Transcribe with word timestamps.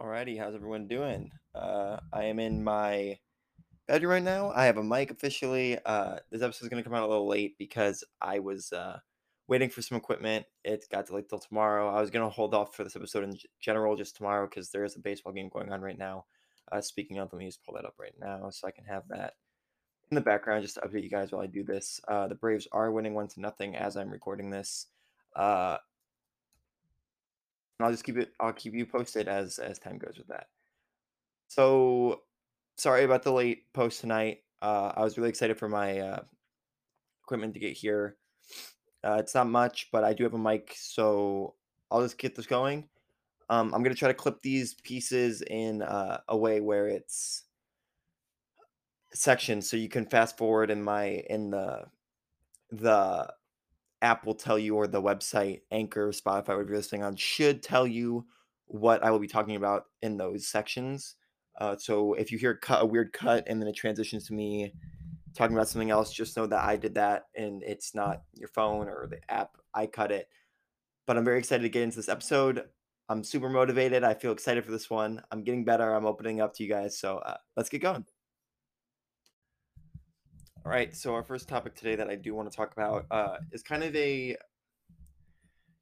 Alrighty, 0.00 0.38
how's 0.38 0.54
everyone 0.54 0.88
doing? 0.88 1.30
Uh, 1.54 1.98
I 2.10 2.24
am 2.24 2.38
in 2.38 2.64
my 2.64 3.18
bedroom 3.86 4.12
right 4.12 4.22
now. 4.22 4.50
I 4.50 4.64
have 4.64 4.78
a 4.78 4.82
mic 4.82 5.10
officially. 5.10 5.78
Uh, 5.84 6.16
this 6.30 6.40
episode 6.40 6.64
is 6.64 6.68
gonna 6.70 6.82
come 6.82 6.94
out 6.94 7.02
a 7.02 7.06
little 7.06 7.28
late 7.28 7.58
because 7.58 8.02
I 8.18 8.38
was 8.38 8.72
uh, 8.72 8.98
waiting 9.46 9.68
for 9.68 9.82
some 9.82 9.98
equipment. 9.98 10.46
It 10.64 10.86
got 10.90 11.06
delayed 11.06 11.28
till 11.28 11.38
tomorrow. 11.38 11.94
I 11.94 12.00
was 12.00 12.08
gonna 12.08 12.30
hold 12.30 12.54
off 12.54 12.74
for 12.74 12.82
this 12.82 12.96
episode 12.96 13.24
in 13.24 13.36
general 13.60 13.94
just 13.94 14.16
tomorrow 14.16 14.46
because 14.48 14.70
there 14.70 14.84
is 14.84 14.96
a 14.96 15.00
baseball 15.00 15.34
game 15.34 15.50
going 15.50 15.70
on 15.70 15.82
right 15.82 15.98
now. 15.98 16.24
Uh, 16.72 16.80
speaking 16.80 17.18
of, 17.18 17.30
let 17.30 17.38
me 17.38 17.44
just 17.44 17.62
pull 17.62 17.74
that 17.74 17.84
up 17.84 17.96
right 18.00 18.14
now 18.18 18.48
so 18.48 18.66
I 18.66 18.70
can 18.70 18.86
have 18.86 19.02
that 19.10 19.34
in 20.10 20.14
the 20.14 20.22
background 20.22 20.62
just 20.62 20.76
to 20.76 20.80
update 20.80 21.02
you 21.02 21.10
guys 21.10 21.30
while 21.30 21.42
I 21.42 21.46
do 21.46 21.62
this. 21.62 22.00
Uh, 22.08 22.26
the 22.26 22.34
Braves 22.34 22.66
are 22.72 22.90
winning 22.90 23.12
one 23.12 23.28
to 23.28 23.40
nothing 23.40 23.76
as 23.76 23.98
I'm 23.98 24.08
recording 24.08 24.48
this. 24.48 24.86
Uh, 25.36 25.76
and 27.80 27.86
I'll 27.86 27.92
just 27.92 28.04
keep 28.04 28.18
it. 28.18 28.32
I'll 28.38 28.52
keep 28.52 28.74
you 28.74 28.84
posted 28.84 29.26
as 29.26 29.58
as 29.58 29.78
time 29.78 29.96
goes 29.96 30.18
with 30.18 30.28
that. 30.28 30.48
So 31.48 32.20
sorry 32.76 33.04
about 33.04 33.22
the 33.22 33.32
late 33.32 33.72
post 33.72 34.02
tonight. 34.02 34.42
Uh, 34.60 34.92
I 34.94 35.00
was 35.00 35.16
really 35.16 35.30
excited 35.30 35.58
for 35.58 35.66
my 35.66 35.98
uh, 35.98 36.20
equipment 37.24 37.54
to 37.54 37.60
get 37.60 37.72
here. 37.72 38.18
Uh, 39.02 39.16
it's 39.18 39.34
not 39.34 39.48
much, 39.48 39.88
but 39.92 40.04
I 40.04 40.12
do 40.12 40.24
have 40.24 40.34
a 40.34 40.38
mic, 40.38 40.74
so 40.76 41.54
I'll 41.90 42.02
just 42.02 42.18
get 42.18 42.34
this 42.34 42.44
going. 42.44 42.86
Um, 43.48 43.72
I'm 43.72 43.82
gonna 43.82 43.94
try 43.94 44.08
to 44.08 44.14
clip 44.14 44.42
these 44.42 44.74
pieces 44.74 45.40
in 45.40 45.80
uh, 45.80 46.20
a 46.28 46.36
way 46.36 46.60
where 46.60 46.86
it's 46.86 47.44
sections, 49.14 49.70
so 49.70 49.78
you 49.78 49.88
can 49.88 50.04
fast 50.04 50.36
forward 50.36 50.70
in 50.70 50.82
my 50.82 51.24
in 51.30 51.50
the 51.50 51.84
the 52.72 53.32
app 54.02 54.24
will 54.26 54.34
tell 54.34 54.58
you, 54.58 54.76
or 54.76 54.86
the 54.86 55.02
website, 55.02 55.60
Anchor, 55.70 56.10
Spotify, 56.10 56.48
whatever 56.48 56.64
you're 56.64 56.76
listening 56.76 57.02
on, 57.02 57.16
should 57.16 57.62
tell 57.62 57.86
you 57.86 58.26
what 58.66 59.02
I 59.04 59.10
will 59.10 59.18
be 59.18 59.28
talking 59.28 59.56
about 59.56 59.84
in 60.02 60.16
those 60.16 60.46
sections. 60.46 61.16
Uh, 61.60 61.76
so 61.76 62.14
if 62.14 62.32
you 62.32 62.38
hear 62.38 62.54
cut, 62.54 62.82
a 62.82 62.86
weird 62.86 63.12
cut 63.12 63.44
and 63.46 63.60
then 63.60 63.68
it 63.68 63.76
transitions 63.76 64.26
to 64.26 64.32
me 64.32 64.72
talking 65.34 65.56
about 65.56 65.68
something 65.68 65.90
else, 65.90 66.12
just 66.12 66.36
know 66.36 66.46
that 66.46 66.64
I 66.64 66.76
did 66.76 66.94
that 66.94 67.24
and 67.36 67.62
it's 67.62 67.94
not 67.94 68.22
your 68.34 68.48
phone 68.48 68.88
or 68.88 69.08
the 69.08 69.18
app. 69.30 69.56
I 69.74 69.86
cut 69.86 70.12
it. 70.12 70.28
But 71.06 71.16
I'm 71.16 71.24
very 71.24 71.38
excited 71.38 71.62
to 71.62 71.68
get 71.68 71.82
into 71.82 71.96
this 71.96 72.08
episode. 72.08 72.64
I'm 73.08 73.24
super 73.24 73.48
motivated. 73.48 74.04
I 74.04 74.14
feel 74.14 74.32
excited 74.32 74.64
for 74.64 74.70
this 74.70 74.88
one. 74.88 75.20
I'm 75.32 75.42
getting 75.42 75.64
better. 75.64 75.92
I'm 75.92 76.06
opening 76.06 76.40
up 76.40 76.54
to 76.54 76.62
you 76.62 76.68
guys. 76.68 76.98
So 76.98 77.18
uh, 77.18 77.36
let's 77.56 77.68
get 77.68 77.82
going. 77.82 78.04
All 80.66 80.70
right. 80.70 80.94
So 80.94 81.14
our 81.14 81.22
first 81.22 81.48
topic 81.48 81.74
today 81.74 81.96
that 81.96 82.10
I 82.10 82.16
do 82.16 82.34
want 82.34 82.50
to 82.50 82.54
talk 82.54 82.72
about 82.72 83.06
uh, 83.10 83.38
is 83.50 83.62
kind 83.62 83.82
of 83.82 83.96
a 83.96 84.36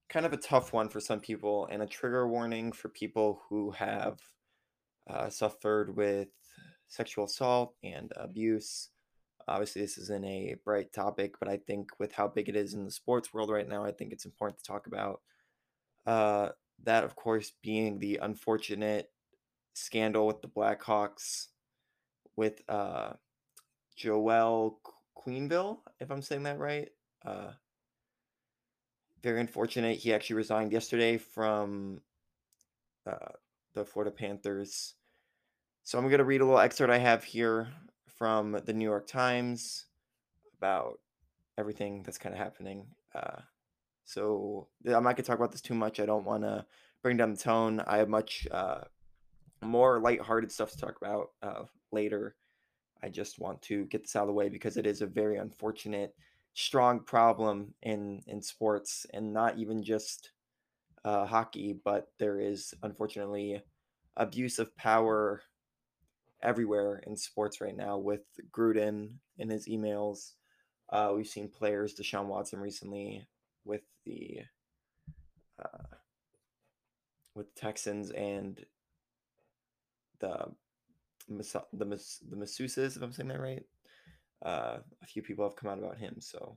kind 0.08 0.24
of 0.24 0.32
a 0.32 0.36
tough 0.36 0.72
one 0.72 0.88
for 0.88 1.00
some 1.00 1.18
people 1.18 1.68
and 1.70 1.82
a 1.82 1.86
trigger 1.86 2.28
warning 2.28 2.70
for 2.70 2.88
people 2.88 3.42
who 3.48 3.72
have 3.72 4.20
uh, 5.10 5.28
suffered 5.30 5.96
with 5.96 6.28
sexual 6.86 7.24
assault 7.24 7.74
and 7.82 8.12
abuse. 8.14 8.90
Obviously, 9.48 9.82
this 9.82 9.98
isn't 9.98 10.24
a 10.24 10.54
bright 10.64 10.92
topic, 10.92 11.34
but 11.40 11.48
I 11.48 11.56
think 11.56 11.90
with 11.98 12.12
how 12.12 12.28
big 12.28 12.48
it 12.48 12.54
is 12.54 12.74
in 12.74 12.84
the 12.84 12.90
sports 12.92 13.34
world 13.34 13.50
right 13.50 13.68
now, 13.68 13.84
I 13.84 13.90
think 13.90 14.12
it's 14.12 14.26
important 14.26 14.58
to 14.58 14.64
talk 14.64 14.86
about. 14.86 15.22
Uh, 16.06 16.50
that, 16.84 17.02
of 17.02 17.16
course, 17.16 17.52
being 17.62 17.98
the 17.98 18.20
unfortunate 18.22 19.10
scandal 19.74 20.26
with 20.26 20.40
the 20.40 20.48
Blackhawks 20.48 21.48
with 22.36 22.62
uh, 22.68 23.14
Joel 23.98 24.80
Quenneville, 25.16 25.78
if 25.98 26.10
I'm 26.10 26.22
saying 26.22 26.44
that 26.44 26.58
right. 26.58 26.88
Uh, 27.24 27.50
very 29.22 29.41
unfortunate. 29.41 29.98
He 29.98 30.14
actually 30.14 30.36
resigned 30.36 30.72
yesterday 30.72 31.18
from 31.18 32.00
uh, 33.04 33.32
the 33.74 33.84
Florida 33.84 34.12
Panthers. 34.12 34.94
So 35.82 35.98
I'm 35.98 36.04
going 36.04 36.19
to 36.19 36.24
read 36.24 36.41
a 36.41 36.44
little 36.44 36.60
excerpt 36.60 36.92
I 36.92 36.98
have 36.98 37.24
here 37.24 37.69
from 38.06 38.60
the 38.64 38.72
New 38.72 38.84
York 38.84 39.08
Times 39.08 39.86
about 40.56 41.00
everything 41.59 42.04
that's 42.04 42.19
kind 42.19 42.32
of 42.34 42.41
happening. 42.41 42.86
Uh, 43.12 43.41
so 44.04 44.69
I'm 44.86 45.03
not 45.03 45.03
going 45.03 45.16
to 45.16 45.22
talk 45.22 45.38
about 45.38 45.50
this 45.50 45.60
too 45.60 45.75
much. 45.75 45.98
I 45.98 46.06
don't 46.06 46.25
want 46.25 46.44
to 46.44 46.65
bring 47.03 47.16
down 47.16 47.32
the 47.32 47.41
tone. 47.41 47.80
I 47.84 47.98
have 47.98 48.09
much 48.09 48.47
uh, 48.53 48.82
more 49.60 49.98
lighthearted 49.98 50.53
stuff 50.53 50.70
to 50.70 50.78
talk 50.78 50.97
about 51.00 51.30
uh, 51.42 51.65
later. 51.91 52.36
I 53.03 53.09
just 53.09 53.38
want 53.38 53.62
to 53.62 53.84
get 53.86 54.03
this 54.03 54.16
out 54.16 54.22
of 54.22 54.28
the 54.28 54.32
way 54.34 54.48
because 54.48 54.76
it 54.76 54.86
is 54.86 55.03
a 55.03 55.06
very 55.06 55.38
unfortunate, 55.38 56.14
strong 56.54 57.00
problem 57.00 57.75
in 57.82 58.22
in 58.26 58.42
sports, 58.42 59.06
and 59.12 59.32
not 59.32 59.59
even 59.59 59.82
just 59.82 60.32
uh, 61.04 61.26
hockey, 61.26 61.78
but 61.84 62.09
there 62.19 62.41
is 62.41 62.75
unfortunately 62.82 63.62
abuse 64.16 64.59
of 64.59 64.76
power 64.76 65.42
everywhere 66.42 67.03
in 67.06 67.16
sports 67.16 67.60
right 67.60 67.76
now 67.76 67.98
with 67.98 68.22
Gruden 68.50 69.15
in 69.38 69.48
his 69.48 69.69
emails. 69.69 70.32
Uh, 70.91 71.12
we've 71.15 71.26
seen 71.26 71.48
players, 71.48 71.94
Deshaun 71.94 72.26
Watson 72.26 72.60
recently 72.60 73.26
with 73.65 73.82
the 74.04 74.41
uh, 75.62 75.97
with 77.34 77.54
Texans 77.54 78.10
and 78.10 78.65
the 80.20 80.47
the 81.28 81.62
the 81.72 82.37
masseuses, 82.37 82.97
if 82.97 83.03
I'm 83.03 83.12
saying 83.12 83.28
that 83.28 83.41
right. 83.41 83.65
Uh, 84.44 84.78
a 85.03 85.06
few 85.06 85.22
people 85.22 85.44
have 85.44 85.56
come 85.56 85.71
out 85.71 85.78
about 85.78 85.99
him. 85.99 86.16
So 86.21 86.56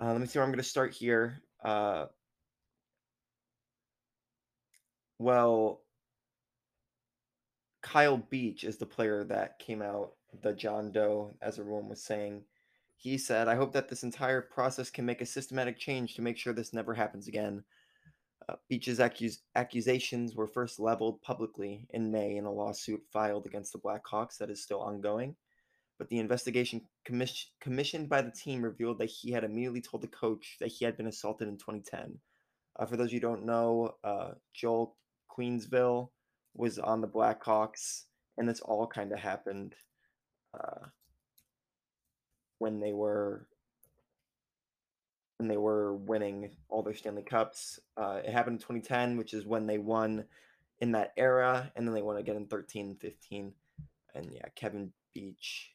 uh, 0.00 0.12
let 0.12 0.20
me 0.20 0.26
see 0.26 0.38
where 0.38 0.44
I'm 0.44 0.52
going 0.52 0.62
to 0.62 0.68
start 0.68 0.94
here. 0.94 1.42
Uh, 1.64 2.06
well, 5.18 5.82
Kyle 7.82 8.16
Beach 8.16 8.64
is 8.64 8.76
the 8.76 8.86
player 8.86 9.24
that 9.24 9.58
came 9.58 9.80
out, 9.80 10.12
the 10.42 10.52
John 10.52 10.92
Doe, 10.92 11.34
as 11.40 11.58
everyone 11.58 11.88
was 11.88 12.02
saying. 12.02 12.42
He 12.96 13.18
said, 13.18 13.48
I 13.48 13.54
hope 13.54 13.72
that 13.72 13.88
this 13.88 14.02
entire 14.02 14.40
process 14.40 14.90
can 14.90 15.04
make 15.06 15.20
a 15.20 15.26
systematic 15.26 15.78
change 15.78 16.14
to 16.14 16.22
make 16.22 16.36
sure 16.36 16.52
this 16.52 16.72
never 16.72 16.94
happens 16.94 17.28
again. 17.28 17.62
Uh, 18.48 18.54
Beach's 18.68 18.98
accus- 18.98 19.40
accusations 19.56 20.36
were 20.36 20.46
first 20.46 20.78
leveled 20.78 21.20
publicly 21.22 21.86
in 21.90 22.12
May 22.12 22.36
in 22.36 22.44
a 22.44 22.52
lawsuit 22.52 23.02
filed 23.12 23.46
against 23.46 23.72
the 23.72 23.78
Blackhawks 23.78 24.38
that 24.38 24.50
is 24.50 24.62
still 24.62 24.80
ongoing. 24.80 25.34
But 25.98 26.08
the 26.08 26.18
investigation 26.18 26.82
commis- 27.04 27.50
commissioned 27.60 28.08
by 28.08 28.22
the 28.22 28.30
team 28.30 28.62
revealed 28.62 28.98
that 28.98 29.10
he 29.10 29.32
had 29.32 29.44
immediately 29.44 29.80
told 29.80 30.02
the 30.02 30.08
coach 30.08 30.56
that 30.60 30.68
he 30.68 30.84
had 30.84 30.96
been 30.96 31.06
assaulted 31.06 31.48
in 31.48 31.56
2010. 31.56 32.18
Uh, 32.78 32.86
for 32.86 32.96
those 32.96 33.12
you 33.12 33.16
who 33.16 33.26
don't 33.26 33.46
know, 33.46 33.94
uh, 34.04 34.32
Joel 34.54 34.96
Queensville 35.30 36.10
was 36.54 36.78
on 36.78 37.00
the 37.00 37.08
Blackhawks, 37.08 38.04
and 38.36 38.48
this 38.48 38.60
all 38.60 38.86
kind 38.86 39.12
of 39.12 39.18
happened 39.18 39.74
uh, 40.54 40.86
when 42.58 42.80
they 42.80 42.92
were 42.92 43.48
when 45.38 45.48
they 45.48 45.56
were 45.56 45.94
winning 45.94 46.50
all 46.68 46.82
their 46.82 46.94
Stanley 46.94 47.22
Cups. 47.22 47.78
Uh, 47.96 48.20
it 48.24 48.32
happened 48.32 48.54
in 48.54 48.60
2010, 48.60 49.16
which 49.16 49.34
is 49.34 49.46
when 49.46 49.66
they 49.66 49.78
won 49.78 50.24
in 50.80 50.92
that 50.92 51.12
era, 51.16 51.70
and 51.74 51.86
then 51.86 51.94
they 51.94 52.02
won 52.02 52.16
again 52.16 52.36
in 52.36 52.46
13 52.46 52.96
15. 52.96 53.52
And 54.14 54.32
yeah, 54.32 54.48
Kevin 54.54 54.92
Beach 55.14 55.72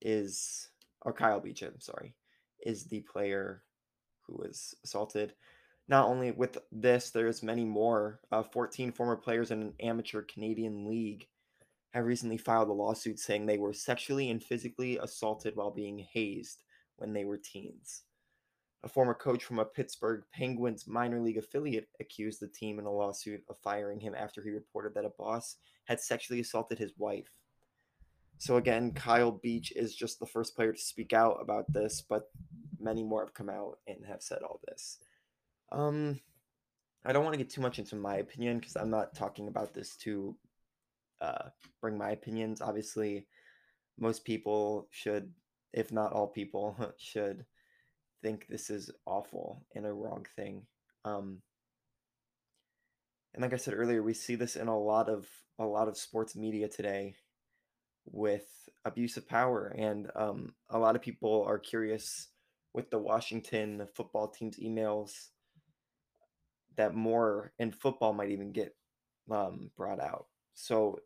is, 0.00 0.68
or 1.00 1.12
Kyle 1.12 1.40
Beach, 1.40 1.62
I'm 1.62 1.80
sorry, 1.80 2.14
is 2.64 2.84
the 2.84 3.00
player 3.00 3.62
who 4.26 4.36
was 4.36 4.74
assaulted. 4.84 5.34
Not 5.88 6.06
only 6.06 6.30
with 6.30 6.58
this, 6.70 7.10
there's 7.10 7.42
many 7.42 7.64
more. 7.64 8.20
Uh, 8.30 8.42
14 8.42 8.92
former 8.92 9.16
players 9.16 9.50
in 9.50 9.62
an 9.62 9.74
amateur 9.80 10.22
Canadian 10.22 10.86
league 10.88 11.26
have 11.92 12.06
recently 12.06 12.38
filed 12.38 12.68
a 12.68 12.72
lawsuit 12.72 13.18
saying 13.18 13.46
they 13.46 13.58
were 13.58 13.72
sexually 13.72 14.30
and 14.30 14.42
physically 14.42 14.98
assaulted 14.98 15.56
while 15.56 15.70
being 15.70 15.98
hazed 15.98 16.62
when 16.96 17.12
they 17.12 17.24
were 17.24 17.36
teens. 17.36 18.04
A 18.84 18.88
former 18.88 19.14
coach 19.14 19.44
from 19.44 19.60
a 19.60 19.64
Pittsburgh 19.64 20.24
Penguins 20.32 20.88
minor 20.88 21.20
league 21.20 21.38
affiliate 21.38 21.88
accused 22.00 22.40
the 22.40 22.48
team 22.48 22.78
in 22.78 22.84
a 22.84 22.90
lawsuit 22.90 23.42
of 23.48 23.56
firing 23.58 24.00
him 24.00 24.14
after 24.14 24.42
he 24.42 24.50
reported 24.50 24.94
that 24.94 25.04
a 25.04 25.12
boss 25.16 25.56
had 25.84 26.00
sexually 26.00 26.40
assaulted 26.40 26.78
his 26.78 26.92
wife. 26.98 27.30
So 28.38 28.56
again, 28.56 28.90
Kyle 28.92 29.30
Beach 29.30 29.72
is 29.76 29.94
just 29.94 30.18
the 30.18 30.26
first 30.26 30.56
player 30.56 30.72
to 30.72 30.80
speak 30.80 31.12
out 31.12 31.38
about 31.40 31.72
this, 31.72 32.02
but 32.02 32.30
many 32.80 33.04
more 33.04 33.24
have 33.24 33.34
come 33.34 33.48
out 33.48 33.78
and 33.86 34.04
have 34.04 34.20
said 34.20 34.42
all 34.42 34.60
this. 34.66 34.98
Um, 35.70 36.20
I 37.04 37.12
don't 37.12 37.22
want 37.22 37.34
to 37.34 37.38
get 37.38 37.50
too 37.50 37.60
much 37.60 37.78
into 37.78 37.94
my 37.94 38.16
opinion 38.16 38.58
because 38.58 38.76
I'm 38.76 38.90
not 38.90 39.14
talking 39.14 39.46
about 39.46 39.74
this 39.74 39.96
to 39.98 40.36
uh, 41.20 41.50
bring 41.80 41.96
my 41.96 42.10
opinions. 42.10 42.60
Obviously, 42.60 43.26
most 43.98 44.24
people 44.24 44.88
should, 44.90 45.32
if 45.72 45.92
not 45.92 46.12
all 46.12 46.26
people, 46.26 46.76
should 46.98 47.44
think 48.22 48.46
this 48.48 48.70
is 48.70 48.90
awful 49.06 49.64
and 49.74 49.86
a 49.86 49.92
wrong 49.92 50.26
thing. 50.36 50.66
Um, 51.04 51.42
and 53.34 53.42
like 53.42 53.52
I 53.52 53.56
said 53.56 53.74
earlier, 53.74 54.02
we 54.02 54.14
see 54.14 54.34
this 54.34 54.56
in 54.56 54.68
a 54.68 54.78
lot 54.78 55.08
of 55.08 55.26
a 55.58 55.64
lot 55.64 55.88
of 55.88 55.96
sports 55.96 56.34
media 56.34 56.68
today 56.68 57.16
with 58.04 58.46
abuse 58.84 59.16
of 59.16 59.28
power, 59.28 59.74
and 59.76 60.10
um, 60.14 60.54
a 60.70 60.78
lot 60.78 60.96
of 60.96 61.02
people 61.02 61.44
are 61.46 61.58
curious 61.58 62.28
with 62.74 62.90
the 62.90 62.98
Washington 62.98 63.86
football 63.94 64.28
team's 64.28 64.58
emails 64.58 65.28
that 66.76 66.94
more 66.94 67.52
in 67.58 67.70
football 67.70 68.12
might 68.12 68.30
even 68.30 68.52
get 68.52 68.74
um, 69.30 69.70
brought 69.76 70.00
out. 70.00 70.26
So 70.54 71.00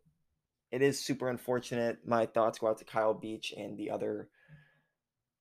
it 0.71 0.83
is 0.83 1.05
super 1.05 1.29
unfortunate. 1.29 1.99
My 2.07 2.27
thoughts 2.27 2.59
go 2.59 2.69
out 2.69 2.79
to 2.79 2.85
Kyle 2.85 3.15
Beach 3.15 3.53
and 3.57 3.77
the 3.77 3.91
other 3.91 4.29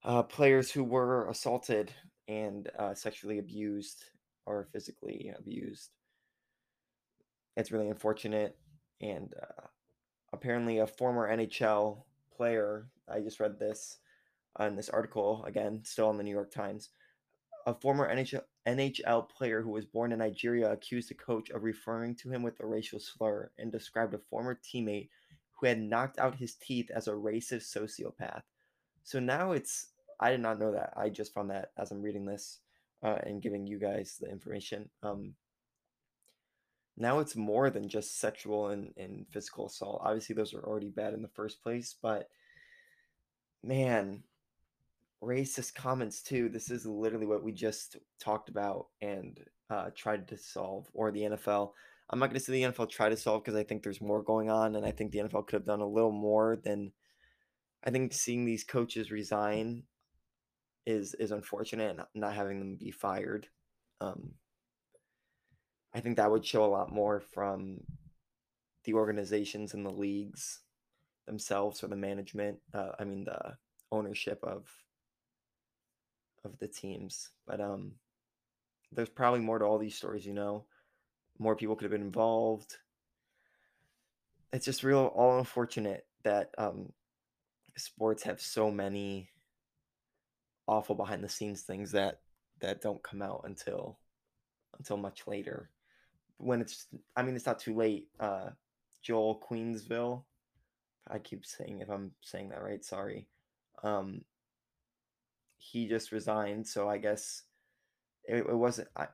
uh, 0.06 0.22
players 0.24 0.72
who 0.72 0.84
were 0.84 1.28
assaulted 1.30 1.92
and 2.28 2.70
uh, 2.78 2.94
sexually 2.94 3.40
abused 3.40 4.04
or 4.46 4.68
physically 4.72 5.34
abused. 5.38 5.90
It's 7.58 7.72
really 7.72 7.90
unfortunate. 7.90 8.56
And 9.02 9.34
uh, 9.42 9.68
apparently, 10.32 10.78
a 10.78 10.88
former 10.88 11.36
NHL 11.36 12.04
player, 12.36 12.88
I 13.10 13.20
just 13.22 13.40
read 13.40 13.60
this 13.60 13.98
on 14.58 14.76
this 14.76 14.90
article, 14.90 15.44
again, 15.46 15.82
still 15.84 16.12
in 16.12 16.18
the 16.18 16.24
New 16.24 16.32
York 16.34 16.52
Times. 16.52 16.90
A 17.66 17.74
former 17.74 18.08
NHL, 18.14 18.42
NHL 18.68 19.28
player 19.28 19.64
who 19.64 19.72
was 19.72 19.86
born 19.86 20.12
in 20.12 20.20
Nigeria 20.20 20.72
accused 20.72 21.10
a 21.10 21.16
coach 21.16 21.50
of 21.50 21.64
referring 21.64 22.16
to 22.18 22.30
him 22.30 22.44
with 22.44 22.60
a 22.60 22.66
racial 22.66 23.00
slur 23.00 23.50
and 23.58 23.72
described 23.72 24.14
a 24.14 24.20
former 24.30 24.60
teammate 24.64 25.10
who 25.54 25.66
had 25.66 25.82
knocked 25.82 26.20
out 26.20 26.36
his 26.36 26.56
teeth 26.56 26.92
as 26.94 27.08
a 27.08 27.12
racist 27.12 27.76
sociopath. 27.76 28.44
So 29.04 29.20
now 29.20 29.52
it's, 29.52 29.88
I 30.20 30.32
did 30.32 30.42
not 30.42 30.60
know 30.60 30.72
that. 30.72 30.94
I 30.96 31.10
just 31.10 31.34
found 31.34 31.50
that 31.50 31.72
as 31.78 31.92
I'm 31.92 32.02
reading 32.02 32.26
this 32.26 32.60
uh, 33.04 33.18
and 33.24 33.42
giving 33.42 33.68
you 33.68 33.80
guys 33.80 34.18
the 34.20 34.30
information. 34.30 34.90
Um, 35.04 35.36
now 36.98 37.20
it's 37.20 37.36
more 37.36 37.70
than 37.70 37.90
just 37.90 38.20
sexual 38.20 38.70
and, 38.70 38.94
and 38.98 39.26
physical 39.30 39.68
assault. 39.68 40.02
Obviously, 40.04 40.36
those 40.36 40.54
are 40.54 40.64
already 40.64 40.90
bad 40.90 41.14
in 41.14 41.22
the 41.22 41.28
first 41.28 41.62
place, 41.62 41.96
but 42.02 42.30
man, 43.64 44.24
racist 45.22 45.76
comments 45.76 46.22
too. 46.22 46.50
This 46.50 46.72
is 46.72 46.86
literally 46.86 47.26
what 47.26 47.44
we 47.44 47.52
just 47.52 47.98
talked 48.20 48.50
about 48.50 48.88
and 49.02 49.40
uh, 49.70 49.90
tried 49.96 50.28
to 50.30 50.38
solve, 50.38 50.88
or 50.94 51.12
the 51.12 51.22
NFL. 51.22 51.72
I'm 52.10 52.20
not 52.20 52.28
going 52.28 52.40
to 52.40 52.46
say 52.46 52.54
the 52.54 52.72
NFL 52.72 52.90
tried 52.90 53.10
to 53.10 53.18
solve 53.18 53.44
because 53.44 53.60
I 53.60 53.64
think 53.64 53.84
there's 53.84 54.02
more 54.02 54.22
going 54.22 54.50
on, 54.50 54.76
and 54.76 54.86
I 54.86 54.92
think 54.92 55.12
the 55.12 55.20
NFL 55.20 55.48
could 55.48 55.56
have 55.56 55.66
done 55.66 55.82
a 55.82 55.88
little 55.88 56.12
more 56.12 56.56
than. 56.56 56.92
I 57.84 57.92
think 57.92 58.14
seeing 58.14 58.46
these 58.46 58.64
coaches 58.64 59.12
resign 59.12 59.84
is 60.86 61.14
is 61.16 61.32
unfortunate, 61.32 61.92
and 61.92 62.06
not 62.14 62.34
having 62.34 62.60
them 62.60 62.76
be 62.76 62.92
fired. 62.92 63.48
Um, 64.02 64.34
I 65.94 66.02
think 66.02 66.18
that 66.18 66.30
would 66.30 66.46
show 66.46 66.66
a 66.66 66.68
lot 66.68 66.92
more 66.92 67.22
from 67.22 67.80
the 68.84 68.94
organizations 68.94 69.74
and 69.74 69.86
the 69.86 69.92
leagues 69.92 70.60
themselves 71.26 71.84
or 71.84 71.88
the 71.88 71.96
management. 71.96 72.60
Uh, 72.74 72.92
I 73.00 73.04
mean 73.04 73.24
the 73.24 73.58
ownership 73.92 74.40
of 74.44 74.68
of 76.46 76.58
the 76.60 76.68
teams. 76.68 77.30
But 77.46 77.60
um, 77.60 77.94
there's 78.92 79.10
probably 79.10 79.42
more 79.42 79.60
to 79.60 79.66
all 79.66 79.78
these 79.78 79.96
stories. 79.96 80.26
You 80.26 80.34
know, 80.34 80.66
more 81.40 81.56
people 81.56 81.76
could 81.76 81.86
have 81.86 81.92
been 81.92 82.02
involved. 82.02 82.78
It's 84.54 84.66
just 84.66 84.84
real 84.84 85.12
all 85.16 85.38
unfortunate 85.38 86.06
that 86.24 86.52
um, 86.58 86.94
sports 87.76 88.24
have 88.24 88.40
so 88.40 88.72
many 88.72 89.30
awful 90.68 90.96
behind 90.96 91.24
the 91.24 91.30
scenes 91.30 91.62
things 91.62 91.92
that 91.92 92.20
that 92.62 92.82
don't 92.82 93.04
come 93.04 93.22
out 93.22 93.44
until 93.46 94.00
until 94.78 94.98
much 94.98 95.28
later. 95.28 95.70
When 96.38 96.60
it's 96.62 96.88
i 97.16 97.24
mean 97.24 97.36
it's 97.36 97.46
not 97.46 97.60
too 97.60 97.74
late 97.74 98.10
uh 98.20 98.50
joel 99.02 99.42
queensville 99.50 100.24
i 101.08 101.18
keep 101.18 101.46
saying 101.46 101.80
if 101.80 101.90
i'm 101.90 102.12
saying 102.20 102.50
that 102.50 102.62
right 102.62 102.84
sorry 102.84 103.30
um 103.84 104.22
he 105.58 105.88
just 105.88 106.12
resigned 106.12 106.68
so 106.68 106.90
i 106.90 106.98
guess 106.98 107.44
it, 108.26 108.38
it 108.38 108.56
wasn't 108.56 108.90
I, 108.98 109.08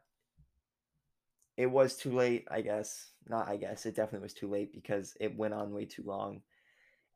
it 1.57 1.67
was 1.67 1.95
too 1.95 2.11
late 2.11 2.47
i 2.49 2.61
guess 2.61 3.11
not 3.27 3.47
i 3.47 3.55
guess 3.55 3.85
it 3.85 3.95
definitely 3.95 4.23
was 4.23 4.33
too 4.33 4.49
late 4.49 4.73
because 4.73 5.15
it 5.19 5.37
went 5.37 5.53
on 5.53 5.73
way 5.73 5.85
too 5.85 6.03
long 6.03 6.41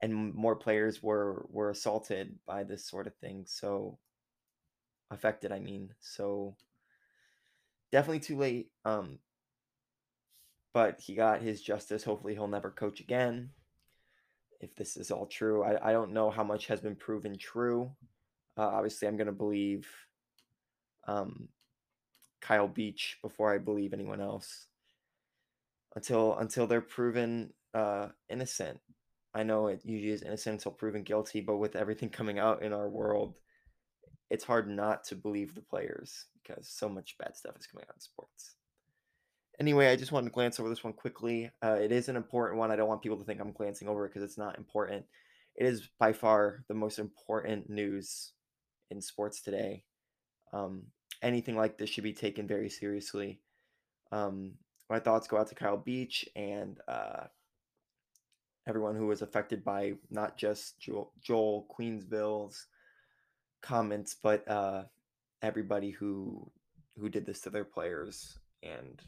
and 0.01 0.35
more 0.35 0.55
players 0.55 1.01
were 1.01 1.47
were 1.49 1.71
assaulted 1.71 2.37
by 2.45 2.63
this 2.63 2.85
sort 2.85 3.07
of 3.07 3.15
thing 3.15 3.43
so 3.47 3.97
affected 5.11 5.51
i 5.51 5.59
mean 5.59 5.93
so 5.99 6.55
definitely 7.91 8.19
too 8.19 8.37
late 8.37 8.69
um 8.83 9.19
but 10.75 10.99
he 10.99 11.15
got 11.15 11.41
his 11.41 11.61
justice. 11.61 12.03
Hopefully 12.03 12.33
he'll 12.33 12.49
never 12.49 12.69
coach 12.69 12.99
again. 12.99 13.51
If 14.59 14.75
this 14.75 14.97
is 14.97 15.09
all 15.09 15.25
true 15.25 15.63
i, 15.63 15.89
I 15.89 15.91
don't 15.93 16.11
know 16.11 16.29
how 16.29 16.43
much 16.43 16.67
has 16.67 16.81
been 16.81 16.95
proven 16.95 17.37
true. 17.37 17.91
Uh, 18.57 18.67
obviously 18.67 19.07
i'm 19.07 19.17
going 19.17 19.27
to 19.27 19.33
believe 19.33 19.87
um, 21.07 21.49
kyle 22.41 22.67
beach 22.67 23.17
before 23.21 23.53
i 23.53 23.57
believe 23.57 23.93
anyone 23.93 24.21
else. 24.21 24.67
Until 25.95 26.37
until 26.37 26.67
they're 26.67 26.81
proven 26.81 27.53
uh, 27.73 28.07
innocent. 28.29 28.79
I 29.33 29.43
know 29.43 29.67
it 29.67 29.81
usually 29.85 30.13
is 30.13 30.23
innocent 30.23 30.55
until 30.55 30.71
proven 30.71 31.03
guilty 31.03 31.41
but 31.41 31.57
with 31.57 31.75
everything 31.75 32.09
coming 32.09 32.39
out 32.39 32.63
in 32.63 32.73
our 32.73 32.89
world 32.89 33.39
it's 34.29 34.43
hard 34.43 34.69
not 34.69 35.03
to 35.05 35.15
believe 35.15 35.53
the 35.53 35.61
players 35.61 36.25
because 36.41 36.67
so 36.67 36.89
much 36.89 37.17
bad 37.17 37.35
stuff 37.35 37.55
is 37.59 37.67
coming 37.67 37.85
out 37.87 37.95
in 37.95 38.01
sports. 38.01 38.55
Anyway, 39.59 39.87
I 39.87 39.95
just 39.95 40.11
wanted 40.11 40.29
to 40.29 40.33
glance 40.33 40.59
over 40.59 40.67
this 40.67 40.83
one 40.83 40.93
quickly. 40.93 41.49
Uh, 41.63 41.77
it 41.79 41.91
is 41.91 42.09
an 42.09 42.15
important 42.15 42.59
one. 42.59 42.71
I 42.71 42.75
don't 42.75 42.89
want 42.89 43.01
people 43.01 43.17
to 43.17 43.23
think 43.23 43.39
I'm 43.39 43.53
glancing 43.53 43.87
over 43.87 44.05
it 44.05 44.09
because 44.09 44.23
it's 44.23 44.37
not 44.37 44.57
important. 44.57 45.05
It 45.55 45.65
is 45.65 45.87
by 45.97 46.11
far 46.11 46.65
the 46.67 46.73
most 46.73 46.99
important 46.99 47.69
news 47.69 48.33
in 48.91 49.01
sports 49.01 49.41
today. 49.41 49.83
Um, 50.51 50.83
anything 51.21 51.55
like 51.55 51.77
this 51.77 51.89
should 51.89 52.03
be 52.03 52.13
taken 52.13 52.47
very 52.47 52.69
seriously. 52.69 53.39
Um, 54.11 54.53
my 54.89 54.99
thoughts 54.99 55.27
go 55.27 55.37
out 55.37 55.47
to 55.47 55.55
Kyle 55.55 55.77
Beach 55.77 56.27
and 56.35 56.79
uh, 56.87 57.23
everyone 58.67 58.95
who 58.95 59.07
was 59.07 59.21
affected 59.21 59.63
by 59.63 59.93
not 60.09 60.37
just 60.37 60.79
Joel, 60.79 61.13
Joel 61.21 61.65
Queensville's 61.69 62.67
comments, 63.65 64.15
but 64.21 64.47
uh, 64.47 64.83
everybody 65.41 65.91
who 65.91 66.51
who 66.97 67.09
did 67.09 67.25
this 67.25 67.41
to 67.41 67.49
their 67.49 67.65
players 67.65 68.39
and 68.63 69.01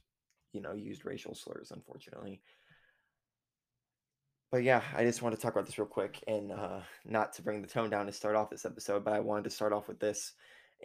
you 0.51 0.62
know 0.62 0.74
used 0.74 1.06
racial 1.06 1.36
slurs, 1.36 1.71
unfortunately. 1.71 2.42
But 4.51 4.63
yeah, 4.63 4.81
I 4.95 5.04
just 5.04 5.21
want 5.21 5.36
to 5.36 5.42
talk 5.42 5.54
about 5.54 5.65
this 5.65 5.77
real 5.77 5.88
quick 5.88 6.24
and 6.27 6.51
uh, 6.51 6.80
not 7.06 7.33
to 7.33 7.42
bring 7.42 7.62
the 7.62 7.68
tone 7.68 7.89
down 7.89 8.06
to 8.06 8.13
start 8.13 8.36
off 8.36 8.50
this 8.50 8.65
episode, 8.65 9.04
but 9.04 9.13
I 9.13 9.19
wanted 9.19 9.44
to 9.44 9.50
start 9.50 9.74
off 9.74 9.89
with 9.89 10.00
this. 10.00 10.33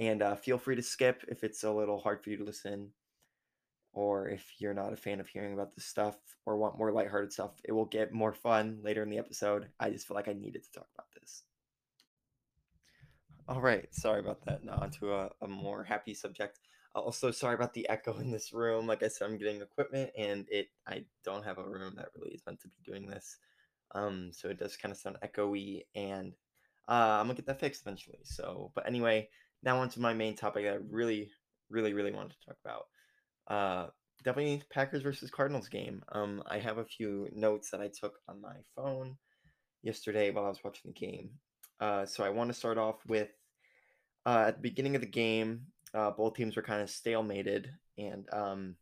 And 0.01 0.23
uh, 0.23 0.35
feel 0.35 0.59
free 0.59 0.75
to 0.75 0.83
skip 0.83 1.23
if 1.29 1.45
it's 1.45 1.63
a 1.63 1.71
little 1.71 2.01
hard 2.01 2.25
for 2.25 2.31
you 2.31 2.39
to 2.39 2.45
listen, 2.45 2.91
or 3.93 4.29
if 4.29 4.45
you're 4.59 4.75
not 4.75 4.93
a 4.93 4.97
fan 4.97 5.21
of 5.21 5.29
hearing 5.29 5.53
about 5.53 5.75
this 5.75 5.85
stuff 5.85 6.17
or 6.45 6.57
want 6.57 6.79
more 6.79 6.93
lighthearted 6.93 7.33
stuff. 7.33 7.53
It 7.65 7.73
will 7.73 7.85
get 7.85 8.13
more 8.13 8.33
fun 8.33 8.81
later 8.83 9.03
in 9.03 9.11
the 9.11 9.19
episode. 9.19 9.69
I 9.79 9.91
just 9.91 10.09
feel 10.09 10.17
like 10.17 10.29
I 10.29 10.33
needed 10.33 10.65
to 10.65 10.73
talk 10.73 10.89
about 10.95 11.07
this. 11.21 11.45
All 13.49 13.61
right, 13.61 13.93
sorry 13.93 14.21
about 14.21 14.45
that. 14.47 14.65
Now 14.65 14.79
onto 14.81 15.13
a, 15.13 15.31
a 15.43 15.49
more 15.49 15.83
happy 15.83 16.15
subject. 16.15 16.61
Also, 16.95 17.31
sorry 17.31 17.55
about 17.55 17.75
the 17.75 17.89
echo 17.89 18.17
in 18.19 18.31
this 18.31 18.53
room. 18.53 18.87
Like 18.87 19.03
I 19.03 19.09
said, 19.09 19.27
I'm 19.27 19.39
getting 19.39 19.61
equipment, 19.61 20.11
and 20.17 20.47
it 20.49 20.69
I 20.87 21.05
don't 21.25 21.45
have 21.45 21.59
a 21.59 21.69
room 21.69 21.95
that 21.97 22.09
really 22.15 22.35
is 22.35 22.43
meant 22.47 22.61
to 22.61 22.69
be 22.69 22.83
doing 22.85 23.09
this. 23.09 23.37
Um, 23.95 24.31
so 24.33 24.49
it 24.49 24.59
does 24.59 24.77
kind 24.77 24.93
of 24.93 24.99
sound 24.99 25.17
echoey, 25.25 25.83
and 25.95 26.35
uh, 26.89 27.19
I'm 27.21 27.27
gonna 27.27 27.35
get 27.35 27.47
that 27.47 27.61
fixed 27.61 27.83
eventually. 27.83 28.21
So, 28.23 28.71
but 28.75 28.87
anyway, 28.87 29.29
now 29.63 29.79
onto 29.79 30.01
my 30.01 30.15
main 30.15 30.37
topic 30.37 30.65
that 30.65 30.75
I 30.75 30.79
really, 30.91 31.31
really, 31.69 31.95
really 31.95 32.13
wanted 32.13 32.33
to 32.33 32.47
talk 32.47 32.57
about. 32.65 32.87
Uh, 33.49 33.91
definitely 34.23 34.63
Packers 34.71 35.03
versus 35.03 35.31
Cardinals 35.31 35.69
game. 35.69 36.03
Um, 36.13 36.43
I 36.47 36.59
have 36.59 36.79
a 36.79 36.85
few 36.85 37.29
notes 37.35 37.71
that 37.71 37.81
I 37.81 37.89
took 37.89 38.19
on 38.29 38.41
my 38.41 38.57
phone 38.77 39.17
yesterday 39.83 40.31
while 40.31 40.45
I 40.45 40.49
was 40.49 40.63
watching 40.63 40.93
the 40.95 41.07
game. 41.07 41.31
Uh, 41.83 42.07
so 42.07 42.23
I 42.23 42.29
want 42.29 42.49
to 42.49 42.55
start 42.55 42.79
off 42.79 43.05
with 43.09 43.31
uh, 44.25 44.45
at 44.47 44.55
the 44.55 44.63
beginning 44.63 44.95
of 44.95 45.01
the 45.01 45.07
game, 45.09 45.63
uh, 45.93 46.13
both 46.13 46.35
teams 46.35 46.55
were 46.55 46.63
kind 46.63 46.81
of 46.81 46.89
stalemated, 46.89 47.67
and 47.99 48.25
um, 48.33 48.77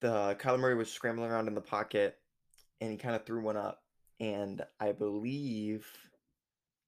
the 0.00 0.36
Kyler 0.38 0.60
Murray 0.60 0.76
was 0.76 0.92
scrambling 0.92 1.32
around 1.32 1.48
in 1.48 1.56
the 1.56 1.60
pocket, 1.60 2.16
and 2.80 2.92
he 2.92 2.96
kind 2.96 3.16
of 3.16 3.26
threw 3.26 3.42
one 3.42 3.56
up, 3.56 3.82
and 4.20 4.62
I 4.78 4.92
believe 4.92 5.84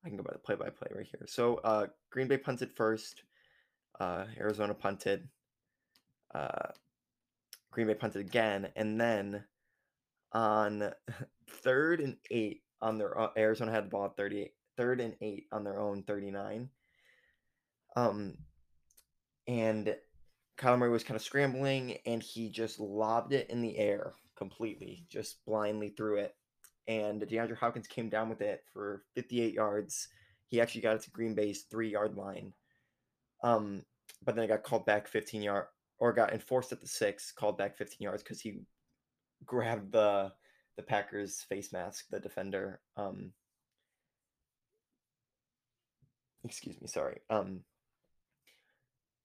I 0.05 0.09
can 0.09 0.17
go 0.17 0.23
by 0.23 0.35
the 0.35 0.39
play-by-play 0.39 0.93
right 0.95 1.07
here. 1.11 1.27
So 1.27 1.57
uh, 1.65 1.89
Green 2.11 2.29
Bay 2.29 2.39
punted 2.39 2.71
first, 2.71 3.25
uh, 3.99 4.27
Arizona 4.39 4.75
punted, 4.75 5.27
uh, 6.37 6.69
Green 7.73 7.89
Bay 7.89 7.95
punted 7.95 8.21
again, 8.21 8.69
and 8.77 9.01
then 9.01 9.43
on 10.31 10.93
third 11.51 12.01
and 12.01 12.17
eight, 12.31 12.63
on 12.83 12.99
their 12.99 13.19
uh, 13.19 13.29
Arizona 13.37 13.73
had 13.73 13.87
the 13.87 13.91
ball 13.91 14.07
at 14.07 14.17
38, 14.17 14.53
third 14.77 15.01
and 15.01 15.15
eight 15.21 15.47
on 15.53 15.65
their 15.65 15.81
own 15.81 16.03
39. 16.03 16.69
Um, 17.97 18.37
and 19.49 19.97
Kyler 20.59 20.79
Murray 20.79 20.91
was 20.91 21.05
kind 21.05 21.17
of 21.17 21.23
scrambling 21.23 21.99
and 22.07 22.23
he 22.23 22.51
just 22.51 22.81
lobbed 22.81 23.33
it 23.33 23.49
in 23.51 23.63
the 23.63 23.79
air 23.79 24.15
completely, 24.37 25.05
just 25.09 25.45
blindly 25.47 25.91
threw 25.91 26.17
it. 26.17 26.35
And 26.89 27.23
DeAndre 27.23 27.57
Hopkins 27.57 27.87
came 27.87 28.09
down 28.09 28.29
with 28.29 28.41
it 28.41 28.65
for 28.73 29.03
58 29.15 29.55
yards. 29.55 30.09
He 30.47 30.61
actually 30.61 30.83
got 30.83 30.97
it 30.97 31.03
to 31.03 31.11
Green 31.11 31.35
Bay's 31.35 31.63
three 31.63 31.91
yard 31.91 32.17
line. 32.17 32.53
Um, 33.43 33.83
but 34.25 34.35
then 34.35 34.45
it 34.45 34.49
got 34.49 34.63
called 34.63 34.87
back 34.87 35.09
15 35.09 35.43
yard 35.43 35.67
or 35.99 36.13
got 36.13 36.33
enforced 36.33 36.73
at 36.73 36.81
the 36.81 36.87
six, 36.87 37.33
called 37.33 37.59
back 37.59 37.77
15 37.77 38.05
yards 38.05 38.23
because 38.23 38.41
he 38.41 38.61
grabbed 39.45 39.93
the 39.93 40.33
the 40.77 40.83
Packers 40.83 41.45
face 41.49 41.73
mask, 41.73 42.07
the 42.11 42.21
defender. 42.21 42.81
Um, 42.97 43.33
excuse 46.45 46.81
me, 46.81 46.87
sorry. 46.87 47.21
Um, 47.31 47.61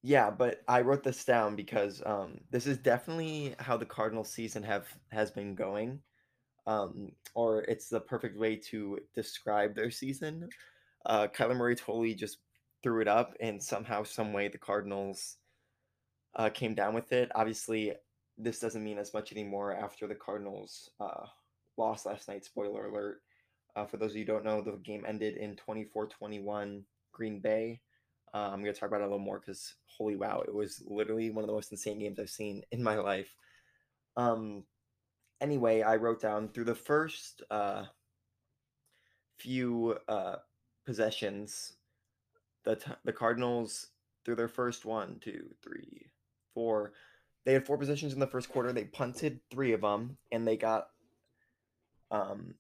yeah, 0.03 0.31
but 0.31 0.62
I 0.67 0.81
wrote 0.81 1.03
this 1.03 1.24
down 1.24 1.55
because 1.55 2.01
um, 2.05 2.39
this 2.50 2.65
is 2.65 2.77
definitely 2.77 3.55
how 3.60 3.77
the 3.77 3.86
Cardinals 3.86 4.31
season 4.31 4.63
have 4.63 4.88
has 5.12 5.29
been 5.29 5.53
going, 5.53 6.00
um, 6.65 7.12
or 7.36 7.62
it's 7.63 7.88
the 7.88 8.00
perfect 8.00 8.38
way 8.39 8.55
to 8.72 9.00
describe 9.13 9.75
their 9.75 9.91
season. 9.91 10.50
Uh, 11.05 11.27
Kyler 11.27 11.55
Murray 11.55 11.75
totally 11.75 12.15
just 12.15 12.38
threw 12.81 13.01
it 13.01 13.08
up, 13.08 13.36
and 13.39 13.62
somehow, 13.62 14.03
some 14.03 14.34
way, 14.34 14.48
the 14.48 14.58
Cardinals 14.58 15.38
uh, 16.36 16.50
came 16.50 16.74
down 16.74 16.96
with 16.96 17.12
it. 17.12 17.31
Obviously, 17.36 17.93
this 18.38 18.60
doesn't 18.60 18.84
mean 18.84 18.98
as 18.98 19.13
much 19.13 19.31
anymore 19.31 19.75
after 19.75 20.08
the 20.08 20.15
Cardinals 20.15 20.89
uh, 21.00 21.25
lost 21.77 22.05
last 22.05 22.27
night. 22.27 22.45
Spoiler 22.45 22.87
alert. 22.87 23.21
Uh, 23.75 23.85
for 23.85 23.97
those 23.97 24.11
of 24.11 24.17
you 24.17 24.25
who 24.25 24.33
don't 24.33 24.45
know, 24.45 24.61
the 24.61 24.77
game 24.83 25.05
ended 25.07 25.37
in 25.37 25.55
24 25.55 26.07
21 26.07 26.83
Green 27.11 27.39
Bay. 27.39 27.81
Uh, 28.33 28.49
I'm 28.51 28.61
going 28.61 28.73
to 28.73 28.79
talk 28.79 28.89
about 28.89 29.01
it 29.01 29.05
a 29.05 29.07
little 29.07 29.19
more 29.19 29.39
because 29.39 29.75
holy 29.85 30.15
wow, 30.15 30.41
it 30.45 30.53
was 30.53 30.81
literally 30.85 31.29
one 31.29 31.43
of 31.43 31.47
the 31.47 31.53
most 31.53 31.71
insane 31.71 31.99
games 31.99 32.19
I've 32.19 32.29
seen 32.29 32.63
in 32.71 32.83
my 32.83 32.95
life. 32.95 33.35
Um, 34.17 34.63
anyway, 35.39 35.81
I 35.81 35.95
wrote 35.95 36.21
down 36.21 36.49
through 36.49 36.65
the 36.65 36.75
first 36.75 37.41
uh, 37.49 37.85
few 39.37 39.97
uh, 40.07 40.35
possessions, 40.85 41.73
the 42.63 42.75
t- 42.75 42.91
the 43.03 43.13
Cardinals 43.13 43.87
through 44.23 44.35
their 44.35 44.47
first 44.47 44.85
one, 44.85 45.17
two, 45.21 45.49
three, 45.63 46.07
four. 46.53 46.93
They 47.45 47.53
had 47.53 47.65
four 47.65 47.77
possessions 47.77 48.13
in 48.13 48.19
the 48.19 48.27
first 48.27 48.49
quarter. 48.49 48.71
They 48.71 48.85
punted 48.85 49.39
three 49.49 49.73
of 49.73 49.81
them, 49.81 50.17
and 50.31 50.47
they 50.47 50.57
got 50.57 50.87
um, 52.11 52.53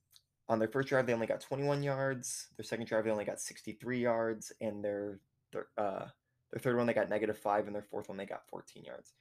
on 0.49 0.59
their 0.59 0.67
first 0.67 0.89
drive 0.89 1.05
they 1.05 1.13
only 1.13 1.27
got 1.27 1.41
21 1.41 1.83
yards. 1.83 2.47
Their 2.57 2.63
second 2.63 2.87
drive 2.87 3.05
they 3.05 3.11
only 3.11 3.25
got 3.25 3.39
63 3.39 4.01
yards, 4.01 4.51
and 4.59 4.83
their 4.83 5.19
their 5.51 5.67
uh, 5.77 6.05
their 6.51 6.59
third 6.59 6.77
one 6.77 6.87
they 6.87 6.93
got 6.93 7.09
negative 7.09 7.37
five, 7.37 7.67
and 7.67 7.75
their 7.75 7.83
fourth 7.83 8.09
one 8.09 8.17
they 8.17 8.25
got 8.25 8.47
14 8.49 8.83
yards. 8.83 9.13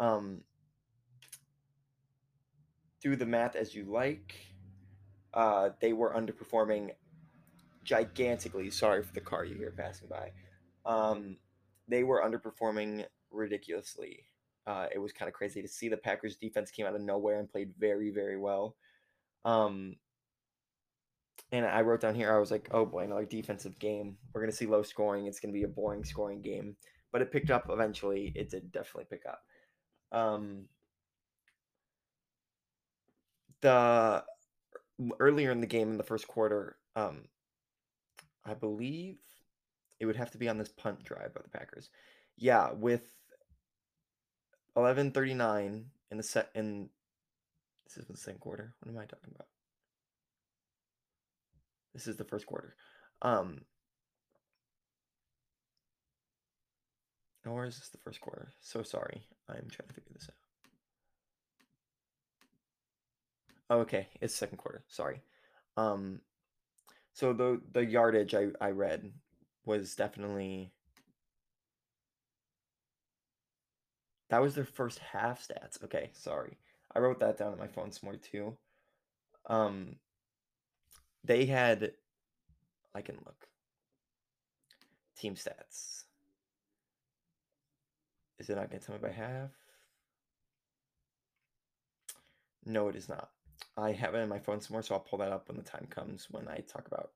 Um, 0.00 0.42
do 3.00 3.16
the 3.16 3.26
math 3.26 3.56
as 3.56 3.74
you 3.74 3.84
like. 3.84 4.34
Uh, 5.32 5.70
they 5.80 5.92
were 5.92 6.14
underperforming 6.14 6.90
gigantically. 7.84 8.70
Sorry 8.70 9.02
for 9.02 9.12
the 9.12 9.20
car 9.20 9.44
you 9.44 9.54
hear 9.54 9.70
passing 9.70 10.08
by. 10.08 10.32
Um, 10.84 11.36
they 11.88 12.02
were 12.02 12.22
underperforming 12.22 13.04
ridiculously. 13.30 14.24
Uh, 14.66 14.86
it 14.92 14.98
was 14.98 15.12
kind 15.12 15.28
of 15.28 15.34
crazy 15.34 15.62
to 15.62 15.68
see 15.68 15.88
the 15.88 15.96
Packers 15.96 16.36
defense 16.36 16.70
came 16.70 16.86
out 16.86 16.94
of 16.94 17.00
nowhere 17.00 17.38
and 17.38 17.48
played 17.48 17.72
very, 17.78 18.10
very 18.10 18.36
well. 18.36 18.74
Um, 19.46 19.94
and 21.52 21.64
I 21.64 21.80
wrote 21.82 22.00
down 22.00 22.16
here, 22.16 22.34
I 22.34 22.38
was 22.38 22.50
like, 22.50 22.68
oh 22.72 22.84
boy, 22.84 23.04
another 23.04 23.24
defensive 23.24 23.78
game. 23.78 24.16
We're 24.34 24.42
going 24.42 24.50
to 24.50 24.56
see 24.56 24.66
low 24.66 24.82
scoring. 24.82 25.26
It's 25.26 25.40
going 25.40 25.54
to 25.54 25.58
be 25.58 25.64
a 25.64 25.68
boring 25.68 26.04
scoring 26.04 26.42
game. 26.42 26.76
But 27.12 27.22
it 27.22 27.30
picked 27.32 27.50
up 27.50 27.68
eventually. 27.70 28.32
It 28.34 28.50
did 28.50 28.72
definitely 28.72 29.06
pick 29.08 29.22
up. 29.26 29.40
Um, 30.12 30.64
the 33.60 34.24
earlier 35.20 35.52
in 35.52 35.60
the 35.60 35.66
game 35.66 35.90
in 35.92 35.98
the 35.98 36.02
first 36.02 36.26
quarter, 36.26 36.76
um, 36.96 37.28
I 38.44 38.54
believe 38.54 39.18
it 40.00 40.06
would 40.06 40.16
have 40.16 40.32
to 40.32 40.38
be 40.38 40.48
on 40.48 40.58
this 40.58 40.68
punt 40.68 41.04
drive 41.04 41.32
by 41.32 41.40
the 41.42 41.58
Packers. 41.58 41.90
Yeah, 42.36 42.72
with 42.72 43.08
11:39 44.76 45.84
in 46.10 46.16
the 46.16 46.22
set 46.22 46.50
in 46.54 46.90
this 47.86 47.96
is 47.96 48.06
the 48.06 48.16
second 48.16 48.40
quarter. 48.40 48.74
What 48.80 48.90
am 48.92 48.98
I 48.98 49.06
talking 49.06 49.32
about? 49.34 49.46
This 51.94 52.06
is 52.06 52.16
the 52.16 52.24
first 52.24 52.46
quarter. 52.46 52.74
Um 53.22 53.62
or 57.46 57.64
is 57.64 57.78
this 57.78 57.88
the 57.90 57.98
first 57.98 58.20
quarter? 58.20 58.48
So 58.60 58.82
sorry. 58.82 59.22
I'm 59.48 59.68
trying 59.70 59.88
to 59.88 59.94
figure 59.94 60.12
this 60.12 60.28
out. 60.28 60.34
Oh, 63.70 63.80
okay, 63.80 64.08
it's 64.20 64.34
second 64.34 64.58
quarter. 64.58 64.84
Sorry. 64.88 65.22
Um 65.76 66.20
so 67.12 67.32
the 67.32 67.60
the 67.72 67.84
yardage 67.84 68.34
I, 68.34 68.48
I 68.60 68.70
read 68.70 69.12
was 69.64 69.94
definitely 69.94 70.72
that 74.28 74.42
was 74.42 74.54
their 74.54 74.64
first 74.64 74.98
half 74.98 75.46
stats. 75.46 75.82
Okay, 75.84 76.10
sorry. 76.12 76.58
I 76.96 77.00
wrote 77.00 77.20
that 77.20 77.36
down 77.36 77.52
on 77.52 77.58
my 77.58 77.68
phone 77.68 77.92
somewhere 77.92 78.18
too. 78.18 78.56
Um 79.48 79.96
they 81.24 81.44
had 81.46 81.92
I 82.94 83.02
can 83.02 83.16
look. 83.26 83.48
Team 85.16 85.34
stats. 85.34 86.04
Is 88.38 88.50
it 88.50 88.56
not 88.56 88.70
going 88.70 88.80
to 88.80 88.86
tell 88.86 88.94
me 88.96 89.02
by 89.02 89.10
half? 89.10 89.50
No, 92.64 92.88
it 92.88 92.96
is 92.96 93.08
not. 93.08 93.30
I 93.76 93.92
have 93.92 94.14
it 94.14 94.18
in 94.18 94.28
my 94.28 94.38
phone 94.38 94.60
somewhere, 94.60 94.82
so 94.82 94.94
I'll 94.94 95.00
pull 95.00 95.18
that 95.20 95.32
up 95.32 95.48
when 95.48 95.56
the 95.56 95.62
time 95.62 95.86
comes 95.90 96.26
when 96.30 96.48
I 96.48 96.58
talk 96.58 96.86
about 96.86 97.10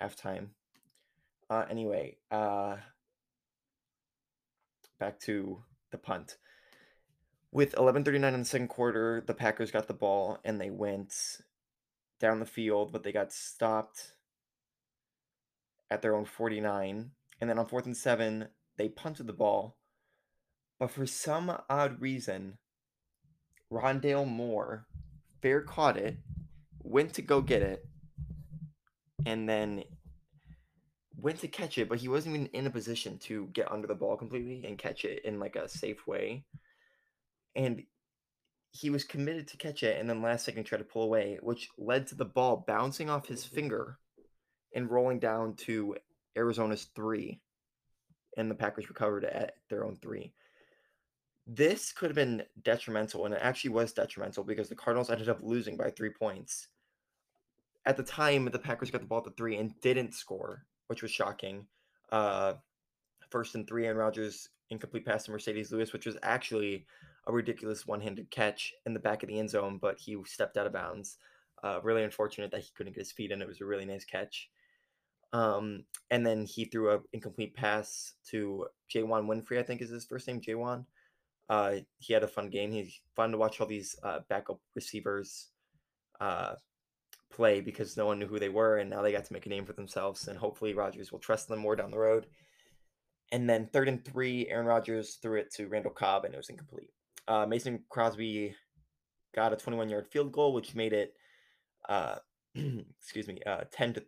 halftime. 0.00 0.48
Uh, 1.48 1.64
anyway, 1.70 2.16
uh, 2.30 2.76
back 4.98 5.20
to 5.20 5.62
the 5.92 5.98
punt. 5.98 6.36
With 7.56 7.74
11:39 7.74 8.34
in 8.34 8.40
the 8.40 8.44
second 8.44 8.68
quarter, 8.68 9.22
the 9.26 9.32
Packers 9.32 9.70
got 9.70 9.88
the 9.88 9.94
ball 9.94 10.38
and 10.44 10.60
they 10.60 10.68
went 10.68 11.40
down 12.20 12.38
the 12.38 12.44
field, 12.44 12.92
but 12.92 13.02
they 13.02 13.12
got 13.12 13.32
stopped 13.32 14.12
at 15.90 16.02
their 16.02 16.14
own 16.14 16.26
49. 16.26 17.12
And 17.40 17.48
then 17.48 17.58
on 17.58 17.64
fourth 17.64 17.86
and 17.86 17.96
seven, 17.96 18.48
they 18.76 18.90
punted 18.90 19.26
the 19.26 19.32
ball. 19.32 19.78
But 20.78 20.90
for 20.90 21.06
some 21.06 21.62
odd 21.70 21.98
reason, 21.98 22.58
Rondale 23.72 24.28
Moore 24.28 24.86
fair 25.40 25.62
caught 25.62 25.96
it, 25.96 26.18
went 26.82 27.14
to 27.14 27.22
go 27.22 27.40
get 27.40 27.62
it, 27.62 27.88
and 29.24 29.48
then 29.48 29.84
went 31.16 31.40
to 31.40 31.48
catch 31.48 31.78
it, 31.78 31.88
but 31.88 32.00
he 32.00 32.08
wasn't 32.08 32.36
even 32.36 32.48
in 32.48 32.66
a 32.66 32.70
position 32.70 33.16
to 33.20 33.46
get 33.54 33.72
under 33.72 33.86
the 33.86 33.94
ball 33.94 34.18
completely 34.18 34.62
and 34.66 34.76
catch 34.76 35.06
it 35.06 35.24
in 35.24 35.40
like 35.40 35.56
a 35.56 35.66
safe 35.66 36.06
way. 36.06 36.44
And 37.56 37.82
he 38.70 38.90
was 38.90 39.04
committed 39.04 39.48
to 39.48 39.56
catch 39.56 39.82
it 39.82 39.98
and 39.98 40.08
then 40.08 40.22
last 40.22 40.44
second 40.44 40.64
tried 40.64 40.78
to 40.78 40.84
pull 40.84 41.02
away, 41.02 41.38
which 41.42 41.68
led 41.78 42.06
to 42.06 42.14
the 42.14 42.24
ball 42.24 42.64
bouncing 42.66 43.10
off 43.10 43.26
his 43.26 43.44
finger 43.44 43.98
and 44.74 44.90
rolling 44.90 45.18
down 45.18 45.54
to 45.54 45.96
Arizona's 46.36 46.84
three. 46.94 47.40
And 48.36 48.50
the 48.50 48.54
Packers 48.54 48.88
recovered 48.88 49.24
at 49.24 49.54
their 49.70 49.84
own 49.84 49.96
three. 49.96 50.34
This 51.46 51.92
could 51.92 52.10
have 52.10 52.16
been 52.16 52.42
detrimental, 52.62 53.24
and 53.24 53.32
it 53.32 53.40
actually 53.40 53.70
was 53.70 53.92
detrimental 53.92 54.44
because 54.44 54.68
the 54.68 54.74
Cardinals 54.74 55.10
ended 55.10 55.28
up 55.28 55.38
losing 55.42 55.76
by 55.76 55.90
three 55.90 56.10
points. 56.10 56.68
At 57.86 57.96
the 57.96 58.02
time, 58.02 58.46
the 58.46 58.58
Packers 58.58 58.90
got 58.90 59.00
the 59.00 59.06
ball 59.06 59.18
at 59.18 59.24
the 59.24 59.30
three 59.30 59.56
and 59.56 59.80
didn't 59.80 60.12
score, 60.12 60.66
which 60.88 61.02
was 61.02 61.12
shocking. 61.12 61.66
Uh, 62.10 62.54
first 63.30 63.54
and 63.54 63.66
three, 63.66 63.86
and 63.86 63.96
Rodgers 63.96 64.48
incomplete 64.70 65.06
pass 65.06 65.24
to 65.24 65.30
Marcedes 65.30 65.70
Lewis, 65.70 65.92
which 65.92 66.06
was 66.06 66.18
actually 66.22 66.84
a 67.26 67.32
ridiculous 67.32 67.86
one-handed 67.86 68.30
catch 68.30 68.72
in 68.84 68.94
the 68.94 69.00
back 69.00 69.22
of 69.22 69.28
the 69.28 69.38
end 69.38 69.50
zone, 69.50 69.78
but 69.80 69.98
he 69.98 70.16
stepped 70.24 70.56
out 70.56 70.66
of 70.66 70.72
bounds. 70.72 71.18
Uh, 71.64 71.80
really 71.82 72.04
unfortunate 72.04 72.50
that 72.50 72.60
he 72.60 72.70
couldn't 72.76 72.92
get 72.92 73.00
his 73.00 73.12
feet 73.12 73.32
in. 73.32 73.42
It 73.42 73.48
was 73.48 73.60
a 73.60 73.64
really 73.64 73.84
nice 73.84 74.04
catch. 74.04 74.48
Um, 75.32 75.84
and 76.10 76.24
then 76.24 76.44
he 76.44 76.66
threw 76.66 76.92
a 76.92 77.00
incomplete 77.12 77.54
pass 77.54 78.14
to 78.30 78.66
Juwann 78.94 79.26
Winfree, 79.26 79.58
I 79.58 79.62
think 79.62 79.82
is 79.82 79.90
his 79.90 80.04
first 80.04 80.28
name, 80.28 80.40
Juwann. 80.40 80.84
Uh, 81.48 81.76
he 81.98 82.12
had 82.12 82.22
a 82.22 82.28
fun 82.28 82.50
game. 82.50 82.72
He's 82.72 83.00
fun 83.14 83.32
to 83.32 83.38
watch 83.38 83.60
all 83.60 83.66
these 83.66 83.96
uh, 84.02 84.20
backup 84.28 84.60
receivers 84.74 85.48
uh, 86.20 86.54
play 87.32 87.60
because 87.60 87.96
no 87.96 88.06
one 88.06 88.18
knew 88.18 88.26
who 88.26 88.38
they 88.38 88.48
were, 88.48 88.78
and 88.78 88.90
now 88.90 89.02
they 89.02 89.12
got 89.12 89.24
to 89.24 89.32
make 89.32 89.46
a 89.46 89.48
name 89.48 89.64
for 89.64 89.72
themselves. 89.72 90.28
And 90.28 90.38
hopefully, 90.38 90.74
Rodgers 90.74 91.12
will 91.12 91.18
trust 91.18 91.48
them 91.48 91.58
more 91.58 91.76
down 91.76 91.90
the 91.90 91.98
road. 91.98 92.26
And 93.32 93.48
then 93.48 93.68
third 93.72 93.88
and 93.88 94.04
three, 94.04 94.48
Aaron 94.48 94.66
Rodgers 94.66 95.18
threw 95.20 95.38
it 95.38 95.52
to 95.54 95.66
Randall 95.66 95.92
Cobb, 95.92 96.24
and 96.24 96.34
it 96.34 96.36
was 96.36 96.48
incomplete. 96.48 96.90
Uh, 97.28 97.46
Mason 97.46 97.80
Crosby 97.88 98.54
got 99.34 99.52
a 99.52 99.56
21 99.56 99.88
yard 99.88 100.06
field 100.08 100.32
goal, 100.32 100.52
which 100.52 100.74
made 100.74 100.92
it, 100.92 101.14
uh, 101.88 102.16
excuse 102.54 103.26
me, 103.28 103.40
uh, 103.46 103.64
10 103.70 103.94
to 103.94 104.04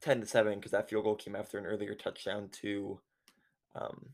10 0.00 0.20
to 0.20 0.26
7 0.26 0.54
because 0.54 0.72
that 0.72 0.88
field 0.88 1.04
goal 1.04 1.16
came 1.16 1.36
after 1.36 1.58
an 1.58 1.66
earlier 1.66 1.94
touchdown 1.94 2.48
to 2.52 3.00
um, 3.74 4.10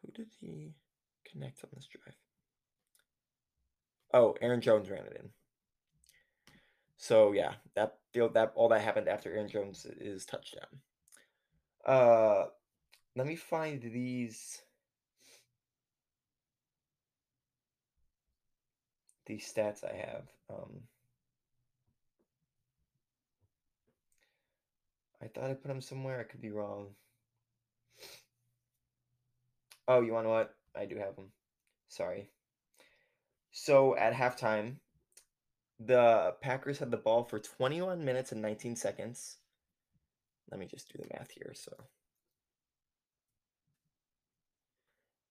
who 0.00 0.12
did 0.12 0.28
he 0.40 0.72
connect 1.30 1.62
on 1.64 1.70
this 1.74 1.86
drive? 1.86 2.14
Oh, 4.12 4.34
Aaron 4.40 4.60
Jones 4.60 4.90
ran 4.90 5.04
it 5.04 5.20
in. 5.20 5.30
So 6.96 7.32
yeah, 7.32 7.54
that 7.76 7.98
field 8.12 8.34
that 8.34 8.52
all 8.54 8.68
that 8.68 8.82
happened 8.82 9.08
after 9.08 9.30
Aaron 9.30 9.48
Jones' 9.48 9.86
touchdown. 10.26 10.66
Uh 11.86 12.44
Let 13.16 13.26
me 13.26 13.36
find 13.36 13.82
these 13.82 14.62
these 19.26 19.52
stats 19.52 19.84
I 19.84 19.94
have. 19.94 20.28
Um, 20.48 20.82
I 25.22 25.26
thought 25.26 25.50
I 25.50 25.54
put 25.54 25.68
them 25.68 25.80
somewhere. 25.80 26.20
I 26.20 26.24
could 26.24 26.40
be 26.40 26.50
wrong. 26.50 26.88
Oh, 29.86 30.00
you 30.00 30.12
want 30.12 30.28
what? 30.28 30.54
I 30.76 30.86
do 30.86 30.96
have 30.96 31.16
them. 31.16 31.32
Sorry. 31.88 32.30
So 33.50 33.96
at 33.96 34.14
halftime, 34.14 34.76
the 35.78 36.34
Packers 36.40 36.78
had 36.78 36.90
the 36.90 36.96
ball 36.96 37.24
for 37.24 37.38
21 37.38 38.04
minutes 38.04 38.32
and 38.32 38.40
19 38.40 38.76
seconds. 38.76 39.38
Let 40.50 40.60
me 40.60 40.66
just 40.66 40.92
do 40.92 41.02
the 41.02 41.08
math 41.12 41.32
here. 41.32 41.52
So, 41.54 41.72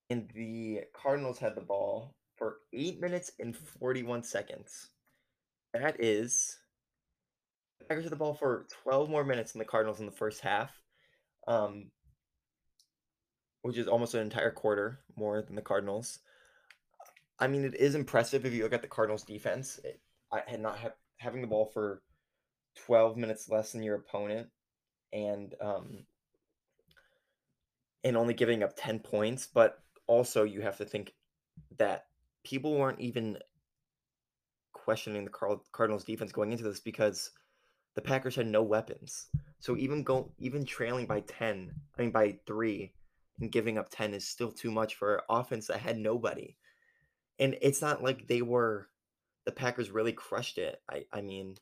and 0.09 0.29
the 0.33 0.81
Cardinals 0.93 1.39
had 1.39 1.55
the 1.55 1.61
ball 1.61 2.15
for 2.37 2.57
8 2.73 2.99
minutes 2.99 3.31
and 3.39 3.55
41 3.55 4.23
seconds. 4.23 4.89
That 5.73 5.97
is 5.99 6.57
the 7.79 7.85
Packers 7.85 8.05
had 8.05 8.11
the 8.11 8.17
ball 8.17 8.33
for 8.33 8.65
12 8.83 9.09
more 9.09 9.23
minutes 9.23 9.51
than 9.51 9.59
the 9.59 9.65
Cardinals 9.65 9.99
in 9.99 10.05
the 10.05 10.11
first 10.11 10.41
half. 10.41 10.71
Um, 11.47 11.91
which 13.61 13.77
is 13.77 13.87
almost 13.87 14.13
an 14.13 14.21
entire 14.21 14.51
quarter 14.51 14.99
more 15.15 15.41
than 15.41 15.55
the 15.55 15.61
Cardinals. 15.61 16.19
I 17.39 17.47
mean, 17.47 17.65
it 17.65 17.75
is 17.75 17.95
impressive 17.95 18.45
if 18.45 18.53
you 18.53 18.63
look 18.63 18.73
at 18.73 18.81
the 18.81 18.87
Cardinals 18.87 19.23
defense. 19.23 19.79
It, 19.83 19.99
I 20.31 20.41
had 20.47 20.61
not 20.61 20.77
ha- 20.77 20.93
having 21.17 21.41
the 21.41 21.47
ball 21.47 21.69
for 21.73 22.01
12 22.85 23.17
minutes 23.17 23.49
less 23.49 23.71
than 23.71 23.83
your 23.83 23.95
opponent 23.95 24.47
and 25.11 25.55
um 25.59 26.05
and 28.03 28.15
only 28.15 28.33
giving 28.33 28.63
up 28.63 28.73
10 28.77 28.99
points, 28.99 29.47
but 29.53 29.81
also 30.09 30.43
you 30.43 30.61
have 30.61 30.77
to 30.77 30.85
think 30.85 31.13
that 31.77 32.05
people 32.43 32.75
weren't 32.75 32.99
even 32.99 33.37
questioning 34.73 35.23
the 35.23 35.29
Card- 35.29 35.59
Cardinals 35.71 36.03
defense 36.03 36.31
going 36.31 36.51
into 36.51 36.63
this 36.63 36.79
because 36.79 37.29
the 37.95 38.01
Packers 38.01 38.35
had 38.35 38.47
no 38.47 38.63
weapons. 38.63 39.27
So 39.59 39.77
even 39.77 40.03
go 40.03 40.31
even 40.39 40.65
trailing 40.65 41.05
by 41.05 41.21
10, 41.21 41.71
I 41.97 42.01
mean 42.01 42.11
by 42.11 42.39
3 42.47 42.91
and 43.39 43.51
giving 43.51 43.77
up 43.77 43.89
10 43.91 44.15
is 44.15 44.27
still 44.27 44.51
too 44.51 44.71
much 44.71 44.95
for 44.95 45.15
an 45.15 45.21
offense 45.29 45.67
that 45.67 45.79
had 45.79 45.97
nobody. 45.97 46.55
And 47.37 47.55
it's 47.61 47.81
not 47.81 48.03
like 48.03 48.27
they 48.27 48.41
were 48.41 48.89
the 49.45 49.51
Packers 49.51 49.91
really 49.91 50.13
crushed 50.13 50.57
it. 50.57 50.81
I 50.89 51.05
I 51.13 51.21
mean 51.21 51.55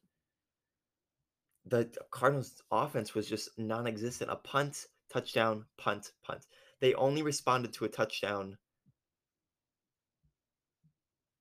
the 1.66 1.90
Cardinals 2.12 2.62
offense 2.72 3.14
was 3.14 3.28
just 3.28 3.50
non-existent. 3.58 4.32
A 4.32 4.38
punt, 4.38 4.86
touchdown, 5.12 5.66
punt, 5.78 6.14
punt. 6.24 6.46
They 6.80 6.94
only 6.94 7.24
responded 7.24 7.74
to 7.74 7.86
a 7.86 7.90
touchdown. 7.90 8.58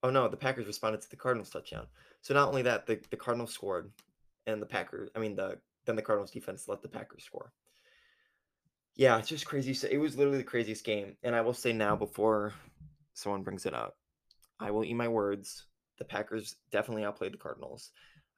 Oh 0.02 0.10
no, 0.10 0.28
the 0.28 0.36
Packers 0.36 0.66
responded 0.66 1.02
to 1.02 1.10
the 1.10 1.16
Cardinals 1.16 1.50
touchdown. 1.50 1.86
So 2.22 2.34
not 2.34 2.48
only 2.48 2.62
that, 2.62 2.86
the, 2.86 3.00
the 3.10 3.16
Cardinals 3.16 3.52
scored 3.52 3.90
and 4.46 4.62
the 4.62 4.66
Packers 4.66 5.10
I 5.14 5.18
mean 5.18 5.36
the 5.36 5.58
then 5.84 5.96
the 5.96 6.02
Cardinals 6.02 6.30
defense 6.30 6.68
let 6.68 6.82
the 6.82 6.88
Packers 6.88 7.24
score. 7.24 7.52
Yeah, 8.96 9.18
it's 9.18 9.28
just 9.28 9.46
crazy. 9.46 9.74
So 9.74 9.88
it 9.90 9.98
was 9.98 10.16
literally 10.16 10.38
the 10.38 10.44
craziest 10.44 10.84
game. 10.84 11.16
And 11.22 11.34
I 11.34 11.42
will 11.42 11.54
say 11.54 11.72
now 11.72 11.96
before 11.96 12.54
someone 13.14 13.42
brings 13.42 13.66
it 13.66 13.74
up, 13.74 13.96
I 14.58 14.70
will 14.70 14.84
eat 14.84 14.94
my 14.94 15.08
words. 15.08 15.66
The 15.98 16.04
Packers 16.04 16.56
definitely 16.70 17.04
outplayed 17.04 17.32
the 17.32 17.38
Cardinals. 17.38 17.90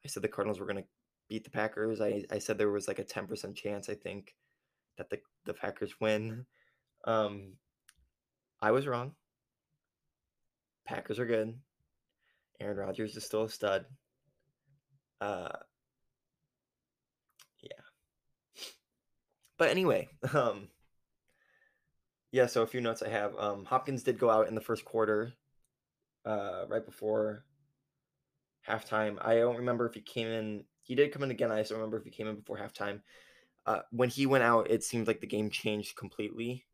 I 0.03 0.07
said 0.07 0.21
the 0.21 0.27
Cardinals 0.27 0.59
were 0.59 0.71
to 0.73 0.83
beat 1.29 1.43
the 1.45 1.49
Packers. 1.49 2.01
I, 2.01 2.25
I 2.31 2.39
said 2.39 2.57
there 2.57 2.71
was 2.71 2.87
like 2.87 2.99
a 2.99 3.03
10% 3.03 3.55
chance, 3.55 3.89
I 3.89 3.95
think, 3.95 4.35
that 4.97 5.09
the, 5.09 5.19
the 5.45 5.53
Packers 5.53 5.99
win. 6.01 6.45
Um, 7.09 7.53
I 8.61 8.69
was 8.69 8.85
wrong. 8.85 9.13
Packers 10.85 11.17
are 11.17 11.25
good. 11.25 11.55
Aaron 12.59 12.77
Rodgers 12.77 13.17
is 13.17 13.25
still 13.25 13.45
a 13.45 13.49
stud. 13.49 13.85
Uh, 15.19 15.49
yeah. 17.63 18.63
But 19.57 19.69
anyway, 19.69 20.07
um, 20.33 20.67
yeah. 22.31 22.45
So 22.45 22.61
a 22.61 22.67
few 22.67 22.79
notes 22.79 23.01
I 23.01 23.09
have. 23.09 23.33
Um, 23.39 23.65
Hopkins 23.65 24.03
did 24.03 24.19
go 24.19 24.29
out 24.29 24.47
in 24.47 24.53
the 24.53 24.61
first 24.61 24.85
quarter, 24.85 25.33
uh, 26.25 26.65
right 26.67 26.85
before 26.85 27.43
halftime. 28.67 29.17
I 29.19 29.37
don't 29.37 29.57
remember 29.57 29.87
if 29.87 29.95
he 29.95 30.01
came 30.01 30.27
in. 30.27 30.63
He 30.83 30.93
did 30.93 31.11
come 31.11 31.23
in 31.23 31.31
again. 31.31 31.51
I 31.51 31.57
just 31.57 31.71
don't 31.71 31.79
remember 31.79 31.97
if 31.97 32.03
he 32.03 32.11
came 32.11 32.27
in 32.27 32.35
before 32.35 32.59
halftime. 32.59 33.01
Uh, 33.65 33.79
when 33.91 34.09
he 34.09 34.27
went 34.27 34.43
out, 34.43 34.69
it 34.69 34.83
seemed 34.83 35.07
like 35.07 35.21
the 35.21 35.27
game 35.27 35.49
changed 35.49 35.95
completely. 35.95 36.65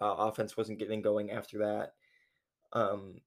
Uh, 0.00 0.14
offense 0.18 0.56
wasn't 0.56 0.78
getting 0.78 1.02
going 1.02 1.30
after 1.30 1.58
that. 1.58 1.94
Um, 2.72 3.20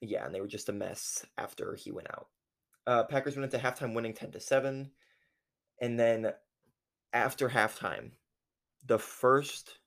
yeah, 0.00 0.24
and 0.24 0.34
they 0.34 0.40
were 0.40 0.46
just 0.46 0.68
a 0.68 0.72
mess 0.72 1.24
after 1.38 1.74
he 1.74 1.90
went 1.92 2.08
out. 2.10 2.28
Uh, 2.86 3.04
Packers 3.04 3.36
went 3.36 3.52
into 3.52 3.64
halftime 3.64 3.94
winning 3.94 4.14
10 4.14 4.32
to 4.32 4.40
7. 4.40 4.90
And 5.80 5.98
then 5.98 6.32
after 7.12 7.48
halftime, 7.48 8.12
the 8.86 8.98
first 8.98 9.78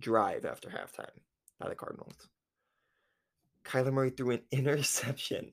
drive 0.00 0.44
after 0.44 0.68
halftime 0.68 1.20
by 1.58 1.68
the 1.68 1.74
Cardinals, 1.74 2.28
Kyler 3.64 3.92
Murray 3.92 4.10
threw 4.10 4.32
an 4.32 4.42
interception. 4.50 5.52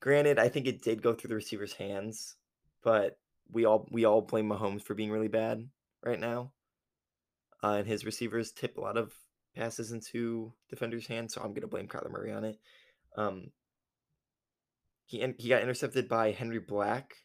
Granted, 0.00 0.38
I 0.38 0.48
think 0.48 0.66
it 0.66 0.82
did 0.82 1.02
go 1.02 1.14
through 1.14 1.28
the 1.28 1.34
receiver's 1.34 1.74
hands, 1.74 2.36
but 2.82 3.18
we 3.52 3.64
all 3.64 3.86
we 3.90 4.04
all 4.04 4.22
blame 4.22 4.48
Mahomes 4.48 4.82
for 4.82 4.94
being 4.94 5.10
really 5.10 5.28
bad 5.28 5.68
right 6.02 6.18
now. 6.18 6.52
Uh, 7.62 7.76
and 7.78 7.86
his 7.86 8.04
receivers 8.04 8.52
tip 8.52 8.78
a 8.78 8.80
lot 8.80 8.96
of 8.96 9.12
passes 9.54 9.92
into 9.92 10.52
defenders' 10.68 11.06
hands, 11.06 11.34
so 11.34 11.42
I'm 11.42 11.52
gonna 11.52 11.66
blame 11.66 11.88
Kyler 11.88 12.10
Murray 12.10 12.32
on 12.32 12.44
it. 12.44 12.58
Um, 13.16 13.50
he 15.06 15.26
he 15.38 15.48
got 15.48 15.62
intercepted 15.62 16.08
by 16.08 16.32
Henry 16.32 16.60
Black, 16.60 17.16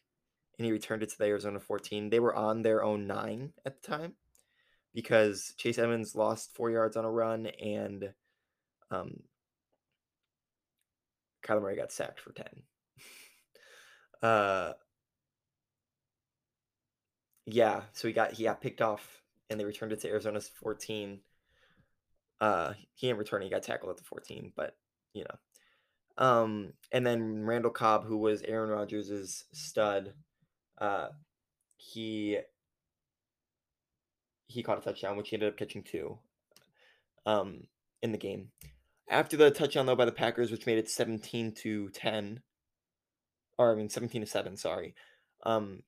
and 0.58 0.66
he 0.66 0.72
returned 0.72 1.02
it 1.02 1.10
to 1.10 1.18
the 1.18 1.26
Arizona 1.26 1.60
14. 1.60 2.10
They 2.10 2.20
were 2.20 2.34
on 2.34 2.62
their 2.62 2.82
own 2.82 3.06
nine 3.06 3.52
at 3.64 3.80
the 3.80 3.88
time 3.88 4.14
because 4.92 5.54
Chase 5.56 5.78
Edmonds 5.78 6.14
lost 6.14 6.54
four 6.54 6.70
yards 6.70 6.96
on 6.96 7.04
a 7.04 7.10
run, 7.10 7.46
and 7.46 8.12
um, 8.90 9.22
Kyler 11.44 11.62
Murray 11.62 11.76
got 11.76 11.92
sacked 11.92 12.18
for 12.18 12.32
10. 12.32 12.46
uh, 14.22 14.72
yeah, 17.44 17.82
so 17.92 18.08
he 18.08 18.14
got 18.14 18.32
he 18.32 18.44
got 18.44 18.60
picked 18.60 18.82
off, 18.82 19.22
and 19.50 19.58
they 19.58 19.64
returned 19.64 19.92
it 19.92 20.00
to 20.00 20.08
Arizona's 20.08 20.50
14. 20.62 21.20
Uh, 22.40 22.72
he 22.94 23.06
didn't 23.06 23.18
return; 23.18 23.42
he 23.42 23.50
got 23.50 23.62
tackled 23.62 23.90
at 23.90 23.96
the 23.96 24.04
14, 24.04 24.52
but 24.56 24.76
you 25.12 25.24
know. 25.24 26.24
Um, 26.24 26.72
and 26.92 27.06
then 27.06 27.44
Randall 27.44 27.70
Cobb, 27.70 28.04
who 28.04 28.16
was 28.16 28.42
Aaron 28.42 28.70
Rodgers' 28.70 29.44
stud, 29.52 30.14
uh, 30.78 31.08
he 31.76 32.38
he 34.48 34.62
caught 34.62 34.78
a 34.78 34.80
touchdown, 34.80 35.16
which 35.16 35.30
he 35.30 35.36
ended 35.36 35.50
up 35.50 35.58
catching 35.58 35.82
two. 35.82 36.18
Um, 37.26 37.64
in 38.02 38.12
the 38.12 38.18
game. 38.18 38.50
After 39.08 39.36
the 39.36 39.50
touchdown 39.50 39.86
though 39.86 39.96
by 39.96 40.04
the 40.04 40.12
Packers, 40.12 40.50
which 40.50 40.66
made 40.66 40.78
it 40.78 40.88
17 40.88 41.52
to 41.62 41.90
10. 41.90 42.40
Or 43.58 43.72
I 43.72 43.74
mean 43.74 43.88
17 43.88 44.22
to 44.22 44.26
7, 44.26 44.56
sorry. 44.56 44.94
Um 45.44 45.82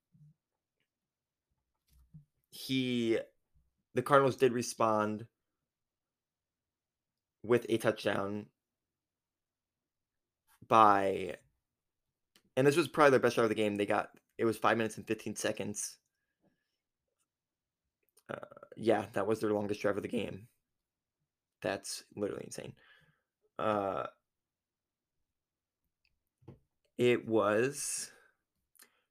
he 2.50 3.18
the 3.98 4.02
Cardinals 4.02 4.36
did 4.36 4.52
respond 4.52 5.26
with 7.42 7.66
a 7.68 7.78
touchdown 7.78 8.46
by 10.68 11.34
and 12.56 12.64
this 12.64 12.76
was 12.76 12.86
probably 12.86 13.10
their 13.10 13.18
best 13.18 13.34
drive 13.34 13.46
of 13.46 13.48
the 13.48 13.56
game. 13.56 13.74
They 13.74 13.86
got 13.86 14.10
it 14.38 14.44
was 14.44 14.56
5 14.56 14.76
minutes 14.76 14.98
and 14.98 15.06
15 15.08 15.34
seconds. 15.34 15.96
Uh, 18.30 18.36
yeah, 18.76 19.06
that 19.14 19.26
was 19.26 19.40
their 19.40 19.50
longest 19.50 19.80
drive 19.80 19.96
of 19.96 20.04
the 20.04 20.08
game. 20.08 20.46
That's 21.60 22.04
literally 22.14 22.44
insane. 22.44 22.74
Uh 23.58 24.06
it 26.98 27.26
was 27.26 28.12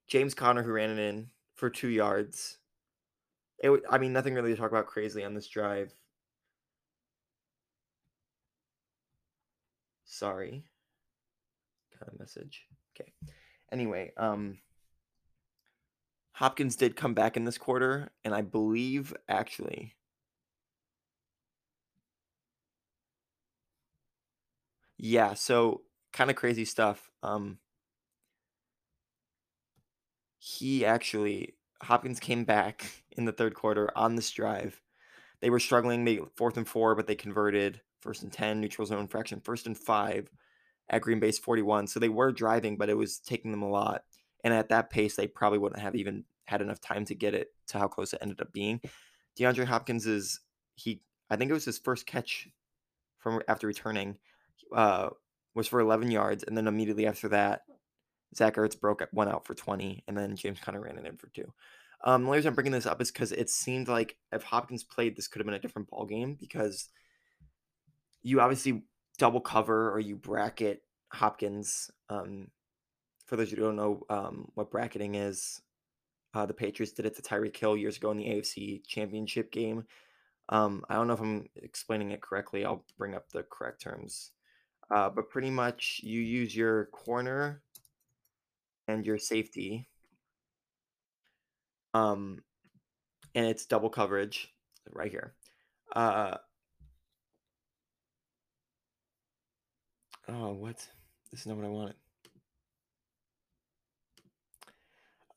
James 0.06 0.32
Conner 0.32 0.62
who 0.62 0.72
ran 0.72 0.88
it 0.88 0.98
in 0.98 1.28
for 1.56 1.68
2 1.68 1.88
yards. 1.88 2.57
It 3.60 3.82
I 3.90 3.98
mean 3.98 4.12
nothing 4.12 4.34
really 4.34 4.52
to 4.52 4.56
talk 4.60 4.70
about 4.70 4.86
crazy 4.86 5.24
on 5.24 5.34
this 5.34 5.48
drive. 5.48 5.92
Sorry. 10.06 10.64
Got 11.98 12.14
a 12.14 12.18
message. 12.18 12.66
Okay. 12.94 13.12
Anyway, 13.72 14.12
um 14.16 14.58
Hopkins 16.34 16.76
did 16.76 16.96
come 16.96 17.14
back 17.14 17.36
in 17.36 17.44
this 17.44 17.58
quarter, 17.58 18.10
and 18.24 18.34
I 18.34 18.42
believe 18.42 19.14
actually 19.28 19.94
Yeah, 24.98 25.34
so 25.34 25.82
kind 26.12 26.28
of 26.30 26.36
crazy 26.36 26.64
stuff. 26.64 27.10
Um 27.22 27.58
he 30.40 30.84
actually 30.84 31.54
Hopkins 31.82 32.20
came 32.20 32.44
back 32.44 32.90
in 33.12 33.24
the 33.24 33.32
third 33.32 33.54
quarter 33.54 33.90
on 33.96 34.16
this 34.16 34.30
drive 34.30 34.80
they 35.40 35.50
were 35.50 35.60
struggling. 35.60 36.04
They 36.04 36.20
fourth 36.36 36.56
and 36.56 36.66
four, 36.66 36.94
but 36.94 37.06
they 37.06 37.14
converted 37.14 37.80
first 38.00 38.22
and 38.22 38.32
ten, 38.32 38.60
neutral 38.60 38.86
zone 38.86 39.08
fraction, 39.08 39.40
first 39.40 39.66
and 39.66 39.76
five 39.76 40.30
at 40.90 41.02
Green 41.02 41.20
Bay's 41.20 41.38
41. 41.38 41.86
So 41.86 42.00
they 42.00 42.08
were 42.08 42.32
driving, 42.32 42.76
but 42.76 42.88
it 42.88 42.96
was 42.96 43.18
taking 43.18 43.50
them 43.50 43.62
a 43.62 43.68
lot. 43.68 44.02
And 44.42 44.54
at 44.54 44.70
that 44.70 44.90
pace, 44.90 45.16
they 45.16 45.26
probably 45.26 45.58
wouldn't 45.58 45.82
have 45.82 45.94
even 45.94 46.24
had 46.46 46.62
enough 46.62 46.80
time 46.80 47.04
to 47.06 47.14
get 47.14 47.34
it 47.34 47.48
to 47.68 47.78
how 47.78 47.88
close 47.88 48.12
it 48.12 48.20
ended 48.22 48.40
up 48.40 48.52
being. 48.52 48.80
DeAndre 49.38 49.66
Hopkins 49.66 50.06
is 50.06 50.40
he 50.74 51.02
I 51.30 51.36
think 51.36 51.50
it 51.50 51.54
was 51.54 51.64
his 51.64 51.78
first 51.78 52.06
catch 52.06 52.48
from 53.18 53.42
after 53.48 53.66
returning 53.66 54.16
uh, 54.74 55.10
was 55.54 55.68
for 55.68 55.80
11 55.80 56.10
yards, 56.10 56.42
and 56.44 56.56
then 56.56 56.66
immediately 56.66 57.06
after 57.06 57.28
that, 57.28 57.62
Zach 58.34 58.56
Ertz 58.56 58.78
broke 58.78 59.06
one 59.12 59.28
out 59.28 59.46
for 59.46 59.54
20, 59.54 60.04
and 60.06 60.16
then 60.16 60.36
James 60.36 60.60
Conner 60.60 60.80
ran 60.80 60.98
it 60.98 61.06
in 61.06 61.16
for 61.16 61.28
two. 61.28 61.52
Um, 62.04 62.24
the 62.24 62.30
reason 62.30 62.48
I'm 62.48 62.54
bringing 62.54 62.72
this 62.72 62.86
up 62.86 63.00
is 63.00 63.10
because 63.10 63.32
it 63.32 63.50
seemed 63.50 63.88
like 63.88 64.16
if 64.32 64.42
Hopkins 64.42 64.84
played, 64.84 65.16
this 65.16 65.26
could 65.26 65.40
have 65.40 65.46
been 65.46 65.54
a 65.54 65.60
different 65.60 65.88
ball 65.90 66.04
game 66.04 66.36
because 66.38 66.88
you 68.22 68.40
obviously 68.40 68.84
double 69.18 69.40
cover 69.40 69.92
or 69.92 69.98
you 69.98 70.16
bracket 70.16 70.82
Hopkins. 71.12 71.90
Um, 72.08 72.48
for 73.26 73.36
those 73.36 73.50
who 73.50 73.56
don't 73.56 73.76
know 73.76 74.04
um, 74.08 74.48
what 74.54 74.70
bracketing 74.70 75.16
is, 75.16 75.60
uh, 76.34 76.46
the 76.46 76.54
Patriots 76.54 76.92
did 76.92 77.06
it 77.06 77.16
to 77.16 77.22
Tyreek 77.22 77.56
Hill 77.56 77.76
years 77.76 77.96
ago 77.96 78.10
in 78.10 78.18
the 78.18 78.26
AFC 78.26 78.86
Championship 78.86 79.50
game. 79.50 79.84
Um, 80.50 80.84
I 80.88 80.94
don't 80.94 81.08
know 81.08 81.14
if 81.14 81.20
I'm 81.20 81.48
explaining 81.56 82.12
it 82.12 82.22
correctly. 82.22 82.64
I'll 82.64 82.84
bring 82.96 83.14
up 83.14 83.28
the 83.28 83.42
correct 83.42 83.82
terms. 83.82 84.32
Uh, 84.90 85.10
but 85.10 85.28
pretty 85.28 85.50
much 85.50 86.00
you 86.02 86.20
use 86.20 86.56
your 86.56 86.86
corner 86.86 87.62
and 88.88 89.06
your 89.06 89.18
safety. 89.18 89.88
Um, 91.94 92.42
and 93.34 93.46
it's 93.46 93.66
double 93.66 93.90
coverage 93.90 94.52
right 94.90 95.10
here. 95.10 95.34
Uh, 95.94 96.36
oh, 100.28 100.52
what? 100.54 100.86
This 101.30 101.40
is 101.40 101.46
not 101.46 101.56
what 101.56 101.66
I 101.66 101.70
wanted. 101.70 101.94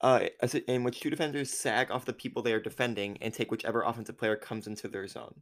Uh, 0.01 0.25
in 0.67 0.83
which 0.83 0.99
two 0.99 1.11
defenders 1.11 1.51
sag 1.51 1.91
off 1.91 2.05
the 2.05 2.13
people 2.13 2.41
they 2.41 2.53
are 2.53 2.59
defending 2.59 3.17
and 3.21 3.31
take 3.31 3.51
whichever 3.51 3.83
offensive 3.83 4.17
player 4.17 4.35
comes 4.35 4.65
into 4.65 4.87
their 4.87 5.07
zone. 5.07 5.35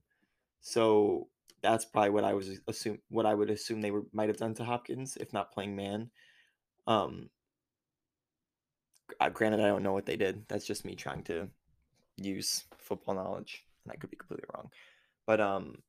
So 0.60 1.30
that's 1.62 1.86
probably 1.86 2.10
what 2.10 2.26
I 2.26 2.34
was 2.34 2.60
assume 2.67 3.00
what 3.10 3.26
I 3.26 3.34
would 3.34 3.50
assume 3.50 3.80
they 3.80 3.91
were 3.91 4.04
might 4.12 4.28
have 4.28 4.38
done 4.38 4.54
to 4.56 4.65
Hopkins 4.65 5.15
if 5.17 5.32
not 5.32 5.54
playing 5.54 5.78
man. 5.78 6.10
Um, 6.88 7.30
granted, 9.34 9.60
I 9.60 9.67
don't 9.67 9.84
know 9.84 9.93
what 9.93 10.06
they 10.06 10.15
did. 10.15 10.45
That's 10.48 10.65
just 10.65 10.86
me 10.86 10.95
trying 10.95 11.24
to 11.24 11.50
use 12.17 12.65
football 12.78 13.15
knowledge, 13.15 13.65
and 13.84 13.91
I 13.91 13.95
could 13.95 14.10
be 14.10 14.17
completely 14.17 14.45
wrong. 14.54 14.69
But 15.26 15.39
um, 15.39 15.84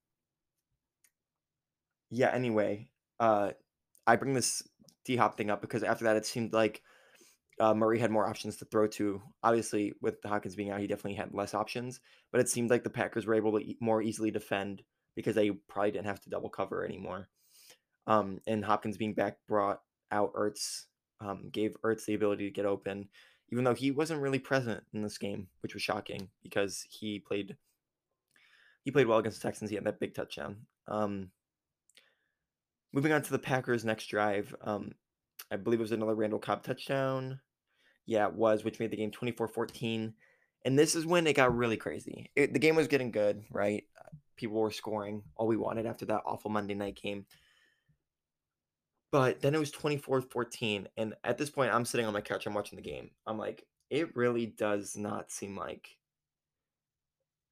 yeah. 2.10 2.30
Anyway, 2.32 2.90
uh, 3.18 3.50
I 4.06 4.16
bring 4.16 4.34
this 4.34 4.62
D 5.04 5.16
Hop 5.16 5.36
thing 5.36 5.50
up 5.50 5.60
because 5.60 5.82
after 5.82 6.04
that, 6.04 6.16
it 6.16 6.26
seemed 6.26 6.52
like 6.52 6.82
uh, 7.60 7.74
Murray 7.74 7.98
had 7.98 8.10
more 8.10 8.26
options 8.26 8.56
to 8.56 8.64
throw 8.64 8.86
to. 8.88 9.22
Obviously, 9.42 9.92
with 10.00 10.16
Hopkins 10.24 10.56
being 10.56 10.70
out, 10.70 10.80
he 10.80 10.86
definitely 10.86 11.14
had 11.14 11.34
less 11.34 11.54
options. 11.54 12.00
But 12.32 12.40
it 12.40 12.48
seemed 12.48 12.70
like 12.70 12.84
the 12.84 12.90
Packers 12.90 13.26
were 13.26 13.34
able 13.34 13.58
to 13.58 13.64
e- 13.64 13.76
more 13.80 14.02
easily 14.02 14.30
defend 14.30 14.82
because 15.14 15.34
they 15.34 15.50
probably 15.50 15.90
didn't 15.90 16.06
have 16.06 16.20
to 16.22 16.30
double 16.30 16.48
cover 16.48 16.84
anymore. 16.84 17.28
Um, 18.06 18.40
and 18.46 18.64
Hopkins 18.64 18.96
being 18.96 19.14
back 19.14 19.38
brought 19.46 19.80
out 20.10 20.32
Ertz, 20.34 20.86
um, 21.20 21.48
gave 21.52 21.76
Ertz 21.82 22.04
the 22.04 22.14
ability 22.14 22.44
to 22.44 22.54
get 22.54 22.66
open, 22.66 23.08
even 23.50 23.64
though 23.64 23.74
he 23.74 23.90
wasn't 23.90 24.20
really 24.20 24.38
present 24.38 24.82
in 24.92 25.02
this 25.02 25.18
game, 25.18 25.48
which 25.62 25.74
was 25.74 25.82
shocking 25.82 26.28
because 26.42 26.86
he 26.88 27.18
played 27.18 27.56
he 28.84 28.90
played 28.90 29.06
well 29.06 29.18
against 29.18 29.42
the 29.42 29.48
Texans. 29.48 29.70
He 29.70 29.76
had 29.76 29.84
that 29.84 30.00
big 30.00 30.14
touchdown. 30.14 30.56
Um, 30.88 31.30
moving 32.92 33.12
on 33.12 33.22
to 33.22 33.30
the 33.30 33.38
Packers' 33.38 33.84
next 33.84 34.06
drive, 34.06 34.54
um, 34.62 34.92
I 35.50 35.56
believe 35.56 35.80
it 35.80 35.82
was 35.82 35.92
another 35.92 36.14
Randall 36.14 36.38
Cobb 36.38 36.62
touchdown. 36.62 37.40
Yeah, 38.06 38.26
it 38.26 38.34
was, 38.34 38.64
which 38.64 38.80
made 38.80 38.90
the 38.90 38.96
game 38.96 39.10
24 39.10 39.48
14. 39.48 40.14
And 40.64 40.78
this 40.78 40.94
is 40.94 41.06
when 41.06 41.26
it 41.26 41.36
got 41.36 41.56
really 41.56 41.76
crazy. 41.76 42.30
It, 42.36 42.52
the 42.52 42.58
game 42.58 42.76
was 42.76 42.88
getting 42.88 43.10
good, 43.10 43.44
right? 43.50 43.84
People 44.36 44.60
were 44.60 44.70
scoring 44.70 45.22
all 45.36 45.46
we 45.46 45.56
wanted 45.56 45.86
after 45.86 46.04
that 46.06 46.22
awful 46.26 46.50
Monday 46.50 46.74
night 46.74 46.98
game. 47.00 47.26
But 49.12 49.40
then 49.40 49.54
it 49.54 49.58
was 49.58 49.70
24 49.70 50.22
14. 50.22 50.88
And 50.96 51.14
at 51.24 51.38
this 51.38 51.50
point, 51.50 51.72
I'm 51.72 51.84
sitting 51.84 52.06
on 52.06 52.12
my 52.12 52.20
couch, 52.20 52.46
I'm 52.46 52.54
watching 52.54 52.76
the 52.76 52.82
game. 52.82 53.10
I'm 53.26 53.38
like, 53.38 53.66
it 53.90 54.14
really 54.14 54.46
does 54.46 54.96
not 54.96 55.30
seem 55.30 55.56
like 55.56 55.96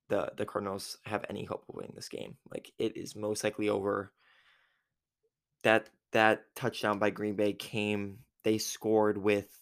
the 0.08 0.32
the 0.36 0.46
Cardinals 0.46 0.98
have 1.04 1.24
any 1.28 1.44
hope 1.44 1.64
of 1.68 1.74
winning 1.74 1.92
this 1.94 2.08
game. 2.08 2.36
Like 2.50 2.72
it 2.78 2.96
is 2.96 3.14
most 3.14 3.44
likely 3.44 3.68
over. 3.68 4.12
That 5.62 5.90
that 6.12 6.44
touchdown 6.54 6.98
by 6.98 7.10
Green 7.10 7.34
Bay 7.34 7.52
came. 7.52 8.18
They 8.44 8.58
scored 8.58 9.18
with 9.18 9.60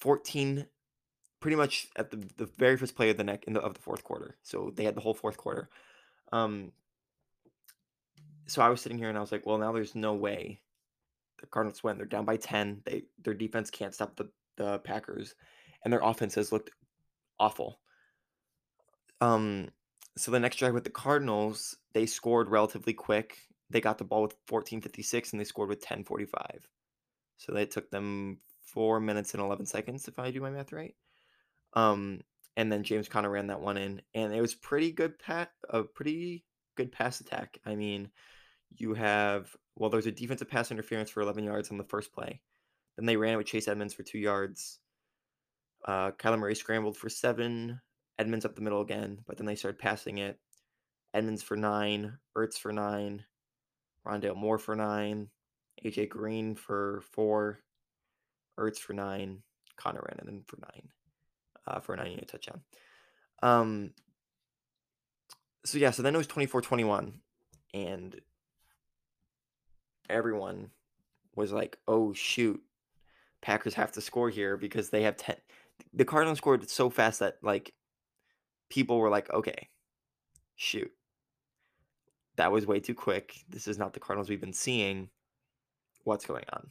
14 0.00 0.66
pretty 1.40 1.56
much 1.56 1.88
at 1.96 2.10
the, 2.10 2.24
the 2.36 2.46
very 2.56 2.76
first 2.76 2.94
play 2.94 3.10
of 3.10 3.16
the 3.16 3.24
neck 3.24 3.44
in 3.46 3.52
the 3.52 3.60
of 3.60 3.74
the 3.74 3.80
fourth 3.80 4.04
quarter. 4.04 4.36
So 4.42 4.72
they 4.74 4.84
had 4.84 4.94
the 4.94 5.00
whole 5.00 5.14
fourth 5.14 5.36
quarter. 5.36 5.68
Um 6.32 6.72
so 8.46 8.62
I 8.62 8.68
was 8.68 8.80
sitting 8.80 8.98
here 8.98 9.08
and 9.08 9.18
I 9.18 9.20
was 9.20 9.32
like, 9.32 9.46
well, 9.46 9.58
now 9.58 9.72
there's 9.72 9.94
no 9.94 10.14
way 10.14 10.60
the 11.42 11.46
Cardinals 11.46 11.82
win. 11.84 11.98
They're 11.98 12.06
down 12.06 12.24
by 12.24 12.36
10. 12.36 12.82
They 12.84 13.02
their 13.22 13.34
defense 13.34 13.70
can't 13.70 13.94
stop 13.94 14.16
the, 14.16 14.30
the 14.56 14.78
Packers. 14.78 15.34
And 15.84 15.92
their 15.92 16.00
offense 16.02 16.34
has 16.36 16.52
looked 16.52 16.70
awful. 17.38 17.80
Um 19.20 19.68
so 20.16 20.30
the 20.30 20.40
next 20.40 20.56
drive 20.56 20.74
with 20.74 20.84
the 20.84 20.90
Cardinals, 20.90 21.76
they 21.94 22.06
scored 22.06 22.50
relatively 22.50 22.92
quick. 22.92 23.38
They 23.70 23.80
got 23.80 23.98
the 23.98 24.04
ball 24.04 24.22
with 24.22 24.36
14:56 24.46 25.32
and 25.32 25.40
they 25.40 25.44
scored 25.44 25.68
with 25.68 25.84
10:45. 25.84 26.66
So 27.38 27.52
they 27.52 27.66
took 27.66 27.90
them 27.90 28.38
four 28.62 29.00
minutes 29.00 29.34
and 29.34 29.42
11 29.42 29.66
seconds, 29.66 30.06
if 30.08 30.18
I 30.18 30.30
do 30.30 30.40
my 30.40 30.50
math 30.50 30.72
right. 30.72 30.94
Um, 31.74 32.20
and 32.56 32.70
then 32.70 32.84
James 32.84 33.08
Conner 33.08 33.30
ran 33.30 33.48
that 33.48 33.60
one 33.60 33.76
in, 33.76 34.02
and 34.14 34.32
it 34.32 34.40
was 34.40 34.54
pretty 34.54 34.92
good 34.92 35.18
pat, 35.18 35.50
a 35.70 35.82
pretty 35.82 36.44
good 36.76 36.92
pass 36.92 37.20
attack. 37.20 37.58
I 37.66 37.74
mean, 37.74 38.10
you 38.76 38.94
have 38.94 39.54
well, 39.76 39.90
there's 39.90 40.06
a 40.06 40.12
defensive 40.12 40.50
pass 40.50 40.70
interference 40.70 41.10
for 41.10 41.22
11 41.22 41.44
yards 41.44 41.70
on 41.70 41.78
the 41.78 41.84
first 41.84 42.12
play. 42.12 42.40
Then 42.96 43.06
they 43.06 43.16
ran 43.16 43.34
it 43.34 43.36
with 43.36 43.46
Chase 43.46 43.68
Edmonds 43.68 43.94
for 43.94 44.02
two 44.02 44.18
yards. 44.18 44.78
Uh, 45.86 46.10
Kyler 46.12 46.38
Murray 46.38 46.54
scrambled 46.54 46.96
for 46.96 47.08
seven. 47.08 47.80
Edmonds 48.18 48.44
up 48.44 48.54
the 48.54 48.60
middle 48.60 48.82
again, 48.82 49.18
but 49.26 49.36
then 49.36 49.46
they 49.46 49.54
started 49.54 49.78
passing 49.78 50.18
it. 50.18 50.38
Edmonds 51.14 51.42
for 51.42 51.56
nine, 51.56 52.18
Ertz 52.36 52.58
for 52.58 52.72
nine, 52.72 53.24
Rondale 54.06 54.36
Moore 54.36 54.58
for 54.58 54.76
nine, 54.76 55.28
AJ 55.84 56.08
Green 56.08 56.54
for 56.54 57.02
four, 57.12 57.60
Ertz 58.58 58.78
for 58.78 58.92
nine, 58.92 59.42
Conner 59.76 60.04
ran 60.06 60.28
in 60.28 60.42
for 60.46 60.58
nine, 60.60 60.88
uh, 61.66 61.80
for 61.80 61.94
a 61.94 61.96
nine 61.96 62.12
unit 62.12 62.28
touchdown. 62.28 62.60
Um, 63.42 63.90
so 65.64 65.78
yeah, 65.78 65.90
so 65.90 66.02
then 66.02 66.14
it 66.14 66.18
was 66.18 66.26
24-21, 66.26 67.12
and 67.74 68.20
everyone 70.10 70.70
was 71.34 71.52
like, 71.52 71.78
"Oh 71.88 72.12
shoot, 72.12 72.62
Packers 73.40 73.74
have 73.74 73.92
to 73.92 74.00
score 74.00 74.30
here 74.30 74.56
because 74.56 74.90
they 74.90 75.02
have 75.02 75.16
ten. 75.16 75.36
The 75.94 76.04
Cardinals 76.04 76.38
scored 76.38 76.68
so 76.68 76.90
fast 76.90 77.20
that 77.20 77.38
like 77.42 77.74
people 78.70 78.98
were 78.98 79.10
like, 79.10 79.32
"Okay, 79.32 79.68
shoot, 80.56 80.92
that 82.36 82.52
was 82.52 82.66
way 82.66 82.80
too 82.80 82.94
quick. 82.94 83.36
This 83.48 83.66
is 83.68 83.78
not 83.78 83.92
the 83.94 84.00
Cardinals 84.00 84.28
we've 84.28 84.40
been 84.40 84.52
seeing. 84.52 85.10
What's 86.04 86.26
going 86.26 86.44
on?" 86.52 86.70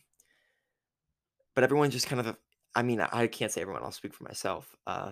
but 1.54 1.64
everyone 1.64 1.92
just 1.92 2.08
kind 2.08 2.26
of 2.26 2.36
I 2.74 2.84
mean, 2.84 3.02
I 3.02 3.28
can't 3.28 3.52
say 3.52 3.62
everyone. 3.62 3.84
I'll 3.84 3.92
speak 3.92 4.14
for 4.14 4.24
myself. 4.24 4.76
Uh, 4.88 5.12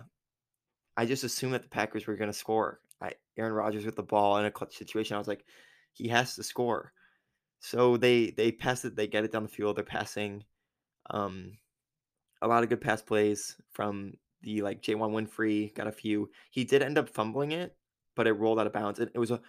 I 0.95 1.05
just 1.05 1.25
assumed 1.25 1.53
that 1.53 1.63
the 1.63 1.67
Packers 1.67 2.07
were 2.07 2.15
going 2.15 2.31
to 2.31 2.37
score. 2.37 2.79
I, 3.01 3.13
Aaron 3.37 3.53
Rodgers 3.53 3.85
with 3.85 3.95
the 3.95 4.03
ball 4.03 4.37
in 4.37 4.45
a 4.45 4.51
clutch 4.51 4.77
situation. 4.77 5.15
I 5.15 5.19
was 5.19 5.27
like, 5.27 5.45
he 5.93 6.07
has 6.07 6.35
to 6.35 6.43
score. 6.43 6.93
So 7.59 7.97
they 7.97 8.31
they 8.31 8.51
pass 8.51 8.85
it. 8.85 8.95
They 8.95 9.07
get 9.07 9.23
it 9.25 9.31
down 9.31 9.43
the 9.43 9.49
field. 9.49 9.77
They're 9.77 9.83
passing. 9.83 10.43
Um, 11.09 11.57
a 12.41 12.47
lot 12.47 12.63
of 12.63 12.69
good 12.69 12.81
pass 12.81 13.01
plays 13.01 13.55
from 13.71 14.13
the 14.41 14.61
like 14.61 14.81
Juwann 14.81 15.11
Winfree. 15.11 15.73
Got 15.75 15.87
a 15.87 15.91
few. 15.91 16.29
He 16.51 16.63
did 16.63 16.81
end 16.81 16.97
up 16.97 17.09
fumbling 17.09 17.51
it, 17.51 17.75
but 18.15 18.27
it 18.27 18.33
rolled 18.33 18.59
out 18.59 18.67
of 18.67 18.73
bounds. 18.73 18.99
It, 18.99 19.11
it 19.13 19.19
was 19.19 19.31
a 19.31 19.41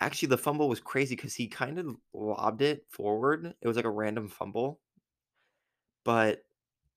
actually 0.00 0.28
the 0.28 0.38
fumble 0.38 0.68
was 0.68 0.80
crazy 0.80 1.16
because 1.16 1.34
he 1.34 1.48
kind 1.48 1.78
of 1.78 1.96
lobbed 2.12 2.62
it 2.62 2.84
forward. 2.88 3.54
It 3.60 3.66
was 3.66 3.76
like 3.76 3.84
a 3.84 3.90
random 3.90 4.28
fumble, 4.28 4.80
but 6.04 6.44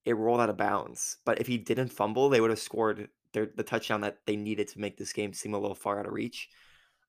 it 0.05 0.13
rolled 0.13 0.41
out 0.41 0.49
of 0.49 0.57
bounds. 0.57 1.17
But 1.25 1.39
if 1.39 1.47
he 1.47 1.57
didn't 1.57 1.91
fumble, 1.91 2.29
they 2.29 2.41
would 2.41 2.49
have 2.49 2.59
scored 2.59 3.09
their, 3.33 3.49
the 3.55 3.63
touchdown 3.63 4.01
that 4.01 4.19
they 4.25 4.35
needed 4.35 4.67
to 4.69 4.79
make 4.79 4.97
this 4.97 5.13
game 5.13 5.33
seem 5.33 5.53
a 5.53 5.59
little 5.59 5.75
far 5.75 5.99
out 5.99 6.05
of 6.05 6.13
reach. 6.13 6.49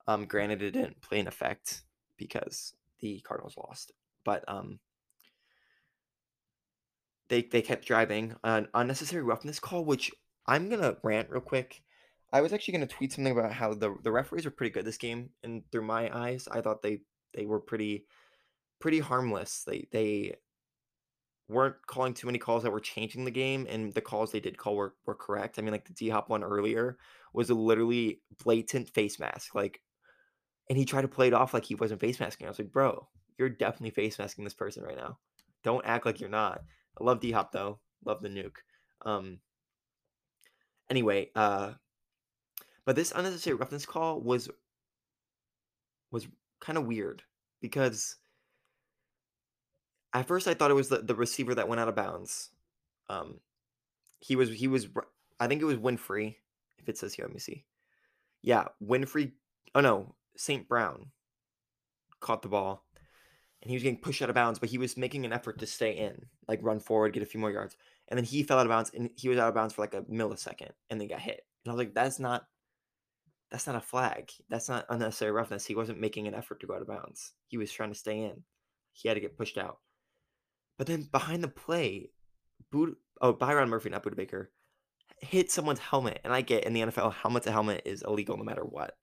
Um, 0.06 0.26
granted, 0.26 0.62
it 0.62 0.72
didn't 0.72 1.00
play 1.00 1.20
an 1.20 1.28
effect 1.28 1.82
because 2.16 2.74
the 3.00 3.20
Cardinals 3.20 3.56
lost, 3.56 3.92
but 4.24 4.44
um, 4.48 4.78
they 7.28 7.42
they 7.42 7.62
kept 7.62 7.86
driving 7.86 8.34
an 8.44 8.68
unnecessary 8.74 9.22
roughness 9.22 9.60
call, 9.60 9.84
which 9.84 10.10
I'm 10.46 10.68
gonna 10.68 10.96
rant 11.02 11.30
real 11.30 11.40
quick. 11.40 11.82
I 12.32 12.40
was 12.40 12.52
actually 12.52 12.72
gonna 12.72 12.86
tweet 12.86 13.12
something 13.12 13.32
about 13.32 13.52
how 13.52 13.74
the 13.74 13.94
the 14.02 14.12
referees 14.12 14.44
were 14.44 14.50
pretty 14.50 14.72
good 14.72 14.84
this 14.84 14.98
game, 14.98 15.30
and 15.42 15.62
through 15.70 15.82
my 15.82 16.14
eyes, 16.16 16.48
I 16.50 16.60
thought 16.60 16.82
they 16.82 17.00
they 17.34 17.46
were 17.46 17.60
pretty 17.60 18.06
pretty 18.80 18.98
harmless. 18.98 19.64
They 19.64 19.88
they 19.92 20.36
weren't 21.52 21.76
calling 21.86 22.14
too 22.14 22.26
many 22.26 22.38
calls 22.38 22.62
that 22.62 22.72
were 22.72 22.80
changing 22.80 23.24
the 23.24 23.30
game, 23.30 23.66
and 23.68 23.92
the 23.92 24.00
calls 24.00 24.32
they 24.32 24.40
did 24.40 24.58
call 24.58 24.76
were 24.76 24.94
were 25.06 25.14
correct. 25.14 25.58
I 25.58 25.62
mean, 25.62 25.72
like 25.72 25.86
the 25.86 25.92
D 25.92 26.08
Hop 26.08 26.28
one 26.28 26.42
earlier 26.42 26.98
was 27.32 27.50
a 27.50 27.54
literally 27.54 28.20
blatant 28.42 28.88
face 28.88 29.18
mask, 29.18 29.54
like, 29.54 29.80
and 30.68 30.78
he 30.78 30.84
tried 30.84 31.02
to 31.02 31.08
play 31.08 31.28
it 31.28 31.34
off 31.34 31.54
like 31.54 31.64
he 31.64 31.74
wasn't 31.74 32.00
face 32.00 32.20
masking. 32.20 32.46
I 32.46 32.50
was 32.50 32.58
like, 32.58 32.72
bro, 32.72 33.08
you're 33.38 33.48
definitely 33.48 33.90
face 33.90 34.18
masking 34.18 34.44
this 34.44 34.54
person 34.54 34.82
right 34.82 34.96
now. 34.96 35.18
Don't 35.62 35.86
act 35.86 36.06
like 36.06 36.20
you're 36.20 36.28
not. 36.28 36.62
I 37.00 37.04
love 37.04 37.20
D 37.20 37.32
Hop 37.32 37.52
though. 37.52 37.78
Love 38.04 38.22
the 38.22 38.28
nuke. 38.28 38.56
Um. 39.04 39.38
Anyway, 40.90 41.30
uh, 41.34 41.72
but 42.84 42.96
this 42.96 43.12
unnecessary 43.14 43.56
roughness 43.56 43.86
call 43.86 44.20
was 44.20 44.50
was 46.10 46.26
kind 46.60 46.76
of 46.76 46.86
weird 46.86 47.22
because 47.60 48.16
at 50.12 50.26
first 50.26 50.48
I 50.48 50.54
thought 50.54 50.70
it 50.70 50.74
was 50.74 50.88
the, 50.88 50.98
the 50.98 51.14
receiver 51.14 51.54
that 51.54 51.68
went 51.68 51.80
out 51.80 51.88
of 51.88 51.96
bounds. 51.96 52.50
Um, 53.08 53.40
he 54.20 54.36
was 54.36 54.50
he 54.50 54.68
was 54.68 54.88
I 55.40 55.46
think 55.46 55.62
it 55.62 55.66
was 55.66 55.76
Winfree. 55.76 56.36
If 56.78 56.88
it 56.88 56.98
says 56.98 57.14
here, 57.14 57.24
let 57.24 57.34
me 57.34 57.40
see. 57.40 57.64
Yeah, 58.42 58.66
Winfree. 58.82 59.32
Oh 59.74 59.80
no, 59.80 60.14
St. 60.36 60.68
Brown 60.68 61.06
caught 62.20 62.42
the 62.42 62.48
ball, 62.48 62.84
and 63.62 63.70
he 63.70 63.76
was 63.76 63.82
getting 63.82 64.00
pushed 64.00 64.22
out 64.22 64.28
of 64.28 64.34
bounds, 64.34 64.58
but 64.58 64.68
he 64.68 64.78
was 64.78 64.96
making 64.96 65.24
an 65.24 65.32
effort 65.32 65.58
to 65.58 65.66
stay 65.66 65.96
in, 65.96 66.26
like 66.48 66.60
run 66.62 66.80
forward, 66.80 67.12
get 67.12 67.22
a 67.22 67.26
few 67.26 67.40
more 67.40 67.50
yards, 67.50 67.76
and 68.08 68.18
then 68.18 68.24
he 68.24 68.42
fell 68.42 68.58
out 68.58 68.66
of 68.66 68.70
bounds, 68.70 68.90
and 68.94 69.10
he 69.16 69.28
was 69.28 69.38
out 69.38 69.48
of 69.48 69.54
bounds 69.54 69.74
for 69.74 69.82
like 69.82 69.94
a 69.94 70.02
millisecond, 70.02 70.70
and 70.90 71.00
then 71.00 71.08
got 71.08 71.20
hit. 71.20 71.44
And 71.64 71.70
I 71.70 71.74
was 71.74 71.78
like, 71.78 71.94
that's 71.94 72.18
not 72.18 72.46
that's 73.50 73.66
not 73.66 73.76
a 73.76 73.80
flag. 73.80 74.32
That's 74.48 74.68
not 74.68 74.86
unnecessary 74.88 75.30
roughness. 75.30 75.66
He 75.66 75.74
wasn't 75.74 76.00
making 76.00 76.26
an 76.26 76.34
effort 76.34 76.60
to 76.60 76.66
go 76.66 76.74
out 76.74 76.80
of 76.80 76.88
bounds. 76.88 77.32
He 77.48 77.58
was 77.58 77.70
trying 77.70 77.90
to 77.90 77.98
stay 77.98 78.20
in. 78.20 78.42
He 78.94 79.08
had 79.08 79.14
to 79.14 79.20
get 79.20 79.36
pushed 79.36 79.58
out. 79.58 79.78
But 80.78 80.86
then 80.86 81.08
behind 81.10 81.42
the 81.44 81.48
play, 81.48 82.10
Bud- 82.70 82.96
oh 83.20 83.32
Byron 83.32 83.68
Murphy, 83.68 83.90
not 83.90 84.02
Budda 84.02 84.16
Baker, 84.16 84.50
hit 85.18 85.50
someone's 85.50 85.78
helmet. 85.78 86.20
And 86.24 86.32
I 86.32 86.40
get 86.40 86.64
in 86.64 86.72
the 86.72 86.80
NFL, 86.80 87.12
helmet 87.14 87.44
to 87.44 87.52
helmet 87.52 87.82
is 87.84 88.02
illegal 88.02 88.36
no 88.36 88.44
matter 88.44 88.64
what. 88.64 88.96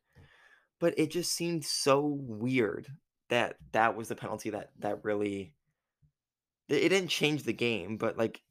But 0.80 0.98
it 0.98 1.12
just 1.12 1.34
seemed 1.34 1.66
so 1.66 2.02
weird 2.06 2.88
that 3.30 3.56
that 3.74 3.96
was 3.96 4.08
the 4.08 4.16
penalty 4.16 4.50
that 4.52 4.72
that 4.80 5.04
really 5.04 5.54
it 6.68 6.90
didn't 6.90 7.10
change 7.10 7.44
the 7.44 7.54
game, 7.54 7.98
but 7.98 8.18
like 8.18 8.42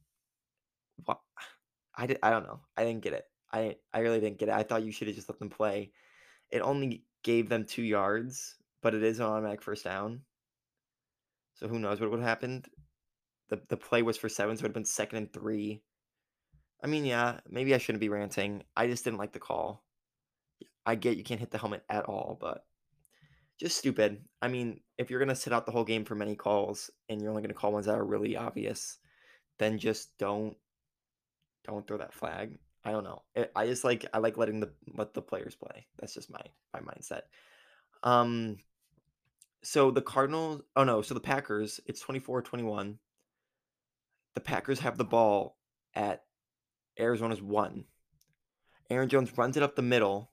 what 1.05 1.19
I 1.95 2.07
did 2.07 2.19
I 2.23 2.29
don't 2.29 2.43
know. 2.43 2.61
I 2.77 2.83
didn't 2.83 3.03
get 3.03 3.13
it. 3.13 3.25
I 3.51 3.75
I 3.93 3.99
really 3.99 4.19
didn't 4.19 4.37
get 4.37 4.49
it. 4.49 4.55
I 4.55 4.63
thought 4.63 4.83
you 4.83 4.91
should 4.91 5.07
have 5.07 5.15
just 5.15 5.29
let 5.29 5.39
them 5.39 5.49
play. 5.49 5.91
It 6.49 6.61
only 6.61 7.03
gave 7.23 7.49
them 7.49 7.65
two 7.65 7.83
yards, 7.83 8.55
but 8.81 8.95
it 8.95 9.03
is 9.03 9.19
an 9.19 9.25
automatic 9.25 9.61
first 9.61 9.83
down. 9.83 10.21
So 11.55 11.67
who 11.67 11.79
knows 11.79 11.99
what 11.99 12.09
would 12.09 12.19
have 12.19 12.29
happened? 12.29 12.67
The 13.49 13.61
the 13.69 13.77
play 13.77 14.01
was 14.01 14.17
for 14.17 14.29
seven, 14.29 14.55
so 14.55 14.61
it 14.61 14.63
would 14.63 14.69
have 14.69 14.73
been 14.73 14.85
second 14.85 15.17
and 15.17 15.33
three. 15.33 15.81
I 16.83 16.87
mean, 16.87 17.05
yeah, 17.05 17.39
maybe 17.49 17.75
I 17.75 17.77
shouldn't 17.77 17.99
be 17.99 18.09
ranting. 18.09 18.63
I 18.75 18.87
just 18.87 19.03
didn't 19.03 19.19
like 19.19 19.33
the 19.33 19.39
call. 19.39 19.83
I 20.85 20.95
get 20.95 21.17
you 21.17 21.23
can't 21.23 21.39
hit 21.39 21.51
the 21.51 21.57
helmet 21.57 21.83
at 21.89 22.05
all, 22.05 22.37
but 22.39 22.65
just 23.59 23.77
stupid. 23.77 24.23
I 24.41 24.47
mean, 24.47 24.79
if 24.97 25.09
you're 25.09 25.19
gonna 25.19 25.35
sit 25.35 25.53
out 25.53 25.65
the 25.65 25.71
whole 25.71 25.83
game 25.83 26.05
for 26.05 26.15
many 26.15 26.35
calls 26.35 26.89
and 27.09 27.21
you're 27.21 27.29
only 27.29 27.41
gonna 27.41 27.53
call 27.53 27.73
ones 27.73 27.85
that 27.87 27.97
are 27.97 28.05
really 28.05 28.37
obvious, 28.37 28.97
then 29.57 29.77
just 29.77 30.17
don't 30.17 30.55
don't 31.65 31.85
throw 31.85 31.97
that 31.97 32.13
flag. 32.13 32.57
I 32.83 32.91
don't 32.91 33.03
know. 33.03 33.23
I 33.55 33.67
just 33.67 33.83
like 33.83 34.05
I 34.13 34.19
like 34.19 34.37
letting 34.37 34.61
the 34.61 34.71
let 34.95 35.13
the 35.13 35.21
players 35.21 35.55
play. 35.55 35.87
That's 35.99 36.13
just 36.13 36.31
my 36.31 36.41
my 36.73 36.79
mindset. 36.79 37.23
Um 38.03 38.57
so 39.61 39.91
the 39.91 40.01
Cardinals 40.01 40.61
oh 40.77 40.85
no, 40.85 41.01
so 41.01 41.13
the 41.13 41.19
Packers, 41.19 41.81
it's 41.85 42.01
24-21. 42.01 42.95
The 44.35 44.41
Packers 44.41 44.79
have 44.79 44.97
the 44.97 45.05
ball 45.05 45.57
at 45.93 46.23
Arizona's 46.99 47.41
1. 47.41 47.85
Aaron 48.89 49.09
Jones 49.09 49.37
runs 49.37 49.57
it 49.57 49.63
up 49.63 49.75
the 49.75 49.81
middle 49.81 50.31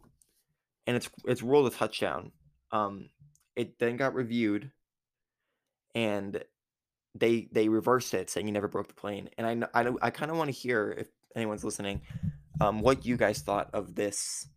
and 0.86 0.96
it's 0.96 1.10
it's 1.24 1.42
ruled 1.42 1.66
a 1.66 1.76
touchdown. 1.76 2.32
Um 2.72 3.10
it 3.54 3.78
then 3.78 3.96
got 3.96 4.14
reviewed 4.14 4.70
and 5.94 6.42
they 7.14 7.48
they 7.52 7.68
reversed 7.68 8.14
it 8.14 8.30
saying 8.30 8.46
you 8.46 8.52
never 8.52 8.68
broke 8.68 8.88
the 8.88 8.94
plane. 8.94 9.28
And 9.36 9.64
I 9.74 9.82
I 9.82 9.92
I 10.02 10.10
kind 10.10 10.30
of 10.30 10.36
want 10.36 10.48
to 10.48 10.56
hear 10.56 10.94
if 10.96 11.08
anyone's 11.34 11.64
listening 11.64 12.02
um 12.60 12.80
what 12.80 13.04
you 13.04 13.16
guys 13.16 13.40
thought 13.40 13.68
of 13.74 13.94
this 13.94 14.48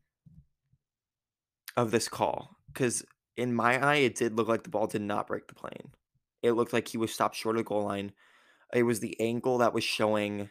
of 1.75 1.91
this 1.91 2.07
call 2.07 2.57
cuz 2.73 3.03
in 3.35 3.53
my 3.53 3.83
eye 3.83 3.95
it 3.97 4.15
did 4.15 4.35
look 4.35 4.47
like 4.47 4.63
the 4.63 4.69
ball 4.69 4.87
did 4.87 5.01
not 5.01 5.27
break 5.27 5.47
the 5.47 5.55
plane. 5.55 5.93
It 6.41 6.53
looked 6.53 6.73
like 6.73 6.87
he 6.87 6.97
was 6.97 7.13
stopped 7.13 7.35
short 7.35 7.57
of 7.57 7.61
the 7.61 7.67
goal 7.67 7.83
line. 7.83 8.13
It 8.73 8.83
was 8.83 8.99
the 8.99 9.19
angle 9.19 9.59
that 9.59 9.73
was 9.73 9.83
showing 9.83 10.49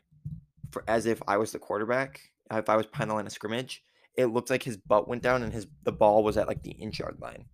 for 0.70 0.84
as 0.88 1.06
if 1.06 1.22
I 1.26 1.36
was 1.36 1.52
the 1.52 1.58
quarterback, 1.58 2.20
if 2.50 2.68
I 2.68 2.76
was 2.76 2.86
behind 2.86 3.10
the 3.10 3.14
line 3.14 3.26
of 3.26 3.32
scrimmage. 3.32 3.82
It 4.16 4.26
looked 4.26 4.50
like 4.50 4.64
his 4.64 4.76
butt 4.76 5.06
went 5.06 5.22
down 5.22 5.42
and 5.42 5.52
his 5.52 5.66
the 5.84 5.92
ball 5.92 6.24
was 6.24 6.36
at 6.36 6.48
like 6.48 6.62
the 6.62 6.72
inch 6.72 6.98
yard 6.98 7.18
line. 7.20 7.46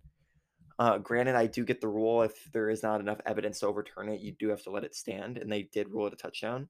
Uh, 0.77 0.97
granted, 0.97 1.35
I 1.35 1.47
do 1.47 1.63
get 1.63 1.79
the 1.79 1.87
rule 1.87 2.23
if 2.23 2.51
there 2.51 2.69
is 2.69 2.83
not 2.83 2.99
enough 2.99 3.21
evidence 3.25 3.59
to 3.59 3.67
overturn 3.67 4.09
it, 4.09 4.19
you 4.19 4.33
do 4.33 4.49
have 4.49 4.63
to 4.63 4.71
let 4.71 4.83
it 4.83 4.95
stand, 4.95 5.37
and 5.37 5.49
they 5.49 5.63
did 5.63 5.89
rule 5.89 6.07
it 6.07 6.13
a 6.13 6.17
touchdown. 6.17 6.67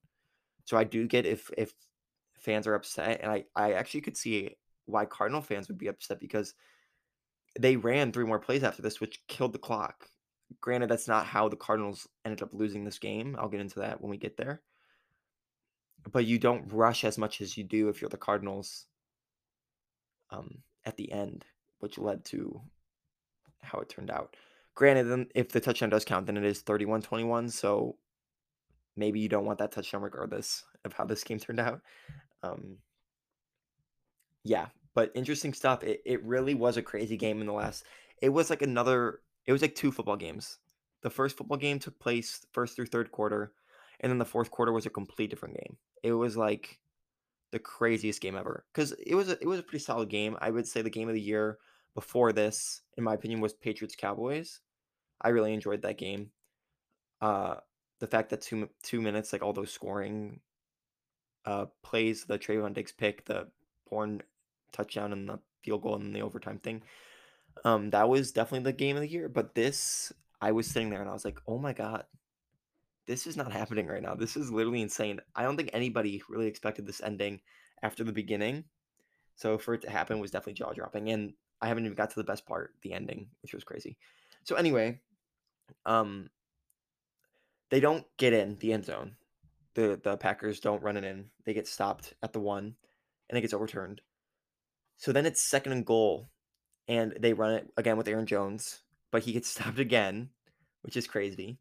So 0.65 0.77
I 0.77 0.83
do 0.83 1.07
get 1.07 1.25
if 1.25 1.49
if 1.57 1.73
fans 2.37 2.67
are 2.67 2.75
upset, 2.75 3.21
and 3.21 3.31
I 3.31 3.45
I 3.55 3.73
actually 3.73 4.01
could 4.01 4.17
see 4.17 4.55
why 4.85 5.05
Cardinal 5.05 5.41
fans 5.41 5.67
would 5.67 5.77
be 5.77 5.87
upset 5.87 6.19
because 6.19 6.53
they 7.59 7.77
ran 7.77 8.11
three 8.11 8.25
more 8.25 8.39
plays 8.39 8.63
after 8.63 8.81
this, 8.81 8.99
which 8.99 9.25
killed 9.27 9.53
the 9.53 9.59
clock. 9.59 10.09
Granted, 10.61 10.89
that's 10.89 11.07
not 11.07 11.25
how 11.25 11.49
the 11.49 11.55
Cardinals 11.55 12.07
ended 12.23 12.41
up 12.41 12.49
losing 12.53 12.83
this 12.83 12.99
game. 12.99 13.35
I'll 13.39 13.49
get 13.49 13.61
into 13.61 13.79
that 13.79 14.01
when 14.01 14.09
we 14.09 14.17
get 14.17 14.37
there. 14.37 14.61
But 16.11 16.25
you 16.25 16.37
don't 16.37 16.71
rush 16.71 17.03
as 17.03 17.17
much 17.17 17.41
as 17.41 17.57
you 17.57 17.63
do 17.63 17.89
if 17.89 18.01
you're 18.01 18.09
the 18.09 18.17
Cardinals 18.17 18.85
um, 20.31 20.59
at 20.85 20.97
the 20.97 21.11
end, 21.11 21.45
which 21.79 21.97
led 21.97 22.23
to 22.25 22.61
how 23.61 23.79
it 23.79 23.89
turned 23.89 24.11
out. 24.11 24.35
Granted, 24.75 25.05
then 25.05 25.27
if 25.33 25.49
the 25.49 25.59
touchdown 25.59 25.89
does 25.89 26.05
count, 26.05 26.25
then 26.27 26.37
it 26.37 26.43
is 26.45 26.61
31-21. 26.61 27.51
So 27.51 27.97
maybe 28.95 29.19
you 29.19 29.29
don't 29.29 29.45
want 29.45 29.59
that 29.59 29.71
touchdown 29.71 30.01
regardless 30.01 30.63
of 30.83 30.93
how 30.93 31.05
this 31.05 31.23
game 31.23 31.39
turned 31.39 31.59
out. 31.59 31.81
Um, 32.43 32.77
yeah, 34.43 34.67
but 34.93 35.11
interesting 35.15 35.53
stuff. 35.53 35.83
It, 35.83 36.01
it 36.05 36.23
really 36.23 36.53
was 36.53 36.77
a 36.77 36.81
crazy 36.81 37.17
game 37.17 37.41
in 37.41 37.47
the 37.47 37.53
last. 37.53 37.83
It 38.21 38.29
was 38.29 38.49
like 38.49 38.61
another. 38.61 39.19
It 39.47 39.51
was 39.51 39.61
like 39.61 39.75
two 39.75 39.91
football 39.91 40.17
games. 40.17 40.59
The 41.01 41.09
first 41.09 41.37
football 41.37 41.57
game 41.57 41.79
took 41.79 41.99
place 41.99 42.45
first 42.51 42.75
through 42.75 42.87
third 42.87 43.11
quarter, 43.11 43.53
and 43.99 44.09
then 44.09 44.17
the 44.17 44.25
fourth 44.25 44.49
quarter 44.51 44.71
was 44.71 44.85
a 44.85 44.89
complete 44.89 45.29
different 45.29 45.55
game. 45.55 45.77
It 46.03 46.13
was 46.13 46.35
like 46.35 46.79
the 47.51 47.59
craziest 47.59 48.21
game 48.21 48.35
ever 48.35 48.65
because 48.73 48.91
it 48.93 49.15
was 49.15 49.29
a, 49.29 49.39
it 49.39 49.47
was 49.47 49.59
a 49.59 49.63
pretty 49.63 49.83
solid 49.83 50.09
game. 50.09 50.35
I 50.41 50.49
would 50.49 50.67
say 50.67 50.81
the 50.81 50.89
game 50.89 51.07
of 51.07 51.13
the 51.13 51.21
year 51.21 51.59
before 51.93 52.33
this, 52.33 52.81
in 52.97 53.03
my 53.03 53.13
opinion, 53.13 53.39
was 53.39 53.53
Patriots 53.53 53.95
Cowboys. 53.95 54.61
I 55.21 55.29
really 55.29 55.53
enjoyed 55.53 55.81
that 55.83 55.97
game. 55.97 56.31
Uh, 57.21 57.55
the 57.99 58.07
fact 58.07 58.29
that 58.31 58.41
two 58.41 58.69
two 58.83 59.01
minutes, 59.01 59.31
like 59.31 59.41
all 59.41 59.53
those 59.53 59.71
scoring 59.71 60.39
uh 61.45 61.67
plays, 61.83 62.25
the 62.25 62.39
Trevon 62.39 62.73
Diggs 62.73 62.91
pick, 62.91 63.25
the 63.25 63.47
Bourne 63.89 64.21
touchdown, 64.71 65.13
and 65.13 65.29
the 65.29 65.39
field 65.63 65.83
goal, 65.83 65.95
and 65.95 66.15
the 66.15 66.21
overtime 66.21 66.59
thing. 66.59 66.81
Um, 67.63 67.89
that 67.91 68.09
was 68.09 68.31
definitely 68.31 68.65
the 68.71 68.77
game 68.77 68.95
of 68.95 69.01
the 69.01 69.09
year. 69.09 69.29
But 69.29 69.55
this, 69.55 70.11
I 70.41 70.51
was 70.51 70.67
sitting 70.67 70.89
there 70.89 71.01
and 71.01 71.09
I 71.09 71.13
was 71.13 71.25
like, 71.25 71.39
oh 71.47 71.57
my 71.57 71.73
god, 71.73 72.03
this 73.07 73.27
is 73.27 73.37
not 73.37 73.51
happening 73.51 73.87
right 73.87 74.01
now. 74.01 74.15
This 74.15 74.35
is 74.35 74.51
literally 74.51 74.81
insane. 74.81 75.19
I 75.35 75.43
don't 75.43 75.57
think 75.57 75.69
anybody 75.73 76.21
really 76.29 76.47
expected 76.47 76.85
this 76.85 77.01
ending 77.01 77.41
after 77.81 78.03
the 78.03 78.13
beginning. 78.13 78.65
So 79.35 79.57
for 79.57 79.73
it 79.73 79.81
to 79.81 79.89
happen 79.89 80.19
was 80.19 80.31
definitely 80.31 80.53
jaw 80.53 80.73
dropping. 80.73 81.09
And 81.09 81.33
I 81.61 81.67
haven't 81.67 81.85
even 81.85 81.95
got 81.95 82.09
to 82.11 82.15
the 82.15 82.23
best 82.23 82.45
part, 82.45 82.73
the 82.81 82.93
ending, 82.93 83.27
which 83.41 83.53
was 83.53 83.63
crazy. 83.63 83.97
So 84.43 84.55
anyway, 84.55 84.99
um 85.85 86.29
they 87.69 87.79
don't 87.79 88.05
get 88.17 88.33
in 88.33 88.57
the 88.59 88.73
end 88.73 88.85
zone. 88.85 89.15
The 89.73 89.99
the 90.03 90.17
Packers 90.17 90.59
don't 90.59 90.83
run 90.83 90.97
it 90.97 91.03
in. 91.03 91.25
They 91.45 91.53
get 91.53 91.67
stopped 91.67 92.13
at 92.23 92.33
the 92.33 92.39
one 92.39 92.75
and 93.29 93.37
it 93.37 93.41
gets 93.41 93.53
overturned. 93.53 94.01
So 94.97 95.11
then 95.11 95.25
it's 95.25 95.41
second 95.41 95.73
and 95.73 95.85
goal 95.85 96.29
and 96.87 97.13
they 97.19 97.33
run 97.33 97.53
it 97.53 97.71
again 97.77 97.97
with 97.97 98.07
Aaron 98.07 98.25
Jones, 98.25 98.81
but 99.11 99.23
he 99.23 99.33
gets 99.33 99.49
stopped 99.51 99.79
again, 99.79 100.29
which 100.81 100.97
is 100.97 101.07
crazy. 101.07 101.57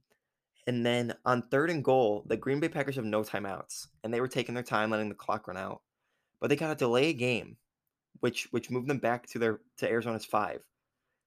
And 0.67 0.85
then 0.85 1.15
on 1.25 1.43
third 1.43 1.71
and 1.71 1.85
goal, 1.85 2.25
the 2.27 2.37
Green 2.37 2.61
Bay 2.61 2.69
Packers 2.69 2.97
have 2.97 3.05
no 3.05 3.23
timeouts, 3.23 3.89
and 4.03 4.13
they 4.13 4.21
were 4.21 4.29
taking 4.29 4.55
their 4.55 4.65
time 4.65 4.91
letting 4.91 5.11
the 5.11 5.15
clock 5.15 5.47
run 5.47 5.57
out. 5.57 5.83
But 6.41 6.49
they 6.49 6.57
got 6.57 6.73
a 6.73 6.77
delay 6.77 7.13
game, 7.13 7.57
which 8.21 8.49
which 8.51 8.71
moved 8.71 8.89
them 8.89 8.99
back 8.99 9.27
to 9.29 9.39
their 9.39 9.61
to 9.79 9.89
Arizona's 9.89 10.25
five. 10.25 10.63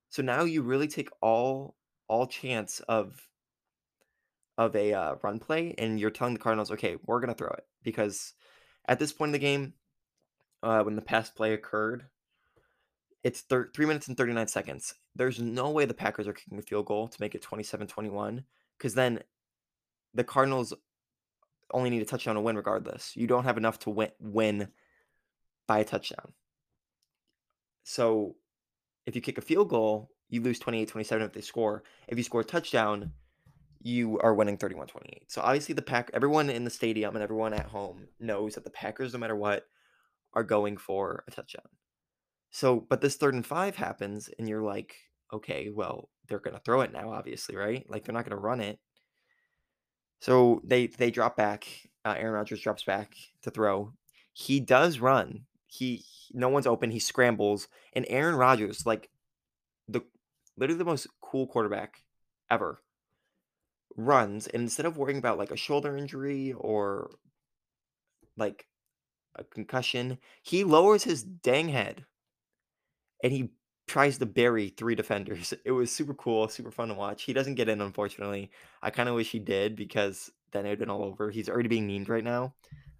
So 0.10 0.24
now 0.24 0.44
you 0.44 0.64
really 0.64 0.88
take 0.88 1.10
all 1.22 1.76
all 2.08 2.26
chance 2.28 2.80
of 2.82 3.28
of 4.58 4.76
a 4.76 4.94
uh, 4.94 5.16
run 5.22 5.40
play, 5.40 5.76
and 5.78 6.00
you're 6.00 6.10
telling 6.10 6.34
the 6.34 6.40
Cardinals, 6.40 6.72
okay, 6.72 6.98
we're 7.06 7.20
gonna 7.20 7.36
throw 7.36 7.50
it 7.50 7.66
because 7.84 8.34
at 8.88 8.98
this 9.00 9.14
point 9.14 9.30
in 9.30 9.34
the 9.34 9.40
game, 9.40 9.74
uh, 10.64 10.82
when 10.82 10.96
the 10.96 11.02
pass 11.02 11.30
play 11.30 11.54
occurred, 11.54 12.06
It's 13.28 13.42
thir 13.42 13.70
3 13.76 13.86
minutes 13.86 14.08
and 14.08 14.16
39 14.16 14.48
seconds. 14.48 14.94
There's 15.14 15.38
no 15.38 15.70
way 15.70 15.84
the 15.84 15.94
Packers 15.94 16.30
are 16.30 16.34
kicking 16.34 16.60
a 16.60 16.62
field 16.62 16.86
goal 16.86 17.10
to 17.10 17.18
make 17.20 17.36
it 17.36 17.42
27 17.42 17.86
21 17.86 18.46
because 18.78 18.94
then 18.94 19.20
the 20.14 20.24
Cardinals 20.24 20.74
only 21.72 21.90
need 21.90 22.02
a 22.02 22.06
touchdown 22.06 22.36
to 22.36 22.42
win 22.42 22.56
regardless. 22.56 23.18
You 23.18 23.28
don't 23.28 23.44
have 23.44 23.58
enough 23.58 23.80
to 23.80 23.90
win 23.90 24.12
win 24.22 24.70
by 25.68 25.80
a 25.80 25.84
touchdown. 25.84 26.32
So, 27.84 28.38
if 29.06 29.14
you 29.14 29.22
kick 29.22 29.38
a 29.38 29.42
field 29.42 29.68
goal, 29.68 30.10
you 30.30 30.42
lose 30.42 30.62
28-27 30.62 31.26
if 31.26 31.34
they 31.34 31.42
score. 31.42 31.84
If 32.08 32.18
you 32.18 32.24
score 32.24 32.42
a 32.42 32.46
touchdown, 32.46 33.12
you 33.82 34.20
are 34.20 34.36
winning 34.36 34.58
31-28. 34.58 35.24
So, 35.28 35.42
obviously, 35.42 35.76
the 35.76 35.82
Pack 35.82 36.12
everyone 36.14 36.50
in 36.50 36.64
the 36.64 36.70
stadium 36.70 37.14
and 37.14 37.24
everyone 37.24 37.54
at 37.54 37.66
home 37.66 38.08
knows 38.22 38.56
that 38.56 38.64
the 38.64 38.70
Packers, 38.70 39.12
no 39.12 39.20
matter 39.20 39.36
what, 39.36 39.66
are 40.34 40.46
going 40.46 40.78
for 40.78 41.26
a 41.28 41.32
touchdown. 41.32 41.68
So 42.52 42.80
but 42.80 43.02
this 43.02 43.16
3rd 43.18 43.36
and 43.36 43.46
5 43.46 43.76
happens, 43.76 44.30
and 44.40 44.48
you're 44.48 44.62
like, 44.64 44.96
"Okay, 45.34 45.70
well, 45.70 46.10
they're 46.28 46.40
gonna 46.40 46.60
throw 46.60 46.82
it 46.82 46.92
now, 46.92 47.12
obviously, 47.12 47.56
right? 47.56 47.90
Like, 47.90 48.04
they're 48.06 48.14
not 48.14 48.26
gonna 48.26 48.38
run 48.42 48.62
it." 48.62 48.80
So, 50.22 50.62
they 50.64 50.88
they 50.88 51.12
drop 51.12 51.36
back. 51.38 51.68
Uh, 52.06 52.16
Aaron 52.18 52.34
Rodgers 52.34 52.62
drops 52.62 52.84
back 52.84 53.16
to 53.44 53.52
throw. 53.52 53.94
He 54.34 54.60
does 54.60 55.00
run. 55.00 55.46
He 55.68 56.06
no 56.34 56.50
one's 56.50 56.68
open, 56.68 56.92
he 56.92 57.00
scrambles, 57.00 57.68
and 57.94 58.06
Aaron 58.10 58.36
Rodgers, 58.36 58.86
like, 58.86 59.10
the 59.88 60.02
literally 60.58 60.80
the 60.80 60.86
most 60.86 61.08
cool 61.22 61.48
quarterback 61.48 62.04
ever 62.52 62.82
runs, 63.96 64.48
and 64.48 64.64
instead 64.64 64.86
of 64.86 64.98
worrying 64.98 65.18
about, 65.18 65.38
like, 65.38 65.50
a 65.52 65.56
shoulder 65.58 65.96
injury 65.98 66.52
or 66.54 67.10
like, 68.38 68.68
a 69.36 69.44
concussion, 69.46 70.20
he 70.44 70.64
lowers 70.64 71.04
his 71.06 71.24
dang 71.24 71.70
head 71.70 72.06
and 73.24 73.32
he 73.32 73.52
tries 73.88 74.18
to 74.18 74.26
bury 74.26 74.70
3 74.70 74.96
defenders. 74.96 75.54
It 75.66 75.72
was 75.72 75.92
super 75.92 76.14
cool, 76.14 76.48
super 76.50 76.72
fun 76.72 76.90
to 76.90 76.94
watch. 76.94 77.24
He 77.24 77.34
doesn't 77.34 77.56
get 77.56 77.70
in, 77.70 77.82
unfortunately. 77.82 78.52
I 78.82 78.92
kinda 78.92 79.14
wish 79.14 79.32
he 79.32 79.40
did 79.40 79.76
because 79.76 80.30
then 80.52 80.66
it 80.66 80.70
would've 80.70 80.80
been 80.80 80.90
all 80.90 81.04
over. 81.04 81.32
He's 81.32 81.50
already 81.50 81.70
being 81.70 81.88
memed 81.88 82.10
right 82.10 82.24
now, 82.24 82.56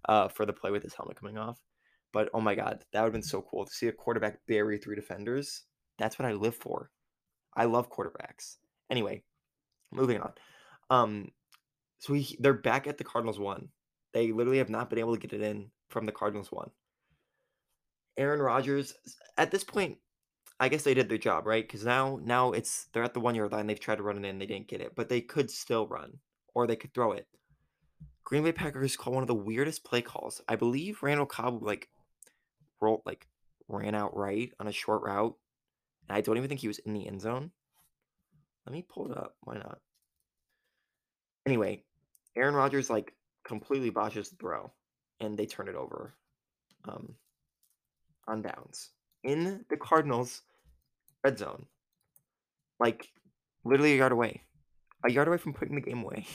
uh, 0.08 0.28
for 0.28 0.46
the 0.46 0.52
play 0.52 0.70
with 0.70 0.82
his 0.82 0.94
helmet 0.94 1.16
coming 1.16 1.38
off. 1.38 1.60
But, 2.12 2.30
oh 2.32 2.40
my 2.40 2.54
god, 2.54 2.84
that 2.92 3.00
would've 3.00 3.12
been 3.12 3.22
so 3.22 3.42
cool 3.42 3.66
to 3.66 3.72
see 3.72 3.88
a 3.88 3.92
quarterback 3.92 4.40
bury 4.46 4.78
3 4.78 4.96
defenders. 4.96 5.64
That's 5.98 6.18
what 6.18 6.26
I 6.26 6.32
live 6.32 6.54
for. 6.54 6.90
I 7.56 7.64
love 7.64 7.90
quarterbacks. 7.90 8.56
Anyway, 8.90 9.24
moving 9.92 10.20
on. 10.20 10.32
Um, 10.90 11.32
so 11.98 12.14
he 12.14 12.36
they're 12.40 12.54
back 12.54 12.86
at 12.86 12.98
the 12.98 13.04
Cardinals 13.04 13.38
1. 13.38 13.68
They 14.14 14.32
literally 14.32 14.58
have 14.58 14.70
not 14.70 14.88
been 14.90 14.98
able 14.98 15.14
to 15.14 15.20
get 15.20 15.32
it 15.32 15.42
in 15.42 15.70
from 15.90 16.06
the 16.06 16.12
Cardinals 16.12 16.50
1. 16.50 16.70
Aaron 18.16 18.40
Rodgers 18.40 18.94
at 19.36 19.50
this 19.50 19.64
point, 19.64 19.98
I 20.60 20.68
guess 20.68 20.82
they 20.82 20.94
did 20.94 21.08
their 21.08 21.18
job, 21.18 21.46
right? 21.46 21.66
Because 21.66 21.84
now 21.84 22.18
now 22.22 22.52
it's 22.52 22.88
they're 22.92 23.04
at 23.04 23.14
the 23.14 23.20
one-yard 23.20 23.52
line, 23.52 23.66
they've 23.66 23.78
tried 23.78 23.96
to 23.96 24.02
run 24.02 24.24
it 24.24 24.28
in, 24.28 24.38
they 24.38 24.46
didn't 24.46 24.66
get 24.68 24.80
it, 24.80 24.94
but 24.96 25.08
they 25.08 25.20
could 25.20 25.50
still 25.50 25.86
run, 25.86 26.18
or 26.54 26.66
they 26.66 26.76
could 26.76 26.92
throw 26.92 27.12
it. 27.12 27.26
Green 28.24 28.42
Bay 28.42 28.52
Packers 28.52 28.96
call 28.96 29.14
one 29.14 29.22
of 29.22 29.28
the 29.28 29.34
weirdest 29.34 29.84
play 29.84 30.02
calls. 30.02 30.42
I 30.48 30.56
believe 30.56 31.02
Randall 31.02 31.26
Cobb, 31.26 31.62
like, 31.62 31.88
rolled 32.80 33.02
like, 33.06 33.26
ran 33.68 33.94
out 33.94 34.16
right 34.16 34.52
on 34.58 34.66
a 34.66 34.72
short 34.72 35.02
route, 35.02 35.36
and 36.08 36.16
I 36.16 36.20
don't 36.20 36.36
even 36.36 36.48
think 36.48 36.60
he 36.60 36.68
was 36.68 36.80
in 36.80 36.92
the 36.92 37.06
end 37.06 37.20
zone. 37.20 37.52
Let 38.66 38.72
me 38.72 38.84
pull 38.86 39.10
it 39.10 39.16
up. 39.16 39.36
Why 39.42 39.54
not? 39.54 39.78
Anyway, 41.46 41.84
Aaron 42.36 42.54
Rodgers, 42.54 42.90
like, 42.90 43.14
completely 43.44 43.90
botches 43.90 44.28
the 44.28 44.36
throw, 44.36 44.72
and 45.20 45.38
they 45.38 45.46
turn 45.46 45.68
it 45.68 45.74
over, 45.74 46.14
um, 46.84 47.14
on 48.26 48.42
downs 48.42 48.90
in 49.22 49.64
the 49.70 49.76
Cardinals' 49.76 50.42
red 51.28 51.38
zone. 51.38 51.66
Like, 52.80 53.08
literally 53.64 53.94
a 53.94 53.98
yard 53.98 54.12
away. 54.12 54.42
A 55.04 55.10
yard 55.10 55.28
away 55.28 55.36
from 55.36 55.52
putting 55.52 55.74
the 55.74 55.82
game 55.82 56.02
away. 56.02 56.26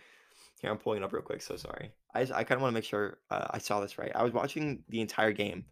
Here, 0.60 0.70
I'm 0.70 0.78
pulling 0.78 1.02
it 1.02 1.04
up 1.04 1.12
real 1.12 1.22
quick, 1.22 1.42
so 1.42 1.56
sorry. 1.56 1.92
I 2.14 2.22
I 2.22 2.44
kinda 2.44 2.60
wanna 2.60 2.72
make 2.72 2.84
sure, 2.84 3.18
uh, 3.30 3.46
I 3.50 3.58
saw 3.58 3.80
this 3.80 3.98
right. 3.98 4.10
I 4.14 4.22
was 4.24 4.32
watching 4.32 4.82
the 4.88 5.00
entire 5.00 5.32
game, 5.32 5.66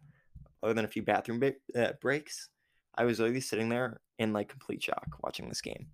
other 0.61 0.73
than 0.73 0.85
a 0.85 0.87
few 0.95 1.01
bathroom 1.01 1.39
ba 1.39 1.53
uh, 1.75 1.93
breaks. 1.99 2.49
I 2.95 3.03
was 3.05 3.19
literally 3.19 3.41
sitting 3.41 3.69
there 3.69 3.99
in, 4.17 4.33
like, 4.33 4.49
complete 4.49 4.81
shock 4.81 5.07
watching 5.23 5.49
this 5.49 5.61
game. 5.61 5.87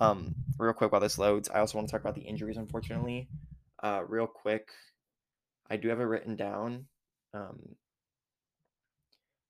Um, 0.00 0.34
real 0.58 0.72
quick 0.72 0.92
while 0.92 1.00
this 1.00 1.18
loads, 1.18 1.48
I 1.48 1.60
also 1.60 1.76
wanna 1.78 1.88
talk 1.88 2.00
about 2.00 2.14
the 2.14 2.28
injuries, 2.32 2.56
unfortunately. 2.56 3.28
Uh, 3.82 4.02
real 4.06 4.26
quick, 4.26 4.68
I 5.70 5.76
do 5.76 5.88
have 5.88 6.00
it 6.00 6.04
written 6.04 6.36
down. 6.36 6.86
Um 7.34 7.76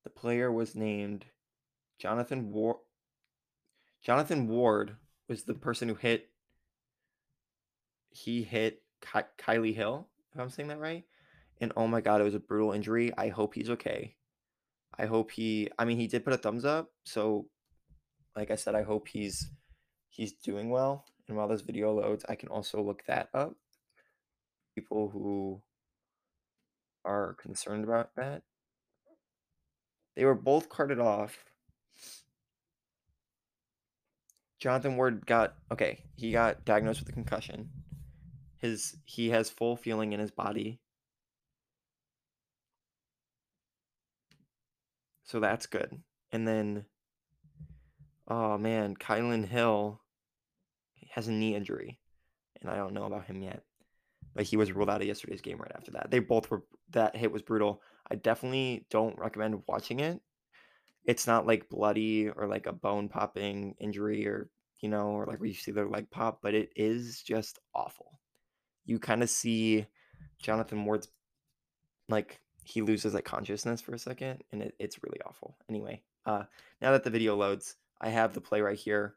the 0.04 0.10
player 0.10 0.50
was 0.50 0.74
named 0.74 1.26
Jonathan 1.98 2.52
War 2.52 2.78
Jonathan 4.02 4.48
Ward 4.48 4.96
was 5.28 5.44
the 5.44 5.54
person 5.54 5.88
who 5.88 5.94
hit 5.94 6.30
he 8.10 8.42
hit 8.42 8.82
Ky 9.00 9.20
Kylie 9.38 9.74
Hill, 9.74 10.08
if 10.32 10.40
I'm 10.40 10.50
saying 10.50 10.68
that 10.68 10.80
right? 10.80 11.04
And, 11.60 11.72
oh 11.76 11.86
my 11.86 12.00
god, 12.00 12.20
it 12.20 12.24
was 12.24 12.34
a 12.34 12.40
brutal 12.40 12.72
injury. 12.72 13.12
I 13.16 13.28
hope 13.28 13.54
he's 13.54 13.70
okay. 13.70 14.14
I 14.96 15.06
hope 15.06 15.30
he 15.30 15.68
I 15.78 15.84
mean, 15.84 15.98
he 15.98 16.06
did 16.06 16.24
put 16.24 16.32
a 16.32 16.38
thumbs 16.38 16.64
up, 16.64 16.90
so, 17.04 17.46
like 18.36 18.50
I 18.50 18.56
said, 18.56 18.74
I 18.74 18.82
hope 18.82 19.08
he's 19.08 19.50
he's 20.08 20.32
doing 20.32 20.70
well, 20.70 21.04
and 21.28 21.36
while 21.36 21.48
this 21.48 21.60
video 21.60 21.92
loads, 21.92 22.24
I 22.28 22.34
can 22.34 22.48
also 22.48 22.82
look 22.82 23.04
that 23.06 23.28
up. 23.34 23.54
People 24.74 25.10
who 25.10 25.60
are 27.04 27.34
concerned 27.34 27.84
about 27.84 28.14
that. 28.16 28.42
They 30.16 30.24
were 30.24 30.34
both 30.34 30.68
carted 30.68 30.98
off. 30.98 31.44
Jonathan 34.58 34.96
Ward 34.96 35.24
got 35.26 35.54
okay, 35.70 36.02
he 36.16 36.32
got 36.32 36.64
diagnosed 36.64 37.00
with 37.00 37.08
a 37.08 37.12
concussion. 37.12 37.70
His 38.58 38.96
he 39.04 39.30
has 39.30 39.50
full 39.50 39.76
feeling 39.76 40.12
in 40.12 40.20
his 40.20 40.30
body. 40.30 40.80
So 45.24 45.40
that's 45.40 45.66
good, 45.66 46.00
and 46.32 46.48
then 46.48 46.86
oh 48.26 48.58
man, 48.58 48.96
Kylin 48.96 49.46
Hill 49.46 50.00
has 51.10 51.28
a 51.28 51.32
knee 51.32 51.54
injury, 51.54 51.98
and 52.60 52.70
I 52.70 52.76
don't 52.76 52.94
know 52.94 53.04
about 53.04 53.26
him 53.26 53.42
yet, 53.42 53.62
but 54.34 54.44
he 54.44 54.56
was 54.56 54.72
ruled 54.72 54.90
out 54.90 55.00
of 55.00 55.06
yesterday's 55.06 55.40
game 55.40 55.58
right 55.58 55.72
after 55.74 55.92
that. 55.92 56.10
They 56.10 56.18
both 56.18 56.50
were 56.50 56.64
that 56.90 57.14
hit 57.14 57.30
was 57.30 57.42
brutal. 57.42 57.82
I 58.10 58.16
definitely 58.16 58.86
don't 58.90 59.18
recommend 59.18 59.62
watching 59.68 60.00
it. 60.00 60.20
It's 61.08 61.26
not, 61.26 61.46
like, 61.46 61.70
bloody 61.70 62.28
or, 62.28 62.46
like, 62.46 62.66
a 62.66 62.72
bone-popping 62.72 63.76
injury 63.80 64.28
or, 64.28 64.50
you 64.80 64.90
know, 64.90 65.08
or, 65.08 65.26
like, 65.26 65.40
where 65.40 65.48
you 65.48 65.54
see 65.54 65.72
their 65.72 65.88
leg 65.88 66.10
pop, 66.10 66.40
but 66.42 66.54
it 66.54 66.70
is 66.76 67.22
just 67.22 67.58
awful. 67.74 68.20
You 68.84 69.00
kinda 69.00 69.26
see 69.26 69.86
Jonathan 70.38 70.84
Ward's 70.84 71.08
like, 72.08 72.40
he 72.64 72.82
loses, 72.82 73.14
like, 73.14 73.24
consciousness 73.24 73.80
for 73.80 73.94
a 73.94 73.98
second, 73.98 74.44
and 74.52 74.62
it 74.62 74.74
it's 74.78 75.02
really 75.02 75.20
awful. 75.26 75.56
Anyway, 75.68 76.02
uh, 76.26 76.44
now 76.82 76.92
that 76.92 77.04
the 77.04 77.10
video 77.10 77.36
loads, 77.36 77.76
I 78.00 78.10
have 78.10 78.34
the 78.34 78.40
play 78.40 78.60
right 78.60 78.78
here 78.78 79.16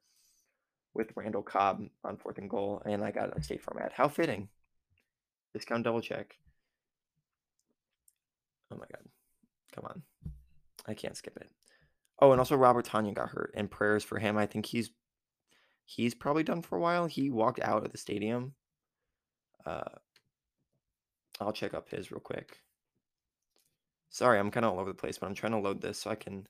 with 0.93 1.11
Randall 1.15 1.43
Cobb 1.43 1.83
on 2.03 2.17
4th 2.17 2.37
and 2.37 2.49
goal, 2.49 2.81
and 2.85 3.03
I 3.03 3.11
got 3.11 3.37
a 3.37 3.43
State 3.43 3.61
Farm 3.61 3.79
ad. 3.81 3.91
How 3.93 4.07
fitting. 4.07 4.49
Discount 5.53 5.83
double 5.83 6.01
check. 6.01 6.37
Oh 8.71 8.77
my 8.77 8.85
god. 8.91 9.05
Come 9.73 9.85
on. 9.85 10.03
I 10.87 10.93
can't 10.93 11.17
skip 11.17 11.37
it. 11.37 11.49
Oh, 12.21 12.31
and 12.31 12.39
also 12.39 12.55
Robert 12.55 12.85
Tonyan 12.85 13.15
got 13.15 13.29
hurt, 13.29 13.51
and 13.55 13.69
prayers 13.69 14.03
for 14.03 14.19
him. 14.19 14.37
I 14.37 14.45
think 14.45 14.67
he's 14.67 14.91
he's 15.85 16.15
probably 16.15 16.43
done 16.43 16.61
for 16.61 16.77
a 16.77 16.81
while. 16.81 17.07
He 17.07 17.29
walked 17.31 17.59
out 17.61 17.85
of 17.85 17.91
the 17.91 17.97
stadium. 17.99 18.55
Uh 19.65 20.01
I'll 21.39 21.53
check 21.53 21.73
up 21.73 21.89
his 21.89 22.11
real 22.11 22.19
quick. 22.19 22.61
Sorry, 24.13 24.37
I'm 24.39 24.51
kinda 24.51 24.69
all 24.69 24.79
over 24.79 24.89
the 24.91 24.93
place, 24.97 25.17
but 25.17 25.27
I'm 25.27 25.33
trying 25.35 25.53
to 25.53 25.57
load 25.59 25.81
this 25.81 25.97
so 25.99 26.09
I 26.11 26.15
can 26.15 26.45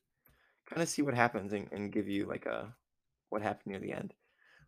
kinda 0.69 0.85
see 0.87 1.01
what 1.03 1.13
happens 1.15 1.53
and 1.53 1.71
and 1.71 1.91
give 1.91 2.07
you, 2.09 2.25
like, 2.25 2.45
a 2.47 2.75
what 3.29 3.41
happened 3.43 3.67
near 3.73 3.79
the 3.79 3.93
end. 3.93 4.13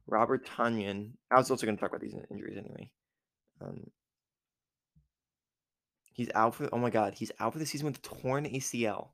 Robert 0.07 0.45
Tonyan 0.45 1.13
I 1.32 1.38
was 1.38 1.51
also 1.51 1.65
gonna 1.65 1.78
talk 1.78 1.91
about 1.91 2.01
these 2.01 2.15
injuries 2.32 2.57
anyway. 2.57 2.91
Um 3.61 3.91
He's 6.13 6.30
out 6.36 6.53
for 6.55 6.69
oh 6.71 6.78
my 6.78 6.91
god, 6.91 7.15
he's 7.15 7.32
out 7.39 7.53
for 7.53 7.59
the 7.59 7.65
season 7.65 7.88
with 7.88 8.01
torn 8.01 8.45
ACL. 8.45 9.13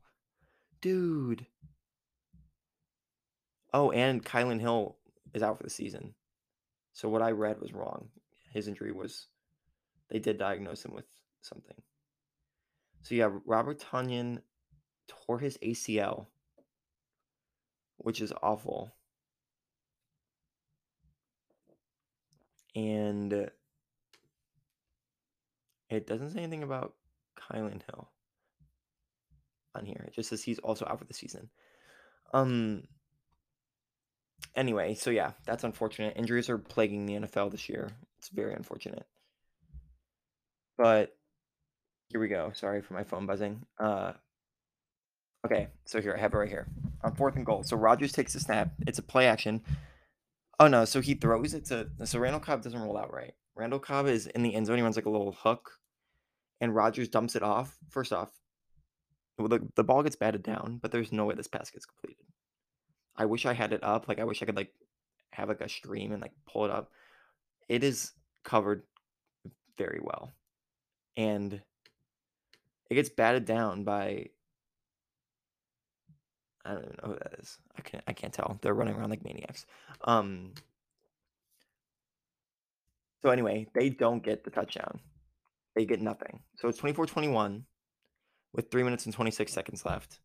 Dude. 0.81 1.47
Oh, 3.73 3.91
and 3.91 4.23
Kylin 4.23 4.59
Hill 4.59 4.97
is 5.33 5.43
out 5.43 5.57
for 5.57 5.63
the 5.63 5.69
season. 5.69 6.13
So 6.93 7.07
what 7.09 7.21
I 7.21 7.31
read 7.31 7.61
was 7.61 7.73
wrong. 7.73 8.09
His 8.51 8.67
injury 8.67 8.91
was 8.91 9.27
they 10.09 10.19
did 10.19 10.37
diagnose 10.37 10.83
him 10.83 10.93
with 10.93 11.05
something. 11.41 11.75
So, 13.03 13.15
yeah, 13.15 13.29
Robert 13.45 13.79
Tonyan 13.79 14.39
tore 15.07 15.39
his 15.39 15.57
ACL 15.59 16.27
which 17.99 18.21
is 18.21 18.33
awful. 18.41 18.91
And 22.75 23.49
it 25.89 26.07
doesn't 26.07 26.31
say 26.31 26.39
anything 26.39 26.63
about 26.63 26.93
Kylin 27.37 27.81
Hill 27.89 28.09
on 29.75 29.85
here. 29.85 30.05
It 30.07 30.13
just 30.13 30.29
says 30.29 30.43
he's 30.43 30.59
also 30.59 30.85
out 30.85 30.99
for 30.99 31.05
the 31.05 31.13
season. 31.13 31.49
Um. 32.33 32.83
Anyway, 34.59 34.93
so 34.93 35.09
yeah, 35.09 35.31
that's 35.45 35.63
unfortunate. 35.63 36.17
Injuries 36.17 36.49
are 36.49 36.57
plaguing 36.57 37.05
the 37.05 37.13
NFL 37.13 37.49
this 37.49 37.69
year. 37.69 37.91
It's 38.17 38.27
very 38.27 38.53
unfortunate. 38.53 39.05
But 40.77 41.15
here 42.09 42.19
we 42.19 42.27
go. 42.27 42.51
Sorry 42.53 42.81
for 42.81 42.93
my 42.93 43.05
phone 43.05 43.25
buzzing. 43.25 43.65
Uh. 43.79 44.11
Okay, 45.45 45.69
so 45.85 46.01
here 46.01 46.13
I 46.13 46.19
have 46.19 46.33
it 46.33 46.37
right 46.37 46.49
here 46.49 46.67
on 47.05 47.15
fourth 47.15 47.37
and 47.37 47.45
goal. 47.45 47.63
So 47.63 47.77
Rodgers 47.77 48.11
takes 48.11 48.33
the 48.33 48.41
snap. 48.41 48.73
It's 48.85 48.99
a 48.99 49.01
play 49.01 49.27
action. 49.27 49.61
Oh 50.59 50.67
no, 50.67 50.83
so 50.83 50.99
he 50.99 51.13
throws 51.13 51.53
it 51.53 51.63
to 51.67 51.87
so 52.03 52.19
Randall 52.19 52.41
Cobb 52.41 52.61
doesn't 52.61 52.81
roll 52.81 52.97
out 52.97 53.13
right. 53.13 53.35
Randall 53.55 53.79
Cobb 53.79 54.07
is 54.07 54.27
in 54.27 54.43
the 54.43 54.55
end 54.55 54.65
zone. 54.67 54.75
He 54.75 54.83
runs 54.83 54.97
like 54.97 55.05
a 55.05 55.09
little 55.09 55.31
hook, 55.31 55.71
and 56.59 56.75
Rodgers 56.75 57.07
dumps 57.07 57.37
it 57.37 57.43
off. 57.43 57.77
First 57.89 58.11
off, 58.11 58.29
the, 59.37 59.65
the 59.75 59.85
ball 59.85 60.03
gets 60.03 60.17
batted 60.17 60.43
down, 60.43 60.79
but 60.81 60.91
there's 60.91 61.13
no 61.13 61.23
way 61.23 61.35
this 61.35 61.47
pass 61.47 61.69
gets 61.69 61.85
completed. 61.85 62.25
I 63.19 63.25
wish 63.25 63.45
I 63.45 63.53
had 63.53 63.73
it 63.73 63.83
up. 63.83 64.07
Like 64.07 64.19
I 64.19 64.23
wish 64.23 64.41
I 64.41 64.45
could 64.45 64.55
like 64.55 64.73
have 65.31 65.49
like 65.49 65.61
a 65.61 65.69
stream 65.69 66.13
and 66.13 66.21
like 66.21 66.31
pull 66.47 66.65
it 66.65 66.71
up. 66.71 66.89
It 67.67 67.83
is 67.83 68.13
covered 68.43 68.83
very 69.77 69.99
well, 70.01 70.31
and 71.17 71.61
it 72.89 72.95
gets 72.95 73.09
batted 73.09 73.45
down 73.45 73.83
by 73.83 74.29
I 76.65 76.71
don't 76.71 76.83
even 76.83 76.95
know 77.03 77.09
who 77.09 77.15
that 77.15 77.39
is. 77.39 77.57
I 77.77 77.81
can't 77.81 78.03
I 78.07 78.13
can't 78.13 78.33
tell. 78.33 78.57
They're 78.61 78.73
running 78.73 78.95
around 78.95 79.09
like 79.09 79.23
maniacs. 79.23 79.65
Um. 80.05 80.53
So 83.21 83.29
anyway, 83.29 83.67
they 83.75 83.89
don't 83.89 84.23
get 84.23 84.45
the 84.45 84.49
touchdown. 84.49 85.01
They 85.75 85.85
get 85.85 86.01
nothing. 86.01 86.39
So 86.55 86.69
it's 86.69 86.79
24-21 86.79 87.63
with 88.53 88.71
3 88.71 88.83
minutes 88.83 89.05
and 89.05 89.13
26 89.13 89.51
seconds 89.51 89.85
left. 89.85 90.19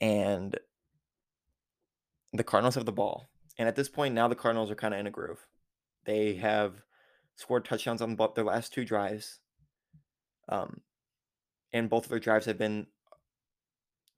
And 0.00 0.58
the 2.32 2.44
Cardinals 2.44 2.74
have 2.74 2.86
the 2.86 2.92
ball. 2.92 3.28
And 3.58 3.68
at 3.68 3.76
this 3.76 3.88
point 3.88 4.14
now 4.14 4.28
the 4.28 4.34
Cardinals 4.34 4.70
are 4.70 4.76
kind 4.76 4.94
of 4.94 5.00
in 5.00 5.06
a 5.06 5.10
groove. 5.10 5.46
They 6.04 6.34
have 6.34 6.82
scored 7.36 7.64
touchdowns 7.64 8.02
on 8.02 8.16
their 8.34 8.44
last 8.44 8.72
two 8.72 8.84
drives. 8.84 9.38
Um 10.48 10.80
and 11.72 11.88
both 11.88 12.04
of 12.04 12.10
their 12.10 12.18
drives 12.18 12.46
have 12.46 12.58
been 12.58 12.86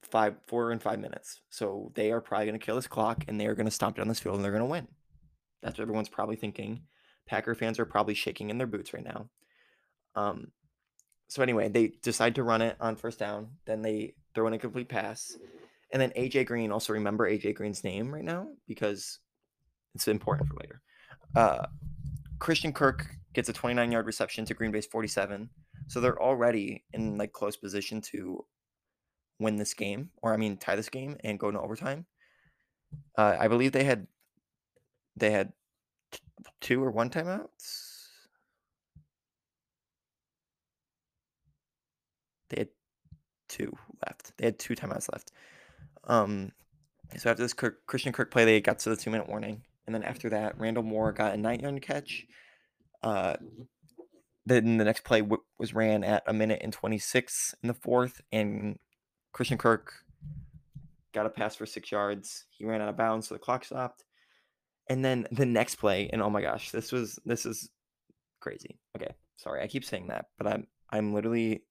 five, 0.03 0.35
four, 0.47 0.71
and 0.71 0.83
five 0.83 1.01
minutes. 1.01 1.41
So 1.51 1.93
they 1.95 2.13
are 2.13 2.21
probably 2.21 2.47
going 2.47 2.59
to 2.59 2.65
kill 2.65 2.77
this 2.77 2.87
clock, 2.87 3.25
and 3.29 3.41
they 3.41 3.47
are 3.47 3.55
going 3.55 3.67
to 3.67 3.73
stomp 3.73 3.97
down 3.97 4.09
this 4.09 4.21
field, 4.21 4.37
and 4.37 4.45
they're 4.45 4.53
going 4.53 4.63
to 4.63 4.67
win. 4.67 4.89
That's 5.63 5.79
what 5.79 5.83
everyone's 5.83 6.09
probably 6.09 6.37
thinking. 6.37 6.83
Packer 7.27 7.55
fans 7.55 7.79
are 7.79 7.87
probably 7.87 8.15
shaking 8.15 8.51
in 8.51 8.59
their 8.59 8.67
boots 8.67 8.93
right 8.93 9.05
now. 9.05 9.29
Um, 10.15 10.49
so 11.29 11.43
anyway, 11.43 11.69
they 11.69 11.93
decide 12.03 12.35
to 12.35 12.43
run 12.43 12.63
it 12.63 12.77
on 12.81 12.97
first 12.97 13.19
down. 13.19 13.53
Then 13.65 13.83
they 13.83 14.15
throw 14.35 14.47
in 14.47 14.53
a 14.53 14.59
complete 14.59 14.89
pass, 14.89 15.39
and 15.93 16.01
then 16.01 16.11
AJ 16.17 16.47
Green. 16.47 16.73
Also 16.73 16.93
remember 16.93 17.31
AJ 17.31 17.55
Green's 17.55 17.85
name 17.85 18.13
right 18.13 18.25
now 18.25 18.49
because 18.67 19.19
it's 19.95 20.09
important 20.09 20.49
for 20.49 20.55
later. 20.55 20.81
Uh, 21.37 21.67
Christian 22.39 22.73
Kirk 22.73 23.07
gets 23.35 23.49
a 23.49 23.53
29 23.53 23.93
yard 23.93 24.07
reception 24.07 24.45
to 24.47 24.55
Green 24.55 24.73
Bay's 24.73 24.87
47. 24.87 25.49
So 25.89 26.01
they're 26.01 26.21
already 26.21 26.85
in 26.93 27.17
like 27.19 27.33
close 27.33 27.57
position 27.57 28.01
to 28.13 28.45
win 29.39 29.57
this 29.57 29.75
game, 29.75 30.11
or 30.23 30.33
I 30.33 30.37
mean 30.37 30.57
tie 30.57 30.77
this 30.77 30.89
game 30.89 31.17
and 31.25 31.39
go 31.39 31.49
into 31.49 31.61
overtime. 31.61 32.07
Uh, 33.17 33.37
I 33.39 33.49
believe 33.49 33.73
they 33.73 33.85
had 33.85 34.07
they 35.17 35.31
had 35.31 35.53
t- 36.11 36.21
two 36.61 36.83
or 36.83 36.91
one 36.91 37.11
timeouts. 37.11 38.09
They 42.51 42.61
had 42.61 42.69
two 43.49 43.77
left. 44.07 44.33
They 44.39 44.47
had 44.47 44.59
two 44.59 44.75
timeouts 44.75 45.11
left. 45.13 45.33
Um, 46.05 46.53
so 47.17 47.31
after 47.31 47.43
this 47.43 47.53
Kirk, 47.53 47.87
Christian 47.87 48.13
Kirk 48.13 48.31
play, 48.31 48.45
they 48.45 48.61
got 48.61 48.79
to 48.81 48.91
the 48.91 48.97
two 48.97 49.11
minute 49.11 49.29
warning, 49.29 49.63
and 49.87 49.95
then 49.95 50.03
after 50.03 50.29
that, 50.31 50.59
Rondale 50.59 50.85
Moore 50.85 51.13
got 51.13 51.35
a 51.35 51.37
nine 51.37 51.61
yard 51.61 51.81
catch. 51.83 52.27
Uh, 53.03 53.37
then 54.47 54.77
the 54.77 54.85
next 54.85 55.05
play 55.05 55.21
w- 55.21 55.43
was 55.59 55.75
ran 55.75 56.03
at 56.05 56.23
a 56.27 56.33
minute 56.33 56.61
and 56.63 56.73
26 56.73 57.55
in 57.63 57.69
the 57.69 57.75
fourth, 57.75 58.21
and 58.33 58.79
Christian 59.33 59.59
Kirk 59.59 59.93
got 61.13 61.27
a 61.27 61.31
pass 61.31 61.55
for 61.55 61.67
six 61.67 61.93
yards. 61.93 62.47
He 62.51 62.65
ran 62.65 62.81
out 62.81 62.89
of 62.89 62.97
bounds, 62.97 63.29
so 63.29 63.35
the 63.35 63.39
clock 63.39 63.65
stopped. 63.65 64.05
And 64.89 65.05
then 65.05 65.27
the 65.31 65.47
next 65.47 65.77
play, 65.77 66.11
and 66.13 66.21
oh 66.21 66.31
my 66.31 66.43
gosh, 66.43 66.71
this 66.71 66.91
was 66.91 67.19
this 67.25 67.47
is 67.47 67.71
crazy. 68.41 68.79
Okay, 68.97 69.15
sorry, 69.37 69.63
I 69.63 69.69
keep 69.69 69.85
saying 69.85 70.09
that, 70.09 70.27
but 70.39 70.47
I'm 70.47 70.67
I'm 70.91 71.15
literally 71.15 71.63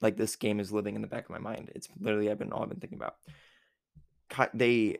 like 0.00 0.16
this 0.16 0.36
game 0.36 0.60
is 0.60 0.72
living 0.72 0.96
in 0.96 1.02
the 1.02 1.08
back 1.08 1.24
of 1.24 1.30
my 1.30 1.38
mind. 1.38 1.70
It's 1.74 1.88
literally 1.98 2.30
I've 2.30 2.38
been 2.38 2.52
all 2.52 2.62
I've 2.62 2.68
been 2.68 2.80
thinking 2.80 2.98
about. 2.98 3.16
They 4.54 4.98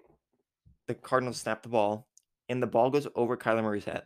the 0.86 0.94
Cardinals 0.94 1.38
snap 1.38 1.62
the 1.62 1.68
ball, 1.68 2.08
and 2.48 2.62
the 2.62 2.66
ball 2.66 2.90
goes 2.90 3.06
over 3.14 3.36
Kyler 3.36 3.62
Murray's 3.62 3.84
head. 3.84 4.02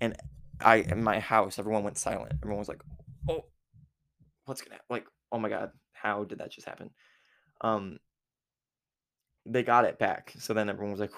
And 0.00 0.16
I 0.60 0.76
in 0.76 1.02
my 1.02 1.20
house, 1.20 1.58
everyone 1.58 1.84
went 1.84 1.98
silent. 1.98 2.32
Everyone 2.42 2.58
was 2.58 2.68
like, 2.68 2.82
"Oh, 3.28 3.44
what's 4.44 4.62
gonna 4.62 4.74
happen?" 4.74 4.86
like? 4.90 5.06
Oh 5.32 5.38
my 5.38 5.48
god, 5.48 5.72
how 5.92 6.24
did 6.24 6.38
that 6.38 6.52
just 6.52 6.68
happen? 6.68 6.90
Um, 7.60 7.98
they 9.46 9.62
got 9.62 9.84
it 9.84 9.98
back. 9.98 10.34
So 10.38 10.54
then 10.54 10.68
everyone 10.68 10.92
was 10.92 11.00
like, 11.00 11.12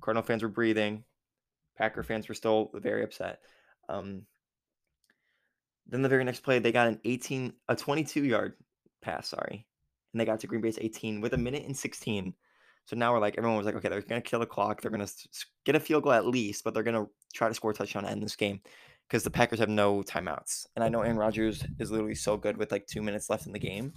Cardinal 0.00 0.22
fans 0.22 0.42
were 0.42 0.48
breathing. 0.48 1.04
Packer 1.76 2.02
fans 2.02 2.28
were 2.28 2.34
still 2.34 2.70
very 2.74 3.04
upset. 3.04 3.40
Um, 3.88 4.22
then 5.86 6.02
the 6.02 6.08
very 6.08 6.24
next 6.24 6.40
play, 6.40 6.58
they 6.58 6.72
got 6.72 6.88
an 6.88 7.00
18, 7.04 7.52
a 7.68 7.76
22 7.76 8.24
yard 8.24 8.54
pass, 9.02 9.28
sorry. 9.28 9.66
And 10.12 10.20
they 10.20 10.24
got 10.24 10.40
to 10.40 10.46
Green 10.46 10.60
Bay's 10.60 10.78
18 10.80 11.20
with 11.20 11.34
a 11.34 11.38
minute 11.38 11.64
and 11.64 11.76
16. 11.76 12.34
So 12.86 12.96
now 12.96 13.12
we're 13.12 13.20
like, 13.20 13.38
everyone 13.38 13.56
was 13.56 13.66
like, 13.66 13.76
okay, 13.76 13.88
they're 13.88 14.00
going 14.00 14.20
to 14.20 14.28
kill 14.28 14.40
the 14.40 14.46
clock. 14.46 14.80
They're 14.80 14.90
going 14.90 15.06
to 15.06 15.12
get 15.64 15.76
a 15.76 15.80
field 15.80 16.02
goal 16.02 16.12
at 16.12 16.26
least, 16.26 16.64
but 16.64 16.74
they're 16.74 16.82
going 16.82 17.04
to 17.04 17.10
try 17.32 17.48
to 17.48 17.54
score 17.54 17.70
a 17.70 17.74
touchdown 17.74 18.02
to 18.02 18.10
end 18.10 18.22
this 18.22 18.36
game 18.36 18.60
because 19.08 19.22
the 19.22 19.30
Packers 19.30 19.58
have 19.58 19.68
no 19.68 20.02
timeouts. 20.02 20.66
And 20.74 20.84
I 20.84 20.88
know 20.88 21.02
Aaron 21.02 21.16
Rodgers 21.16 21.64
is 21.78 21.90
literally 21.90 22.14
so 22.14 22.36
good 22.36 22.56
with 22.56 22.72
like 22.72 22.86
two 22.86 23.02
minutes 23.02 23.30
left 23.30 23.46
in 23.46 23.52
the 23.52 23.58
game, 23.58 23.92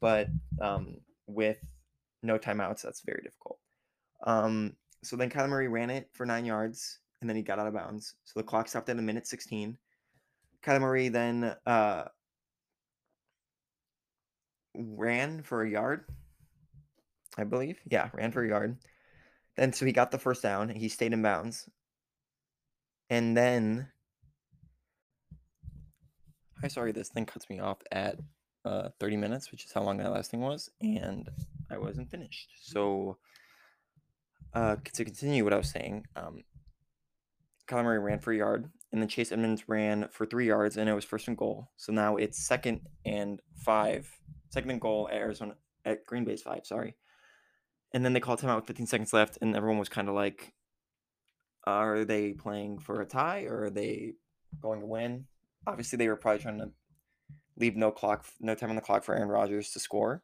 but 0.00 0.28
um, 0.60 0.96
with 1.26 1.58
no 2.22 2.38
timeouts, 2.38 2.82
that's 2.82 3.02
very 3.06 3.22
difficult. 3.22 3.58
Um, 4.26 4.74
so 5.02 5.16
then 5.16 5.30
Kyler 5.30 5.48
Murray 5.48 5.68
ran 5.68 5.90
it 5.90 6.08
for 6.12 6.26
nine 6.26 6.44
yards, 6.44 6.98
and 7.20 7.28
then 7.28 7.36
he 7.36 7.42
got 7.42 7.58
out 7.58 7.66
of 7.66 7.74
bounds. 7.74 8.14
So 8.24 8.40
the 8.40 8.44
clock 8.44 8.68
stopped 8.68 8.88
at 8.88 8.98
a 8.98 9.02
minute 9.02 9.26
16. 9.26 9.78
Kyler 10.64 10.80
Murray 10.80 11.08
then 11.08 11.54
uh, 11.64 12.04
ran 14.74 15.42
for 15.42 15.62
a 15.62 15.70
yard, 15.70 16.04
I 17.36 17.44
believe. 17.44 17.78
Yeah, 17.90 18.10
ran 18.12 18.32
for 18.32 18.44
a 18.44 18.48
yard. 18.48 18.76
Then 19.56 19.72
so 19.72 19.84
he 19.84 19.92
got 19.92 20.10
the 20.10 20.18
first 20.18 20.42
down. 20.42 20.68
He 20.68 20.88
stayed 20.88 21.12
in 21.12 21.22
bounds. 21.22 21.68
And 23.08 23.36
then 23.36 23.88
I 26.62 26.68
sorry, 26.68 26.92
this 26.92 27.08
thing 27.08 27.26
cuts 27.26 27.48
me 27.48 27.58
off 27.58 27.78
at 27.90 28.16
uh, 28.64 28.88
30 28.98 29.16
minutes, 29.16 29.50
which 29.50 29.64
is 29.64 29.72
how 29.72 29.82
long 29.82 29.96
that 29.98 30.12
last 30.12 30.30
thing 30.30 30.40
was, 30.40 30.70
and 30.80 31.28
I 31.70 31.78
wasn't 31.78 32.10
finished. 32.10 32.50
So 32.62 33.16
uh, 34.52 34.76
to 34.92 35.04
continue 35.04 35.44
what 35.44 35.54
I 35.54 35.58
was 35.58 35.70
saying, 35.70 36.04
um, 36.16 36.42
Kyler 37.66 37.84
Murray 37.84 37.98
ran 37.98 38.18
for 38.18 38.32
a 38.32 38.36
yard, 38.36 38.70
and 38.92 39.00
then 39.00 39.08
Chase 39.08 39.32
Edmonds 39.32 39.68
ran 39.68 40.08
for 40.10 40.26
three 40.26 40.46
yards, 40.46 40.76
and 40.76 40.88
it 40.88 40.94
was 40.94 41.04
first 41.04 41.28
and 41.28 41.36
goal. 41.36 41.70
So 41.76 41.92
now 41.92 42.16
it's 42.16 42.38
second 42.38 42.80
and 43.04 43.40
five, 43.56 44.10
second 44.48 44.70
and 44.70 44.80
goal 44.80 45.08
at 45.10 45.18
Arizona 45.18 45.54
at 45.84 46.06
Green 46.06 46.24
Bay's 46.24 46.42
five. 46.42 46.66
Sorry, 46.66 46.96
and 47.92 48.04
then 48.04 48.12
they 48.12 48.20
called 48.20 48.40
timeout 48.40 48.56
with 48.56 48.66
15 48.66 48.86
seconds 48.86 49.12
left, 49.12 49.38
and 49.40 49.56
everyone 49.56 49.78
was 49.78 49.88
kind 49.88 50.08
of 50.08 50.14
like, 50.14 50.52
"Are 51.64 52.04
they 52.04 52.32
playing 52.32 52.78
for 52.78 53.00
a 53.00 53.06
tie, 53.06 53.44
or 53.44 53.64
are 53.64 53.70
they 53.70 54.14
going 54.60 54.80
to 54.80 54.86
win?" 54.86 55.26
Obviously, 55.66 55.96
they 55.96 56.08
were 56.08 56.16
probably 56.16 56.42
trying 56.42 56.58
to 56.58 56.70
leave 57.56 57.76
no 57.76 57.90
clock, 57.90 58.24
no 58.40 58.54
time 58.54 58.70
on 58.70 58.76
the 58.76 58.82
clock 58.82 59.04
for 59.04 59.14
Aaron 59.14 59.28
Rodgers 59.28 59.70
to 59.72 59.80
score, 59.80 60.22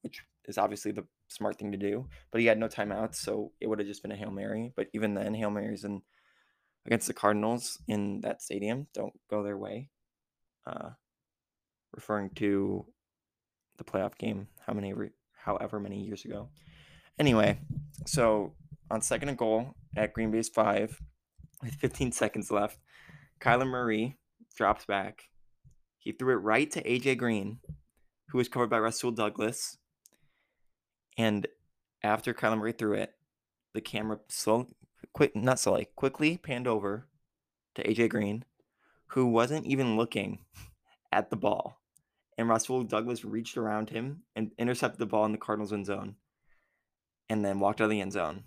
which 0.00 0.22
is 0.46 0.58
obviously 0.58 0.90
the 0.90 1.06
smart 1.28 1.58
thing 1.58 1.70
to 1.72 1.78
do. 1.78 2.08
But 2.30 2.40
he 2.40 2.46
had 2.46 2.58
no 2.58 2.68
timeouts, 2.68 3.16
so 3.16 3.52
it 3.60 3.68
would 3.68 3.78
have 3.78 3.88
just 3.88 4.02
been 4.02 4.12
a 4.12 4.16
hail 4.16 4.30
mary. 4.30 4.72
But 4.74 4.88
even 4.92 5.14
then, 5.14 5.34
hail 5.34 5.50
marys 5.50 5.84
and 5.84 6.02
against 6.86 7.06
the 7.06 7.14
Cardinals 7.14 7.78
in 7.86 8.20
that 8.22 8.42
stadium 8.42 8.86
don't 8.94 9.14
go 9.30 9.42
their 9.42 9.58
way. 9.58 9.88
Uh, 10.66 10.90
referring 11.94 12.30
to 12.30 12.86
the 13.78 13.84
playoff 13.84 14.16
game, 14.16 14.48
how 14.66 14.72
many, 14.72 14.92
however 15.36 15.80
many 15.80 16.00
years 16.02 16.24
ago. 16.24 16.48
Anyway, 17.18 17.58
so 18.06 18.54
on 18.90 19.02
second 19.02 19.28
and 19.28 19.38
goal 19.38 19.74
at 19.96 20.12
Green 20.12 20.30
Bay's 20.30 20.48
five, 20.48 21.00
with 21.62 21.74
15 21.74 22.12
seconds 22.12 22.50
left, 22.50 22.78
Kyler 23.40 23.66
Murray 23.66 24.18
drops 24.56 24.84
back. 24.84 25.28
He 25.98 26.12
threw 26.12 26.34
it 26.34 26.40
right 26.40 26.70
to 26.72 26.82
AJ 26.82 27.18
Green, 27.18 27.58
who 28.28 28.38
was 28.38 28.48
covered 28.48 28.70
by 28.70 28.78
Rasul 28.78 29.12
Douglas. 29.12 29.78
And 31.16 31.46
after 32.02 32.34
Kyler 32.34 32.58
Murray 32.58 32.72
threw 32.72 32.94
it, 32.94 33.14
the 33.74 33.80
camera 33.80 34.18
slow, 34.28 34.66
quick, 35.12 35.34
not 35.36 35.58
slowly, 35.58 35.88
quickly 35.96 36.36
panned 36.36 36.66
over 36.66 37.06
to 37.74 37.82
AJ 37.86 38.10
Green, 38.10 38.44
who 39.08 39.26
wasn't 39.26 39.66
even 39.66 39.96
looking 39.96 40.40
at 41.12 41.30
the 41.30 41.36
ball. 41.36 41.78
And 42.38 42.48
Rasul 42.48 42.82
Douglas 42.84 43.24
reached 43.24 43.56
around 43.56 43.90
him 43.90 44.22
and 44.34 44.52
intercepted 44.58 44.98
the 44.98 45.06
ball 45.06 45.24
in 45.26 45.32
the 45.32 45.38
Cardinals' 45.38 45.72
end 45.72 45.86
zone. 45.86 46.16
and 47.28 47.44
then 47.44 47.60
walked 47.60 47.80
out 47.80 47.84
of 47.84 47.90
the 47.90 48.00
end 48.00 48.12
zone 48.12 48.44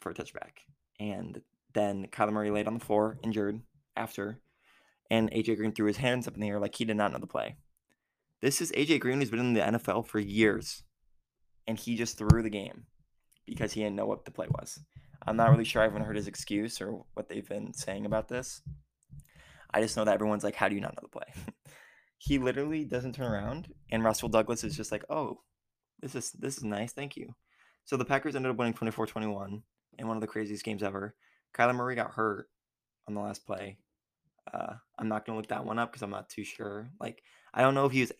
for 0.00 0.10
a 0.10 0.14
touchback. 0.14 0.62
And 1.00 1.42
then 1.74 2.06
Kyler 2.08 2.32
Murray 2.32 2.50
laid 2.50 2.66
on 2.66 2.74
the 2.74 2.84
floor, 2.84 3.18
injured 3.22 3.60
after, 3.96 4.40
and 5.10 5.30
AJ 5.30 5.56
Green 5.56 5.72
threw 5.72 5.86
his 5.86 5.98
hands 5.98 6.26
up 6.28 6.34
in 6.34 6.40
the 6.40 6.48
air 6.48 6.60
like 6.60 6.74
he 6.74 6.84
did 6.84 6.96
not 6.96 7.12
know 7.12 7.18
the 7.18 7.26
play. 7.26 7.56
This 8.42 8.60
is 8.60 8.72
AJ 8.72 9.00
Green 9.00 9.20
who's 9.20 9.30
been 9.30 9.40
in 9.40 9.54
the 9.54 9.60
NFL 9.60 10.06
for 10.06 10.18
years, 10.18 10.82
and 11.66 11.78
he 11.78 11.96
just 11.96 12.18
threw 12.18 12.42
the 12.42 12.50
game 12.50 12.84
because 13.46 13.72
he 13.72 13.82
didn't 13.82 13.96
know 13.96 14.06
what 14.06 14.24
the 14.24 14.30
play 14.30 14.46
was. 14.50 14.80
I'm 15.26 15.36
not 15.36 15.50
really 15.50 15.64
sure 15.64 15.82
I 15.82 15.86
haven't 15.86 16.04
heard 16.04 16.16
his 16.16 16.28
excuse 16.28 16.80
or 16.80 17.04
what 17.14 17.28
they've 17.28 17.48
been 17.48 17.72
saying 17.72 18.06
about 18.06 18.28
this. 18.28 18.62
I 19.72 19.80
just 19.80 19.96
know 19.96 20.04
that 20.04 20.14
everyone's 20.14 20.44
like, 20.44 20.54
"How 20.54 20.68
do 20.68 20.74
you 20.74 20.80
not 20.80 20.94
know 20.94 21.02
the 21.02 21.08
play?" 21.08 21.32
he 22.18 22.38
literally 22.38 22.84
doesn't 22.84 23.14
turn 23.14 23.30
around, 23.30 23.72
and 23.90 24.04
Rasul 24.04 24.28
Douglas 24.28 24.64
is 24.64 24.76
just 24.76 24.92
like, 24.92 25.04
"Oh, 25.10 25.40
this 26.00 26.14
is 26.14 26.30
this 26.32 26.56
is 26.56 26.64
nice, 26.64 26.92
thank 26.92 27.16
you." 27.16 27.34
So 27.84 27.96
the 27.96 28.04
Packers 28.04 28.36
ended 28.36 28.50
up 28.50 28.56
winning 28.56 28.74
24-21 28.74 29.62
in 29.98 30.08
one 30.08 30.16
of 30.16 30.20
the 30.20 30.26
craziest 30.26 30.64
games 30.64 30.82
ever. 30.82 31.14
Kyler 31.54 31.74
Murray 31.74 31.94
got 31.94 32.12
hurt 32.12 32.48
on 33.06 33.14
the 33.14 33.20
last 33.20 33.46
play. 33.46 33.78
Uh, 34.52 34.74
I'm 34.98 35.08
not 35.08 35.26
gonna 35.26 35.38
look 35.38 35.48
that 35.48 35.64
one 35.64 35.78
up 35.78 35.90
because 35.92 36.02
I'm 36.02 36.10
not 36.10 36.28
too 36.28 36.44
sure. 36.44 36.90
Like, 37.00 37.22
I 37.52 37.62
don't 37.62 37.74
know 37.74 37.86
if 37.86 37.92
he 37.92 38.00
was, 38.00 38.12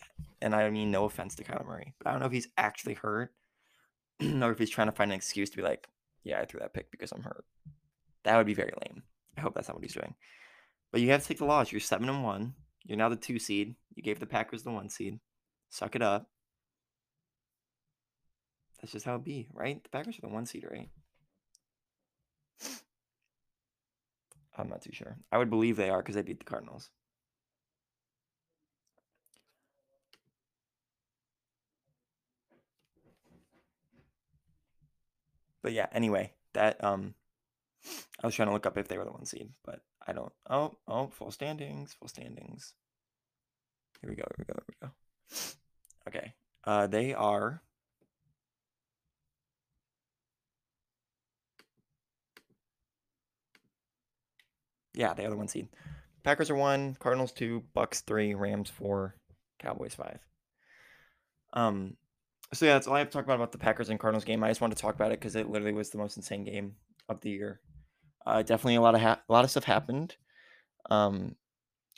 and 0.42 0.54
I 0.54 0.68
mean 0.70 0.90
no 0.90 1.04
offense 1.04 1.36
to 1.36 1.44
Kyler 1.44 1.66
Murray, 1.66 1.94
but 1.98 2.08
I 2.08 2.12
don't 2.12 2.20
know 2.20 2.26
if 2.26 2.32
he's 2.32 2.48
actually 2.56 2.94
hurt 2.94 3.32
or 4.20 4.50
if 4.50 4.58
he's 4.58 4.70
trying 4.70 4.88
to 4.88 4.92
find 4.92 5.12
an 5.12 5.16
excuse 5.16 5.50
to 5.50 5.56
be 5.56 5.62
like, 5.62 5.88
"Yeah, 6.26 6.40
I 6.40 6.44
threw 6.44 6.60
that 6.60 6.74
pick 6.74 6.90
because 6.90 7.12
I'm 7.12 7.22
hurt." 7.22 7.44
That 8.24 8.36
would 8.36 8.46
be 8.46 8.54
very 8.54 8.72
lame. 8.82 9.02
I 9.38 9.40
hope 9.40 9.54
that's 9.54 9.68
not 9.68 9.76
what 9.76 9.84
he's 9.84 9.94
doing. 9.94 10.14
But 10.90 11.00
you 11.00 11.10
have 11.10 11.22
to 11.22 11.28
take 11.28 11.38
the 11.38 11.44
loss. 11.44 11.70
You're 11.70 11.80
seven 11.80 12.08
and 12.08 12.24
one. 12.24 12.54
You're 12.84 12.98
now 12.98 13.08
the 13.08 13.16
two 13.16 13.38
seed. 13.38 13.76
You 13.94 14.02
gave 14.02 14.18
the 14.18 14.26
Packers 14.26 14.62
the 14.62 14.70
one 14.70 14.88
seed. 14.88 15.20
Suck 15.70 15.94
it 15.94 16.02
up. 16.02 16.28
That's 18.80 18.92
just 18.92 19.06
how 19.06 19.14
it 19.16 19.24
be, 19.24 19.48
right? 19.52 19.82
The 19.82 19.88
Packers 19.90 20.18
are 20.18 20.22
the 20.22 20.28
one 20.28 20.46
seed, 20.46 20.66
right? 20.70 20.88
I'm 24.58 24.68
not 24.68 24.82
too 24.82 24.92
sure. 24.92 25.16
I 25.30 25.38
would 25.38 25.50
believe 25.50 25.76
they 25.76 25.90
are 25.90 26.02
because 26.02 26.14
they 26.14 26.22
beat 26.22 26.38
the 26.38 26.44
Cardinals. 26.44 26.90
But 35.66 35.72
yeah, 35.72 35.88
anyway, 35.90 36.30
that 36.54 36.84
um 36.84 37.12
I 38.22 38.26
was 38.28 38.36
trying 38.36 38.46
to 38.46 38.54
look 38.54 38.66
up 38.66 38.78
if 38.78 38.86
they 38.86 38.98
were 38.98 39.04
the 39.04 39.10
one 39.10 39.26
seed, 39.26 39.48
but 39.64 39.80
I 40.06 40.12
don't 40.12 40.32
oh 40.48 40.78
oh 40.86 41.08
full 41.08 41.32
standings, 41.32 41.92
full 41.92 42.06
standings. 42.06 42.72
Here 44.00 44.08
we 44.08 44.14
go, 44.14 44.22
here 44.36 44.36
we 44.38 44.44
go, 44.44 44.54
here 44.54 44.76
we 44.80 44.86
go. 44.86 44.92
Okay. 46.06 46.34
Uh 46.62 46.86
they 46.86 47.14
are 47.14 47.62
Yeah, 54.94 55.14
they 55.14 55.26
are 55.26 55.30
the 55.30 55.36
one 55.36 55.48
seed. 55.48 55.66
Packers 56.22 56.48
are 56.48 56.54
one, 56.54 56.94
Cardinals 57.00 57.32
two, 57.32 57.64
Bucs 57.74 58.04
three, 58.04 58.34
Rams 58.34 58.70
four, 58.70 59.16
Cowboys 59.58 59.96
five. 59.96 60.20
Um, 61.54 61.96
so 62.52 62.66
yeah, 62.66 62.74
that's 62.74 62.86
all 62.86 62.94
I 62.94 63.00
have 63.00 63.08
to 63.08 63.12
talk 63.12 63.24
about 63.24 63.36
about 63.36 63.52
the 63.52 63.58
Packers 63.58 63.88
and 63.88 63.98
Cardinals 63.98 64.24
game. 64.24 64.42
I 64.42 64.48
just 64.48 64.60
wanted 64.60 64.76
to 64.76 64.82
talk 64.82 64.94
about 64.94 65.12
it 65.12 65.20
because 65.20 65.36
it 65.36 65.48
literally 65.48 65.72
was 65.72 65.90
the 65.90 65.98
most 65.98 66.16
insane 66.16 66.44
game 66.44 66.76
of 67.08 67.20
the 67.20 67.30
year. 67.30 67.60
Uh, 68.26 68.42
definitely 68.42 68.76
a 68.76 68.80
lot 68.80 68.94
of 68.94 69.00
ha- 69.00 69.20
a 69.28 69.32
lot 69.32 69.44
of 69.44 69.50
stuff 69.50 69.64
happened. 69.64 70.16
Um, 70.90 71.36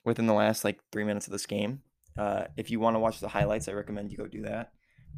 within 0.04 0.26
the 0.26 0.34
last 0.34 0.64
like 0.64 0.80
three 0.90 1.04
minutes 1.04 1.26
of 1.26 1.32
this 1.32 1.46
game. 1.46 1.82
Uh, 2.16 2.44
if 2.56 2.70
you 2.70 2.80
want 2.80 2.96
to 2.96 3.00
watch 3.00 3.20
the 3.20 3.28
highlights, 3.28 3.68
I 3.68 3.72
recommend 3.72 4.10
you 4.10 4.16
go 4.16 4.26
do 4.26 4.42
that. 4.42 4.72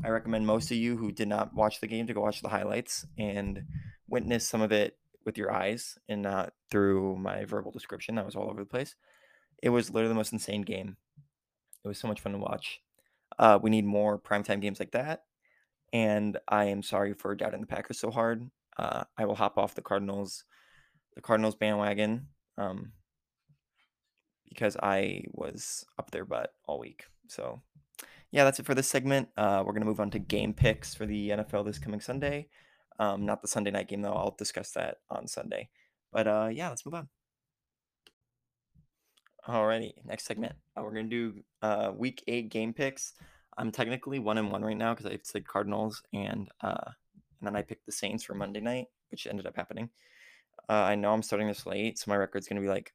I 0.04 0.08
recommend 0.08 0.46
most 0.46 0.70
of 0.70 0.76
you 0.76 0.96
who 0.96 1.12
did 1.12 1.28
not 1.28 1.54
watch 1.54 1.80
the 1.80 1.86
game 1.86 2.06
to 2.06 2.14
go 2.14 2.20
watch 2.20 2.42
the 2.42 2.48
highlights 2.48 3.06
and 3.18 3.64
witness 4.08 4.46
some 4.46 4.60
of 4.60 4.72
it 4.72 4.96
with 5.24 5.38
your 5.38 5.52
eyes 5.52 5.98
and 6.08 6.22
not 6.22 6.52
through 6.70 7.16
my 7.16 7.44
verbal 7.44 7.70
description. 7.70 8.14
That 8.16 8.26
was 8.26 8.36
all 8.36 8.50
over 8.50 8.60
the 8.60 8.66
place. 8.66 8.94
It 9.62 9.70
was 9.70 9.90
literally 9.90 10.08
the 10.08 10.14
most 10.14 10.32
insane 10.32 10.62
game. 10.62 10.96
It 11.84 11.88
was 11.88 11.98
so 11.98 12.08
much 12.08 12.20
fun 12.20 12.32
to 12.32 12.38
watch. 12.38 12.80
Uh, 13.38 13.58
we 13.60 13.70
need 13.70 13.84
more 13.84 14.18
primetime 14.18 14.60
games 14.60 14.80
like 14.80 14.92
that. 14.92 15.24
And 15.92 16.38
I 16.48 16.66
am 16.66 16.82
sorry 16.82 17.14
for 17.14 17.34
doubting 17.34 17.60
the 17.60 17.66
Packers 17.66 17.98
so 17.98 18.10
hard. 18.10 18.48
Uh, 18.76 19.04
I 19.18 19.24
will 19.24 19.34
hop 19.34 19.58
off 19.58 19.74
the 19.74 19.82
Cardinals, 19.82 20.44
the 21.14 21.20
Cardinals 21.20 21.56
bandwagon, 21.56 22.28
um, 22.56 22.92
because 24.48 24.76
I 24.76 25.24
was 25.32 25.84
up 25.98 26.10
their 26.10 26.24
butt 26.24 26.52
all 26.66 26.78
week. 26.78 27.04
So, 27.28 27.62
yeah, 28.30 28.44
that's 28.44 28.60
it 28.60 28.66
for 28.66 28.74
this 28.74 28.88
segment. 28.88 29.28
Uh, 29.36 29.62
we're 29.66 29.72
gonna 29.72 29.84
move 29.84 30.00
on 30.00 30.10
to 30.10 30.18
game 30.18 30.54
picks 30.54 30.94
for 30.94 31.06
the 31.06 31.30
NFL 31.30 31.64
this 31.64 31.78
coming 31.78 32.00
Sunday. 32.00 32.48
Um, 32.98 33.24
not 33.26 33.42
the 33.42 33.48
Sunday 33.48 33.70
night 33.70 33.88
game 33.88 34.02
though. 34.02 34.12
I'll 34.12 34.34
discuss 34.38 34.70
that 34.72 34.98
on 35.10 35.26
Sunday. 35.26 35.70
But 36.12 36.28
uh, 36.28 36.48
yeah, 36.52 36.68
let's 36.68 36.84
move 36.84 36.94
on. 36.94 37.08
Alrighty, 39.48 39.94
next 40.04 40.26
segment. 40.26 40.54
Uh, 40.76 40.82
we're 40.82 40.94
gonna 40.94 41.08
do 41.08 41.34
uh, 41.62 41.92
week 41.94 42.22
eight 42.26 42.50
game 42.50 42.72
picks. 42.72 43.14
I'm 43.56 43.72
technically 43.72 44.18
one 44.18 44.38
and 44.38 44.50
one 44.50 44.64
right 44.64 44.76
now 44.76 44.94
because 44.94 45.10
I 45.10 45.18
said 45.22 45.46
Cardinals 45.46 46.02
and 46.12 46.48
uh, 46.60 46.90
and 47.40 47.46
then 47.46 47.56
I 47.56 47.62
picked 47.62 47.86
the 47.86 47.92
Saints 47.92 48.22
for 48.22 48.34
Monday 48.34 48.60
night, 48.60 48.86
which 49.10 49.26
ended 49.26 49.46
up 49.46 49.56
happening. 49.56 49.90
Uh, 50.68 50.72
I 50.72 50.94
know 50.94 51.12
I'm 51.12 51.22
starting 51.22 51.48
this 51.48 51.66
late, 51.66 51.98
so 51.98 52.10
my 52.10 52.16
record's 52.16 52.48
gonna 52.48 52.60
be 52.60 52.68
like 52.68 52.92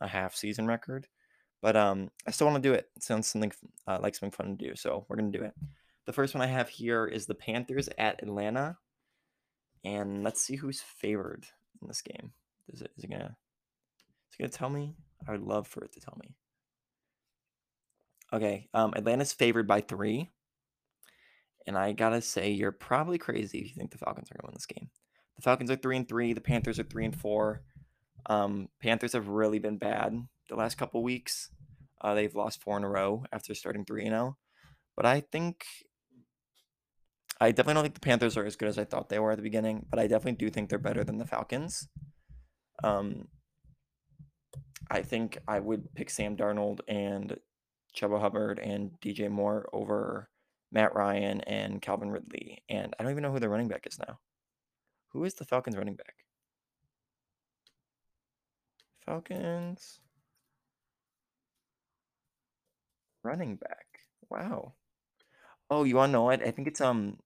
a 0.00 0.08
half 0.08 0.34
season 0.34 0.66
record, 0.66 1.06
but 1.60 1.76
um, 1.76 2.10
I 2.26 2.30
still 2.30 2.46
want 2.46 2.62
to 2.62 2.68
do 2.68 2.74
it. 2.74 2.88
it. 2.96 3.02
Sounds 3.02 3.28
something 3.28 3.52
uh, 3.86 3.98
like 4.00 4.14
something 4.14 4.36
fun 4.36 4.56
to 4.56 4.68
do, 4.68 4.74
so 4.74 5.04
we're 5.08 5.16
gonna 5.16 5.30
do 5.30 5.42
it. 5.42 5.54
The 6.06 6.12
first 6.12 6.34
one 6.34 6.42
I 6.42 6.46
have 6.46 6.68
here 6.68 7.06
is 7.06 7.26
the 7.26 7.34
Panthers 7.34 7.88
at 7.98 8.22
Atlanta. 8.22 8.78
And 9.84 10.22
let's 10.22 10.40
see 10.40 10.56
who's 10.56 10.80
favored 10.80 11.46
in 11.80 11.88
this 11.88 12.02
game. 12.02 12.32
Is 12.68 12.82
it 12.82 12.92
is 12.96 13.04
it 13.04 13.10
gonna 13.10 13.36
is 14.30 14.36
it 14.38 14.42
gonna 14.42 14.48
tell 14.48 14.70
me? 14.70 14.94
I 15.26 15.32
would 15.32 15.42
love 15.42 15.66
for 15.66 15.84
it 15.84 15.92
to 15.92 16.00
tell 16.00 16.18
me. 16.22 16.34
Okay, 18.32 18.68
um, 18.72 18.92
Atlanta's 18.96 19.32
favored 19.32 19.66
by 19.66 19.80
three. 19.80 20.30
And 21.66 21.78
I 21.78 21.92
gotta 21.92 22.20
say, 22.20 22.50
you're 22.50 22.72
probably 22.72 23.18
crazy 23.18 23.58
if 23.58 23.68
you 23.68 23.74
think 23.76 23.92
the 23.92 23.98
Falcons 23.98 24.30
are 24.30 24.34
gonna 24.34 24.48
win 24.48 24.54
this 24.54 24.66
game. 24.66 24.90
The 25.36 25.42
Falcons 25.42 25.70
are 25.70 25.76
three 25.76 25.96
and 25.96 26.08
three. 26.08 26.32
The 26.32 26.40
Panthers 26.40 26.78
are 26.78 26.84
three 26.84 27.04
and 27.04 27.14
four. 27.14 27.62
Um, 28.26 28.68
Panthers 28.80 29.12
have 29.12 29.28
really 29.28 29.58
been 29.58 29.78
bad 29.78 30.26
the 30.48 30.56
last 30.56 30.76
couple 30.76 31.02
weeks. 31.02 31.50
Uh, 32.00 32.14
they've 32.14 32.34
lost 32.34 32.60
four 32.60 32.76
in 32.76 32.84
a 32.84 32.88
row 32.88 33.24
after 33.32 33.54
starting 33.54 33.84
three 33.84 34.02
and 34.02 34.12
zero. 34.12 34.36
Oh. 34.36 34.36
But 34.96 35.06
I 35.06 35.20
think 35.20 35.64
I 37.40 37.50
definitely 37.50 37.74
don't 37.74 37.82
think 37.84 37.94
the 37.94 38.00
Panthers 38.00 38.36
are 38.36 38.44
as 38.44 38.56
good 38.56 38.68
as 38.68 38.78
I 38.78 38.84
thought 38.84 39.08
they 39.08 39.18
were 39.18 39.32
at 39.32 39.36
the 39.36 39.42
beginning, 39.42 39.86
but 39.90 39.98
I 39.98 40.06
definitely 40.06 40.44
do 40.44 40.50
think 40.50 40.68
they're 40.68 40.78
better 40.78 41.02
than 41.02 41.18
the 41.18 41.26
Falcons. 41.26 41.88
Um, 42.84 43.28
I 44.90 45.02
think 45.02 45.38
I 45.48 45.60
would 45.60 45.94
pick 45.94 46.10
Sam 46.10 46.36
Darnold 46.36 46.80
and 46.88 47.38
Chuba 47.96 48.20
Hubbard 48.20 48.58
and 48.58 48.92
DJ 49.00 49.30
Moore 49.30 49.68
over 49.72 50.28
Matt 50.70 50.94
Ryan 50.94 51.40
and 51.42 51.80
Calvin 51.82 52.10
Ridley. 52.10 52.62
And 52.68 52.94
I 52.98 53.02
don't 53.02 53.12
even 53.12 53.22
know 53.22 53.32
who 53.32 53.40
the 53.40 53.48
running 53.48 53.68
back 53.68 53.86
is 53.86 53.98
now. 53.98 54.18
Who 55.10 55.24
is 55.24 55.34
the 55.34 55.44
Falcons 55.44 55.76
running 55.76 55.96
back? 55.96 56.24
Falcons 59.04 60.00
running 63.22 63.56
back. 63.56 63.86
Wow. 64.30 64.74
Oh, 65.70 65.84
you 65.84 65.96
wanna 65.96 66.12
know 66.12 66.22
what? 66.24 66.42
I 66.42 66.50
think 66.50 66.68
it's 66.68 66.80
um 66.80 67.18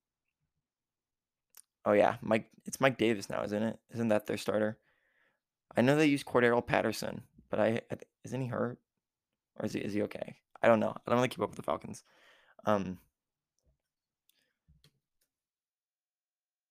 Oh 1.85 1.93
yeah, 1.93 2.17
Mike. 2.21 2.49
It's 2.65 2.81
Mike 2.81 2.99
Davis 2.99 3.31
now, 3.31 3.45
isn't 3.45 3.63
it? 3.63 3.79
Isn't 3.95 4.09
that 4.09 4.27
their 4.27 4.37
starter? 4.37 4.77
I 5.77 5.83
know 5.83 5.97
they 5.97 6.07
use 6.07 6.25
Cordarrelle 6.25 6.67
Patterson, 6.67 7.23
but 7.51 7.61
I, 7.61 7.81
I 7.91 7.97
isn't 8.25 8.41
he 8.41 8.49
hurt, 8.49 8.79
or 9.59 9.67
is 9.67 9.73
he 9.73 9.81
is 9.81 9.93
he 9.93 10.03
okay? 10.03 10.37
I 10.63 10.69
don't 10.69 10.81
know. 10.81 10.91
I 10.91 11.11
don't 11.11 11.17
really 11.17 11.29
keep 11.29 11.41
up 11.43 11.51
with 11.51 11.57
the 11.57 11.63
Falcons. 11.63 12.03
Um, 12.65 12.99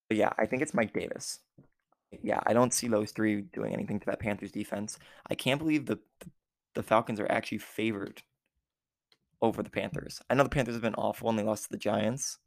but 0.08 0.16
yeah, 0.16 0.32
I 0.38 0.46
think 0.46 0.62
it's 0.62 0.74
Mike 0.74 0.92
Davis. 0.92 1.40
Yeah, 2.22 2.40
I 2.46 2.52
don't 2.52 2.72
see 2.72 2.88
those 2.88 3.12
three 3.12 3.42
doing 3.42 3.72
anything 3.72 4.00
to 4.00 4.06
that 4.06 4.20
Panthers 4.20 4.52
defense. 4.52 4.98
I 5.28 5.34
can't 5.34 5.58
believe 5.58 5.86
the 5.86 5.98
the, 6.20 6.30
the 6.74 6.82
Falcons 6.82 7.20
are 7.20 7.30
actually 7.30 7.58
favored 7.58 8.22
over 9.42 9.62
the 9.62 9.70
Panthers. 9.70 10.20
I 10.30 10.34
know 10.34 10.42
the 10.42 10.48
Panthers 10.48 10.74
have 10.74 10.82
been 10.82 10.94
awful 10.94 11.28
and 11.28 11.38
they 11.38 11.42
lost 11.42 11.64
to 11.64 11.70
the 11.70 11.78
Giants, 11.78 12.38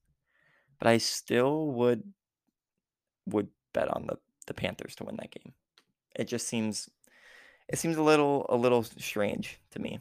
but 0.79 0.87
I 0.87 0.97
still 0.97 1.67
would 1.71 2.03
would 3.25 3.49
bet 3.73 3.89
on 3.89 4.07
the 4.07 4.17
the 4.47 4.53
Panthers 4.53 4.95
to 4.95 5.05
win 5.05 5.17
that 5.17 5.31
game. 5.31 5.53
It 6.15 6.25
just 6.25 6.47
seems 6.47 6.89
it 7.67 7.77
seems 7.77 7.97
a 7.97 8.03
little 8.03 8.45
a 8.49 8.55
little 8.55 8.83
strange 8.83 9.59
to 9.71 9.79
me. 9.79 9.99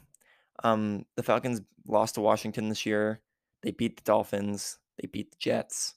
Um, 0.65 1.05
the 1.17 1.23
Falcons 1.23 1.61
lost 1.87 2.15
to 2.17 2.21
Washington 2.21 2.69
this 2.69 2.87
year. 2.87 3.21
They 3.63 3.71
beat 3.71 3.97
the 3.97 4.03
Dolphins. 4.03 4.79
They 5.01 5.09
beat 5.09 5.31
the 5.31 5.37
Jets. 5.39 5.95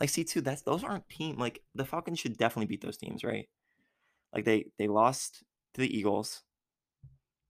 Like, 0.00 0.08
see, 0.08 0.24
too, 0.24 0.40
that's 0.40 0.62
those 0.62 0.82
aren't 0.82 1.08
team. 1.08 1.38
Like 1.38 1.62
the 1.74 1.84
Falcons 1.84 2.18
should 2.18 2.38
definitely 2.38 2.66
beat 2.66 2.80
those 2.80 2.96
teams, 2.96 3.22
right? 3.22 3.48
Like 4.34 4.44
they 4.44 4.66
they 4.78 4.88
lost 4.88 5.44
to 5.74 5.80
the 5.80 5.96
Eagles. 5.96 6.42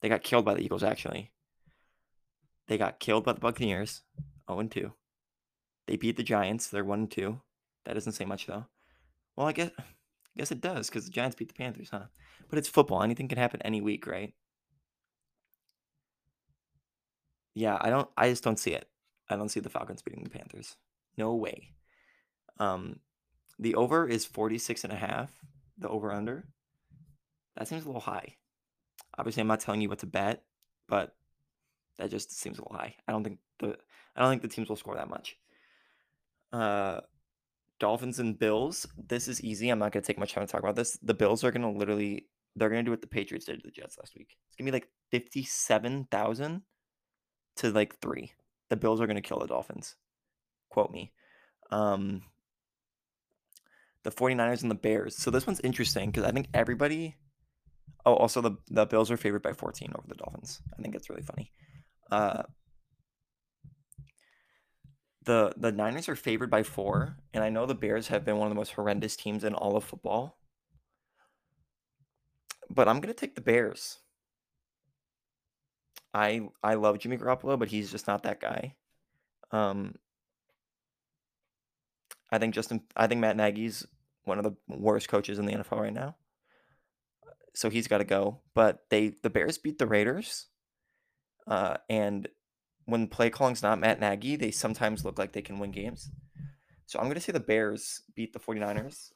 They 0.03 0.09
got 0.09 0.23
killed 0.23 0.45
by 0.45 0.55
the 0.55 0.63
Eagles, 0.63 0.83
actually. 0.83 1.31
They 2.69 2.79
got 2.79 3.01
killed 3.01 3.25
by 3.25 3.33
the 3.33 3.41
Buccaneers, 3.41 4.03
0 4.49 4.61
and 4.61 4.71
2. 4.71 4.93
They 5.87 5.97
beat 5.97 6.17
the 6.17 6.23
Giants, 6.23 6.69
they're 6.69 6.85
1 6.85 7.01
and 7.01 7.11
2. 7.11 7.41
That 7.85 7.95
doesn't 7.95 8.13
say 8.13 8.25
much 8.25 8.47
though. 8.47 8.67
Well, 9.37 9.49
I 9.49 9.53
guess 9.53 9.71
I 10.35 10.41
guess 10.41 10.53
it 10.53 10.61
does 10.61 10.89
because 10.89 11.07
the 11.07 11.11
Giants 11.11 11.37
beat 11.37 11.49
the 11.49 11.55
Panthers, 11.55 11.89
huh? 11.91 12.05
But 12.49 12.59
it's 12.59 12.69
football. 12.69 13.03
Anything 13.03 13.29
can 13.29 13.39
happen 13.39 13.61
any 13.63 13.81
week, 13.81 14.07
right? 14.07 14.35
Yeah, 17.55 17.79
I 17.81 17.91
don't. 17.91 18.09
I 18.17 18.31
just 18.31 18.45
don't 18.45 18.59
see 18.59 18.73
it. 18.73 18.89
I 19.29 19.37
don't 19.37 19.49
see 19.49 19.61
the 19.61 19.69
Falcons 19.69 20.03
beating 20.03 20.25
the 20.25 20.31
Panthers. 20.31 20.77
No 21.17 21.35
way. 21.35 21.73
Um, 22.59 23.01
the 23.59 23.75
over 23.75 24.07
is 24.07 24.25
46 24.25 24.85
and 24.85 24.93
a 24.93 24.97
half. 24.97 25.31
The 25.79 25.89
over 25.89 26.13
under. 26.13 26.47
That 27.57 27.69
seems 27.69 27.85
a 27.85 27.87
little 27.87 28.01
high. 28.01 28.37
Obviously, 29.19 29.41
I'm 29.41 29.49
not 29.49 29.61
telling 29.61 29.81
you 29.81 29.89
what 29.89 29.99
to 30.01 30.07
bet, 30.07 30.45
but 30.89 31.15
that 31.99 32.11
just 32.11 32.39
seems 32.39 32.59
a 32.59 32.63
little 32.63 32.77
high. 32.77 32.95
I 33.07 33.13
don't 33.13 33.25
think 33.25 33.39
the 33.59 33.77
I 34.17 34.21
don't 34.21 34.31
think 34.31 34.43
the 34.43 34.49
teams 34.49 34.69
will 34.69 34.77
score 34.77 34.97
that 34.97 35.11
much. 35.11 35.37
Uh, 36.53 37.01
Dolphins 37.81 38.21
and 38.21 38.39
Bills. 38.39 38.87
This 39.09 39.27
is 39.27 39.43
easy. 39.43 39.71
I'm 39.71 39.79
not 39.81 39.91
gonna 39.91 40.05
take 40.05 40.19
much 40.19 40.35
time 40.35 40.47
to 40.47 40.53
talk 40.53 40.63
about 40.63 40.77
this. 40.77 40.97
The 41.03 41.15
Bills 41.15 41.43
are 41.43 41.51
gonna 41.51 41.73
literally 41.73 42.27
they're 42.55 42.69
gonna 42.69 42.85
do 42.85 42.91
what 42.91 43.01
the 43.01 43.07
Patriots 43.09 43.47
did 43.47 43.57
to 43.57 43.67
the 43.67 43.73
Jets 43.73 43.99
last 43.99 44.15
week. 44.17 44.37
It's 44.47 44.57
gonna 44.57 44.71
be 44.71 44.73
like 44.73 44.89
fifty-seven 45.11 46.07
thousand 46.11 46.63
to 47.57 47.71
like 47.71 47.99
three. 48.01 48.33
The 48.69 48.77
Bills 48.77 49.01
are 49.01 49.07
gonna 49.07 49.21
kill 49.21 49.41
the 49.41 49.47
Dolphins. 49.47 49.97
Quote 50.69 50.93
me. 50.93 51.13
Um, 51.73 52.23
the 54.03 54.11
49ers 54.11 54.63
and 54.63 54.71
the 54.71 54.77
Bears. 54.77 55.17
So 55.17 55.31
this 55.31 55.47
one's 55.47 55.61
interesting 55.61 56.11
because 56.11 56.25
I 56.25 56.33
think 56.33 56.49
everybody. 56.55 57.17
Oh, 58.07 58.15
also 58.15 58.41
the 58.41 58.53
the 58.69 58.87
Bills 58.87 59.11
are 59.11 59.17
favored 59.17 59.43
by 59.43 59.53
14 59.53 59.93
over 59.97 60.07
the 60.09 60.15
Dolphins. 60.15 60.63
I 60.79 60.83
think 60.83 60.95
it's 60.95 61.11
really 61.11 61.23
funny. 61.23 61.53
Uh, 62.11 62.43
the 65.25 65.53
the 65.57 65.73
Niners 65.73 66.09
are 66.09 66.17
favored 66.17 66.51
by 66.51 66.63
four, 66.63 67.17
and 67.35 67.45
I 67.45 67.51
know 67.51 67.67
the 67.67 67.75
Bears 67.75 68.09
have 68.09 68.25
been 68.25 68.37
one 68.37 68.47
of 68.47 68.51
the 68.51 68.59
most 68.59 68.73
horrendous 68.73 69.17
teams 69.17 69.45
in 69.45 69.55
all 69.55 69.77
of 69.77 69.85
football. 69.85 70.39
But 72.71 72.89
I'm 72.89 73.01
gonna 73.01 73.15
take 73.15 73.35
the 73.35 73.41
Bears. 73.41 73.99
I 76.15 76.49
I 76.63 76.75
love 76.75 76.99
Jimmy 76.99 77.19
Garoppolo, 77.19 77.59
but 77.59 77.69
he's 77.69 77.91
just 77.91 78.07
not 78.07 78.23
that 78.23 78.41
guy. 78.41 78.77
Um, 79.51 79.97
I 82.33 82.39
think 82.39 82.55
Justin. 82.55 82.83
I 82.97 83.07
think 83.07 83.21
Matt 83.21 83.37
Nagy's 83.37 83.87
one 84.25 84.39
of 84.39 84.45
the 84.45 84.55
worst 84.69 85.09
coaches 85.09 85.39
in 85.39 85.47
the 85.47 85.55
NFL 85.55 85.81
right 85.81 85.93
now. 85.93 86.17
So 87.55 87.69
he's 87.69 87.89
got 87.89 87.99
to 87.99 88.05
go. 88.05 88.41
But 88.55 88.85
they 88.91 89.15
the 89.23 89.31
Bears 89.31 89.59
beat 89.59 89.79
the 89.79 89.87
Raiders, 89.87 90.47
uh, 91.47 91.77
and 91.89 92.29
when 92.91 93.07
play 93.07 93.31
calling's 93.31 93.63
not 93.63 93.79
Matt 93.79 94.01
Nagy, 94.01 94.37
they 94.37 94.51
sometimes 94.51 95.05
look 95.05 95.19
like 95.19 95.33
they 95.33 95.43
can 95.43 95.59
win 95.59 95.71
games. 95.71 96.11
So 96.87 96.99
I'm 96.99 97.09
gonna 97.09 97.21
say 97.21 97.33
the 97.33 97.41
Bears 97.41 98.03
beat 98.15 98.33
the 98.33 98.41
49ers. 98.41 99.13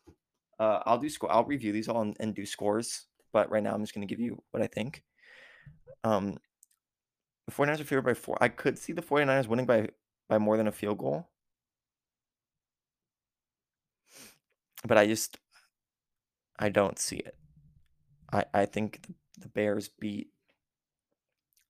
Uh, 0.59 0.81
I'll 0.87 0.99
do 0.99 1.09
score. 1.09 1.33
I'll 1.33 1.45
review 1.45 1.73
these 1.73 1.89
all 1.89 2.03
and, 2.03 2.17
and 2.21 2.35
do 2.35 2.47
scores. 2.47 3.07
But 3.33 3.51
right 3.51 3.63
now, 3.63 3.75
I'm 3.75 3.83
just 3.83 3.95
gonna 3.95 4.07
give 4.07 4.21
you 4.21 4.43
what 4.53 4.63
I 4.63 4.69
think. 4.69 5.03
Um, 6.05 6.39
the 7.47 7.53
49ers 7.53 7.81
are 7.81 7.85
favored 7.85 8.05
by 8.05 8.15
four. 8.15 8.39
I 8.41 8.49
could 8.49 8.79
see 8.79 8.93
the 8.93 9.03
49ers 9.03 9.49
winning 9.49 9.67
by 9.67 9.89
by 10.29 10.39
more 10.39 10.57
than 10.57 10.69
a 10.69 10.73
field 10.73 10.99
goal. 10.99 11.29
But 14.87 14.99
I 14.99 15.07
just 15.07 15.39
I 16.59 16.69
don't 16.69 16.99
see 16.99 17.17
it. 17.17 17.37
I 18.33 18.45
I 18.55 18.67
think 18.67 19.03
the, 19.03 19.15
the 19.41 19.49
Bears 19.49 19.89
beat 19.89 20.29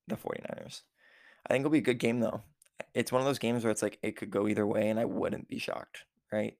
the 0.06 0.16
49ers. 0.16 0.82
I 1.46 1.52
think 1.52 1.62
it'll 1.62 1.70
be 1.70 1.78
a 1.78 1.82
good 1.82 1.98
game 1.98 2.20
though. 2.20 2.42
It's 2.94 3.12
one 3.12 3.20
of 3.20 3.26
those 3.26 3.38
games 3.38 3.64
where 3.64 3.70
it's 3.70 3.82
like 3.82 3.98
it 4.02 4.16
could 4.16 4.30
go 4.30 4.48
either 4.48 4.66
way 4.66 4.88
and 4.88 4.98
I 4.98 5.04
wouldn't 5.04 5.48
be 5.48 5.58
shocked, 5.58 6.04
right? 6.32 6.56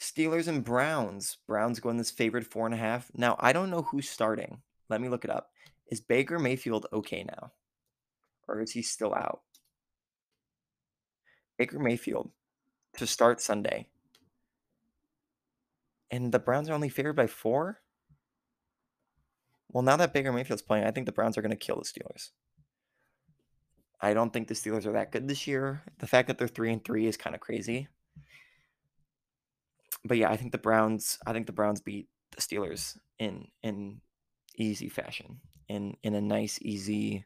Steelers 0.00 0.48
and 0.48 0.64
Browns. 0.64 1.38
Browns 1.46 1.80
going 1.80 1.96
this 1.96 2.10
favorite 2.10 2.46
four 2.46 2.66
and 2.66 2.74
a 2.74 2.78
half. 2.78 3.10
Now 3.14 3.36
I 3.40 3.52
don't 3.52 3.70
know 3.70 3.82
who's 3.82 4.08
starting. 4.08 4.62
Let 4.88 5.00
me 5.00 5.08
look 5.08 5.24
it 5.24 5.30
up. 5.30 5.50
Is 5.90 6.00
Baker 6.00 6.38
Mayfield 6.38 6.86
okay 6.92 7.24
now? 7.24 7.52
Or 8.46 8.60
is 8.60 8.72
he 8.72 8.82
still 8.82 9.14
out? 9.14 9.40
Baker 11.58 11.78
Mayfield 11.78 12.30
to 12.96 13.06
start 13.06 13.40
Sunday. 13.40 13.88
And 16.10 16.32
the 16.32 16.38
Browns 16.38 16.68
are 16.68 16.74
only 16.74 16.88
favored 16.88 17.16
by 17.16 17.26
four? 17.26 17.80
Well, 19.70 19.82
now 19.82 19.96
that 19.96 20.12
Baker 20.12 20.32
Mayfield's 20.32 20.62
playing, 20.62 20.84
I 20.84 20.90
think 20.90 21.06
the 21.06 21.12
Browns 21.12 21.36
are 21.36 21.42
going 21.42 21.50
to 21.50 21.56
kill 21.56 21.76
the 21.76 21.82
Steelers. 21.82 22.30
I 24.04 24.12
don't 24.12 24.32
think 24.34 24.48
the 24.48 24.54
Steelers 24.54 24.84
are 24.84 24.92
that 24.92 25.12
good 25.12 25.26
this 25.26 25.46
year. 25.46 25.82
The 25.98 26.06
fact 26.06 26.28
that 26.28 26.36
they're 26.36 26.46
three 26.46 26.70
and 26.70 26.84
three 26.84 27.06
is 27.06 27.16
kind 27.16 27.34
of 27.34 27.40
crazy. 27.40 27.88
But 30.04 30.18
yeah, 30.18 30.30
I 30.30 30.36
think 30.36 30.52
the 30.52 30.58
Browns. 30.58 31.18
I 31.26 31.32
think 31.32 31.46
the 31.46 31.52
Browns 31.52 31.80
beat 31.80 32.08
the 32.32 32.42
Steelers 32.42 32.98
in 33.18 33.48
in 33.62 34.02
easy 34.56 34.90
fashion, 34.90 35.40
in 35.68 35.96
in 36.02 36.14
a 36.14 36.20
nice, 36.20 36.58
easy, 36.60 37.24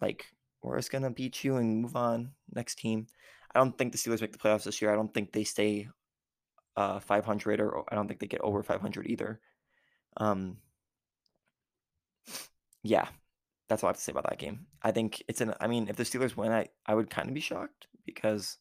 like 0.00 0.26
we're 0.62 0.78
just 0.78 0.92
gonna 0.92 1.10
beat 1.10 1.42
you 1.42 1.56
and 1.56 1.82
move 1.82 1.96
on 1.96 2.30
next 2.54 2.78
team. 2.78 3.08
I 3.52 3.58
don't 3.58 3.76
think 3.76 3.90
the 3.90 3.98
Steelers 3.98 4.20
make 4.20 4.30
the 4.32 4.38
playoffs 4.38 4.64
this 4.64 4.80
year. 4.80 4.92
I 4.92 4.96
don't 4.96 5.12
think 5.12 5.32
they 5.32 5.42
stay 5.44 5.88
uh 6.76 7.00
500 7.00 7.60
or 7.60 7.84
I 7.90 7.96
don't 7.96 8.06
think 8.06 8.20
they 8.20 8.28
get 8.28 8.40
over 8.42 8.62
500 8.62 9.08
either. 9.08 9.40
Um 10.18 10.58
yeah, 12.84 13.08
that's 13.68 13.82
all 13.82 13.88
I 13.88 13.90
have 13.90 13.96
to 13.96 14.02
say 14.02 14.12
about 14.12 14.28
that 14.28 14.38
game. 14.38 14.66
I 14.82 14.90
think 14.90 15.22
it's 15.28 15.40
an 15.40 15.54
I 15.60 15.66
mean, 15.66 15.88
if 15.88 15.96
the 15.96 16.04
Steelers 16.04 16.36
win, 16.36 16.52
I 16.52 16.68
I 16.86 16.94
would 16.94 17.10
kind 17.10 17.28
of 17.28 17.34
be 17.34 17.40
shocked 17.40 17.86
because 18.06 18.58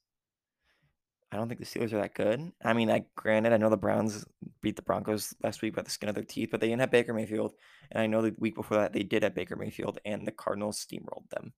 I 1.31 1.35
don't 1.35 1.49
think 1.49 1.59
the 1.59 1.65
Steelers 1.65 1.91
are 1.91 2.01
that 2.01 2.13
good. 2.13 2.51
I 2.63 2.73
mean, 2.73 2.89
I 2.89 3.05
granted, 3.15 3.51
I 3.51 3.57
know 3.57 3.69
the 3.69 3.77
Browns 3.77 4.25
beat 4.61 4.77
the 4.77 4.81
Broncos 4.81 5.35
last 5.43 5.61
week 5.61 5.75
by 5.75 5.81
the 5.81 5.89
skin 5.89 6.07
of 6.07 6.15
their 6.15 6.23
teeth, 6.23 6.49
but 6.51 6.61
they 6.61 6.67
didn't 6.67 6.79
have 6.79 6.91
Baker 6.91 7.13
Mayfield, 7.13 7.53
and 7.91 8.01
I 8.01 8.07
know 8.07 8.21
the 8.21 8.35
week 8.37 8.55
before 8.55 8.77
that 8.77 8.93
they 8.93 9.03
did 9.03 9.23
have 9.23 9.35
Baker 9.35 9.55
Mayfield, 9.55 9.99
and 10.05 10.25
the 10.25 10.31
Cardinals 10.31 10.85
steamrolled 10.85 11.29
them. 11.29 11.53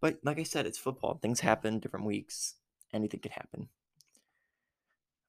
But 0.00 0.18
like 0.22 0.38
I 0.38 0.42
said, 0.42 0.66
it's 0.66 0.78
football. 0.78 1.14
Things 1.14 1.40
happen 1.40 1.78
different 1.78 2.06
weeks. 2.06 2.54
Anything 2.92 3.20
could 3.20 3.32
happen. 3.32 3.68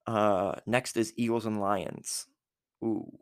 Uh, 0.08 0.56
next 0.66 0.98
is 0.98 1.14
Eagles 1.16 1.46
and 1.46 1.60
Lions. 1.60 2.28
Ooh. 2.84 3.20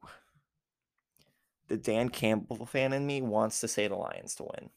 The 1.70 1.78
Dan 1.78 2.10
Campbell 2.10 2.66
fan 2.66 2.94
in 2.94 3.06
me 3.06 3.22
wants 3.22 3.62
to 3.62 3.68
say 3.68 3.88
the 3.88 3.96
Lions 3.96 4.36
to 4.36 4.44
win. 4.44 4.72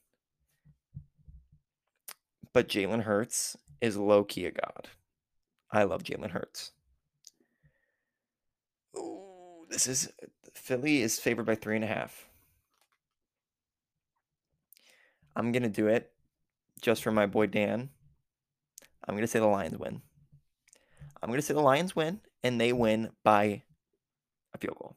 But 2.53 2.69
Jalen 2.69 3.05
Hurts 3.05 3.57
is 3.81 3.97
low 3.97 4.25
key 4.25 4.45
a 4.45 4.51
god. 4.51 4.89
I 5.71 5.85
love 5.85 6.05
Jalen 6.05 6.31
Hurts. 6.31 6.73
Ooh, 8.95 9.65
this 9.71 9.87
is 9.87 10.13
Philly 10.53 11.01
is 11.01 11.19
favored 11.19 11.47
by 11.47 11.55
three 11.55 11.77
and 11.77 11.85
a 11.85 11.89
half. 11.89 12.29
I'm 15.35 15.51
gonna 15.51 15.71
do 15.71 15.87
it 15.87 16.13
just 16.83 17.03
for 17.03 17.11
my 17.11 17.25
boy 17.25 17.47
Dan. 17.47 17.89
I'm 19.09 19.15
gonna 19.15 19.27
say 19.27 19.39
the 19.39 19.47
Lions 19.47 19.79
win. 19.79 20.03
I'm 21.23 21.31
gonna 21.31 21.41
say 21.41 21.55
the 21.55 21.61
Lions 21.61 21.97
win, 21.97 22.21
and 22.45 22.61
they 22.61 22.75
win 22.75 23.13
by 23.25 23.63
a 24.53 24.59
field 24.59 24.77
goal. 24.79 24.97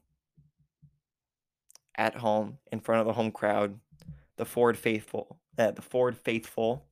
At 1.97 2.15
home, 2.15 2.57
in 2.71 2.81
front 2.81 3.01
of 3.01 3.07
the 3.07 3.13
home 3.13 3.31
crowd, 3.31 3.79
the 4.37 4.45
Ford 4.45 4.77
faithful, 4.77 5.39
uh, 5.57 5.71
the 5.71 5.81
Ford 5.81 6.17
faithful. 6.17 6.85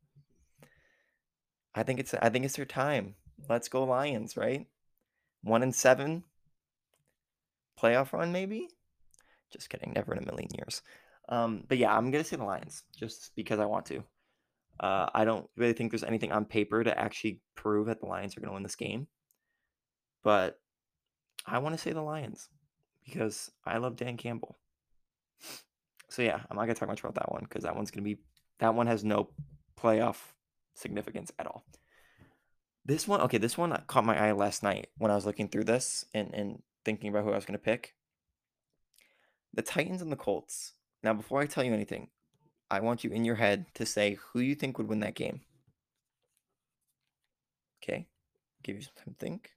I 1.76 1.84
think 1.84 1.99
it's 1.99 2.14
I 2.14 2.30
think 2.30 2.45
it's 2.45 2.56
their 2.56 2.66
time. 2.66 3.16
Let's 3.49 3.68
go 3.68 3.84
Lions, 3.84 4.38
right? 4.38 4.68
One 5.41 5.64
and 5.64 5.76
seven. 5.76 6.24
Playoff 7.82 8.14
run, 8.14 8.32
maybe? 8.32 8.70
Just 9.51 9.70
kidding. 9.70 9.91
Never 9.93 10.14
in 10.14 10.24
a 10.24 10.26
million 10.26 10.49
years. 10.56 10.82
Um, 11.28 11.64
but 11.68 11.78
yeah, 11.78 11.95
I'm 11.95 12.12
gonna 12.12 12.24
say 12.24 12.38
the 12.38 12.43
Lions 12.45 12.84
just 12.95 13.32
because 13.36 13.60
I 13.60 13.66
want 13.66 13.86
to. 13.88 14.04
Uh, 14.80 15.10
I 15.14 15.26
don't 15.26 15.49
really 15.58 15.74
think 15.74 15.91
there's 15.91 16.04
anything 16.04 16.32
on 16.32 16.45
paper 16.45 16.84
to 16.84 16.97
actually 16.97 17.41
prove 17.56 17.88
that 17.88 17.99
the 17.99 18.08
Lions 18.08 18.38
are 18.38 18.41
gonna 18.41 18.54
win 18.54 18.64
this 18.64 18.76
game. 18.76 19.08
But 20.24 20.60
I 21.45 21.60
want 21.60 21.76
to 21.76 21.82
say 21.82 21.91
the 21.91 22.01
Lions 22.01 22.47
because 23.06 23.51
I 23.66 23.78
love 23.78 23.97
Dan 23.97 24.18
Campbell. 24.18 24.58
So 26.09 26.21
yeah, 26.21 26.39
I'm 26.49 26.57
not 26.57 26.63
gonna 26.63 26.75
talk 26.75 26.89
much 26.89 26.99
about 26.99 27.15
that 27.15 27.31
one 27.31 27.41
because 27.43 27.63
that 27.63 27.75
one's 27.75 27.91
gonna 27.91 28.03
be 28.03 28.17
that 28.59 28.75
one 28.75 28.87
has 28.87 29.03
no 29.03 29.29
playoff 29.79 30.17
significance 30.75 31.31
at 31.39 31.47
all. 31.47 31.63
This 32.85 33.07
one, 33.07 33.21
okay, 33.21 33.37
this 33.37 33.57
one 33.57 33.81
caught 33.87 34.05
my 34.05 34.27
eye 34.27 34.31
last 34.33 34.61
night 34.61 34.87
when 34.97 35.09
I 35.09 35.15
was 35.15 35.25
looking 35.25 35.47
through 35.47 35.63
this 35.63 36.05
and, 36.13 36.33
and 36.33 36.61
thinking 36.83 37.09
about 37.09 37.23
who 37.23 37.31
I 37.31 37.35
was 37.35 37.45
gonna 37.45 37.57
pick. 37.57 37.95
The 39.53 39.61
Titans 39.61 40.01
and 40.01 40.11
the 40.11 40.17
Colts. 40.17 40.73
Now, 41.01 41.13
before 41.13 41.41
I 41.41 41.45
tell 41.45 41.63
you 41.63 41.73
anything, 41.73 42.09
I 42.69 42.79
want 42.79 43.03
you 43.03 43.11
in 43.11 43.25
your 43.25 43.35
head 43.35 43.65
to 43.75 43.85
say 43.85 44.17
who 44.31 44.39
you 44.39 44.55
think 44.55 44.77
would 44.77 44.87
win 44.87 44.99
that 45.01 45.15
game. 45.15 45.41
Okay, 47.83 48.07
give 48.63 48.75
you 48.75 48.81
some 48.81 48.93
time 48.95 49.15
to 49.17 49.25
think. 49.25 49.51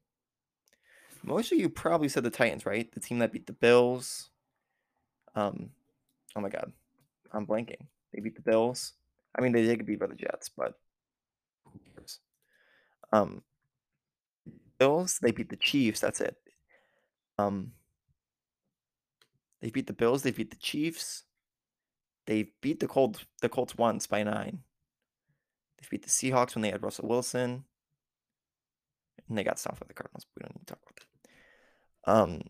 Most 1.22 1.50
of 1.52 1.58
you 1.58 1.68
probably 1.68 2.08
said 2.08 2.24
the 2.24 2.30
Titans, 2.30 2.66
right? 2.66 2.92
The 2.92 3.00
team 3.00 3.18
that 3.18 3.32
beat 3.32 3.46
the 3.46 3.52
Bills. 3.52 4.30
Um, 5.36 5.70
oh 6.34 6.40
my 6.40 6.48
God, 6.48 6.72
I'm 7.32 7.46
blanking. 7.46 7.86
They 8.12 8.20
beat 8.20 8.34
the 8.34 8.42
Bills. 8.42 8.94
I 9.36 9.42
mean, 9.42 9.52
they 9.52 9.62
did 9.62 9.78
get 9.78 9.86
beat 9.86 10.00
by 10.00 10.06
the 10.06 10.14
Jets, 10.14 10.48
but 10.48 10.74
who 11.64 11.78
cares? 11.94 12.20
Um, 13.12 13.42
Bills, 14.78 15.18
they 15.20 15.30
beat 15.30 15.48
the 15.50 15.56
Chiefs, 15.56 16.00
that's 16.00 16.20
it. 16.20 16.36
Um 17.38 17.72
They 19.60 19.70
beat 19.70 19.86
the 19.86 19.92
Bills, 19.92 20.22
they 20.22 20.30
beat 20.30 20.50
the 20.50 20.56
Chiefs. 20.56 21.24
They 22.26 22.52
beat 22.60 22.80
the 22.80 22.88
Colts 22.88 23.24
the 23.40 23.48
Colts 23.48 23.76
once 23.76 24.06
by 24.06 24.22
9. 24.22 24.62
They 25.78 25.86
beat 25.90 26.02
the 26.02 26.08
Seahawks 26.08 26.54
when 26.54 26.62
they 26.62 26.70
had 26.70 26.82
Russell 26.82 27.08
Wilson. 27.08 27.64
And 29.28 29.36
they 29.38 29.44
got 29.44 29.58
stopped 29.58 29.80
by 29.80 29.86
the 29.88 29.94
Cardinals. 29.94 30.26
We 30.36 30.42
don't 30.42 30.54
need 30.56 30.66
to 30.66 30.74
talk 30.74 30.82
about 30.82 30.96
that. 32.04 32.12
Um 32.12 32.42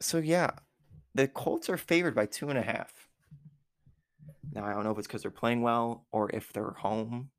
so 0.00 0.18
yeah, 0.18 0.50
the 1.16 1.26
Colts 1.26 1.70
are 1.70 1.78
favored 1.78 2.14
by 2.14 2.26
two 2.26 2.50
and 2.50 2.58
a 2.58 2.62
half. 2.62 3.08
Now 4.52 4.66
I 4.66 4.74
don't 4.74 4.84
know 4.84 4.90
if 4.90 4.98
it's 4.98 5.06
because 5.06 5.22
they're 5.22 5.30
playing 5.30 5.62
well 5.62 6.04
or 6.12 6.30
if 6.34 6.52
they're 6.52 6.72
home, 6.78 7.30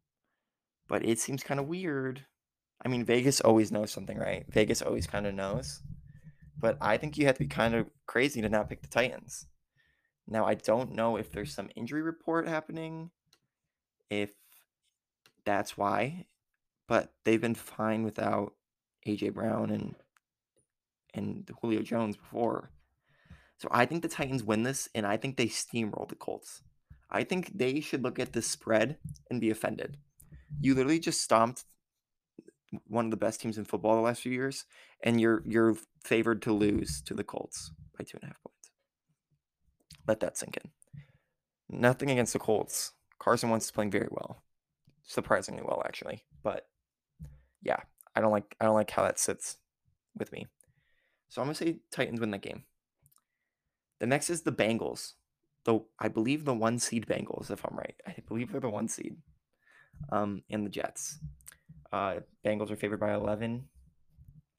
but 0.87 1.05
it 1.05 1.19
seems 1.19 1.43
kind 1.43 1.59
of 1.59 1.67
weird. 1.67 2.25
I 2.83 2.87
mean, 2.87 3.05
Vegas 3.05 3.39
always 3.39 3.71
knows 3.71 3.91
something, 3.91 4.17
right? 4.17 4.45
Vegas 4.49 4.81
always 4.81 5.05
kind 5.05 5.27
of 5.27 5.35
knows. 5.35 5.81
But 6.59 6.77
I 6.81 6.97
think 6.97 7.17
you 7.17 7.27
have 7.27 7.35
to 7.35 7.43
be 7.43 7.47
kind 7.47 7.75
of 7.75 7.87
crazy 8.07 8.41
to 8.41 8.49
not 8.49 8.67
pick 8.67 8.81
the 8.81 8.87
Titans. 8.87 9.45
Now 10.27 10.45
I 10.45 10.55
don't 10.55 10.95
know 10.95 11.15
if 11.15 11.31
there's 11.31 11.53
some 11.53 11.69
injury 11.75 12.01
report 12.01 12.47
happening, 12.47 13.11
if 14.09 14.31
that's 15.45 15.77
why, 15.77 16.25
but 16.87 17.13
they've 17.23 17.39
been 17.39 17.55
fine 17.55 18.03
without 18.03 18.53
AJ 19.05 19.35
Brown 19.35 19.69
and 19.69 19.95
and 21.13 21.49
Julio 21.61 21.83
Jones 21.83 22.17
before. 22.17 22.71
So 23.57 23.67
I 23.71 23.85
think 23.85 24.01
the 24.03 24.07
Titans 24.07 24.43
win 24.43 24.63
this, 24.63 24.87
and 24.93 25.05
I 25.05 25.17
think 25.17 25.35
they 25.35 25.47
steamroll 25.47 26.07
the 26.07 26.15
Colts. 26.15 26.61
I 27.09 27.23
think 27.23 27.57
they 27.57 27.79
should 27.79 28.03
look 28.03 28.19
at 28.19 28.33
the 28.33 28.41
spread 28.41 28.97
and 29.29 29.41
be 29.41 29.49
offended. 29.49 29.97
You 30.59 30.75
literally 30.75 30.99
just 30.99 31.21
stomped 31.21 31.63
one 32.85 33.05
of 33.05 33.11
the 33.11 33.17
best 33.17 33.41
teams 33.41 33.57
in 33.57 33.65
football 33.65 33.95
the 33.95 34.01
last 34.01 34.21
few 34.21 34.31
years, 34.31 34.65
and 35.01 35.19
you're 35.19 35.41
you're 35.45 35.75
favored 36.03 36.41
to 36.43 36.53
lose 36.53 37.01
to 37.03 37.13
the 37.13 37.23
Colts 37.23 37.71
by 37.97 38.03
two 38.03 38.17
and 38.21 38.23
a 38.23 38.27
half 38.27 38.43
points. 38.43 38.71
Let 40.07 40.19
that 40.19 40.37
sink 40.37 40.57
in. 40.57 40.71
Nothing 41.69 42.11
against 42.11 42.33
the 42.33 42.39
Colts. 42.39 42.93
Carson 43.19 43.49
Wentz 43.49 43.65
is 43.65 43.71
playing 43.71 43.91
very 43.91 44.07
well, 44.11 44.43
surprisingly 45.03 45.63
well 45.63 45.81
actually. 45.85 46.23
But 46.43 46.67
yeah, 47.61 47.79
I 48.15 48.21
don't 48.21 48.31
like 48.31 48.55
I 48.59 48.65
don't 48.65 48.75
like 48.75 48.91
how 48.91 49.03
that 49.03 49.19
sits 49.19 49.57
with 50.15 50.31
me. 50.31 50.47
So 51.29 51.41
I'm 51.41 51.47
gonna 51.47 51.55
say 51.55 51.77
Titans 51.91 52.19
win 52.19 52.31
that 52.31 52.41
game. 52.41 52.63
The 53.99 54.07
next 54.07 54.29
is 54.29 54.41
the 54.41 54.51
Bengals. 54.51 55.13
The 55.65 55.79
I 55.99 56.07
believe 56.07 56.45
the 56.45 56.53
one 56.53 56.79
seed 56.79 57.07
Bengals, 57.07 57.51
if 57.51 57.65
I'm 57.65 57.77
right. 57.77 57.95
I 58.05 58.15
believe 58.27 58.51
they're 58.51 58.61
the 58.61 58.69
one 58.69 58.87
seed. 58.87 59.17
Um, 60.11 60.43
and 60.49 60.65
the 60.65 60.69
Jets. 60.69 61.19
Uh, 61.91 62.17
Bengals 62.45 62.71
are 62.71 62.75
favored 62.75 62.99
by 62.99 63.13
11. 63.13 63.67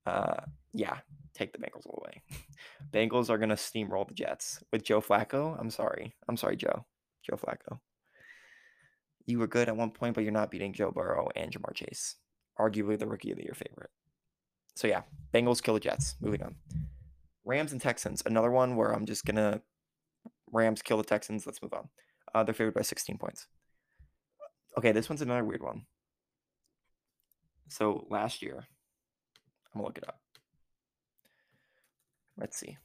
Uh, 0.07 0.41
yeah, 0.73 0.99
take 1.35 1.53
the 1.53 1.59
Bengals 1.59 1.87
away. 1.87 2.23
Bengals 2.93 3.31
are 3.31 3.39
gonna 3.39 3.55
steamroll 3.55 4.09
the 4.09 4.15
Jets 4.15 4.63
with 4.73 4.83
Joe 4.85 5.01
Flacco. 5.01 5.59
I'm 5.59 5.71
sorry. 5.71 6.15
I'm 6.29 6.37
sorry, 6.37 6.57
Joe. 6.57 6.85
Joe 7.23 7.37
Flacco. 7.37 7.79
You 9.27 9.39
were 9.39 9.47
good 9.47 9.69
at 9.69 9.77
one 9.77 9.91
point, 9.91 10.15
but 10.15 10.25
you're 10.25 10.33
not 10.33 10.51
beating 10.51 10.73
Joe 10.73 10.91
Burrow 10.91 11.29
and 11.37 11.53
Ja'Marr 11.53 11.75
Chase, 11.75 12.17
arguably 12.59 12.99
the 12.99 13.07
rookie 13.07 13.31
of 13.31 13.37
the 13.37 13.45
year 13.45 13.55
favorite. 13.55 13.91
So 14.75 14.87
yeah, 14.87 15.03
Bengals 15.35 15.63
kill 15.63 15.75
the 15.75 15.81
Jets. 15.81 16.17
Moving 16.21 16.43
on. 16.43 16.55
Rams 17.49 17.73
and 17.73 17.81
Texans. 17.81 18.23
Another 18.27 18.51
one 18.51 18.77
where 18.77 18.91
I'm 18.95 19.07
just 19.07 19.25
gonna 19.25 19.63
Rams 20.53 20.83
kill 20.83 20.99
the 20.99 21.03
Texans. 21.03 21.47
Let's 21.47 21.63
move 21.63 21.73
on. 21.73 21.89
Uh, 22.35 22.45
they're 22.45 22.55
favored 22.55 22.75
by 22.75 22.83
16 22.83 23.17
points. 23.17 23.47
Okay, 24.77 24.93
this 24.93 25.09
one's 25.09 25.23
another 25.23 25.45
weird 25.45 25.63
one. 25.63 25.87
So 27.69 28.07
last 28.11 28.43
year, 28.43 28.59
I'm 28.59 29.81
gonna 29.81 29.87
look 29.87 29.97
it 29.97 30.07
up. 30.07 30.21
Let's 32.37 32.59
see. 32.59 32.77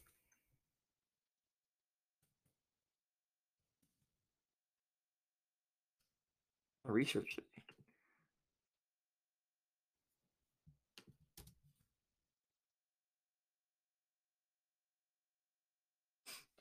Research 6.86 7.36
it. 7.38 7.53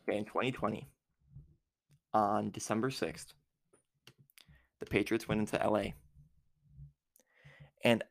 In 0.09 0.25
2020, 0.25 0.89
on 2.15 2.51
December 2.51 2.91
6th, 2.91 3.33
the 4.81 4.87
Patriots 4.87 5.29
went 5.29 5.41
into 5.41 5.69
LA 5.69 5.93
and 7.85 8.03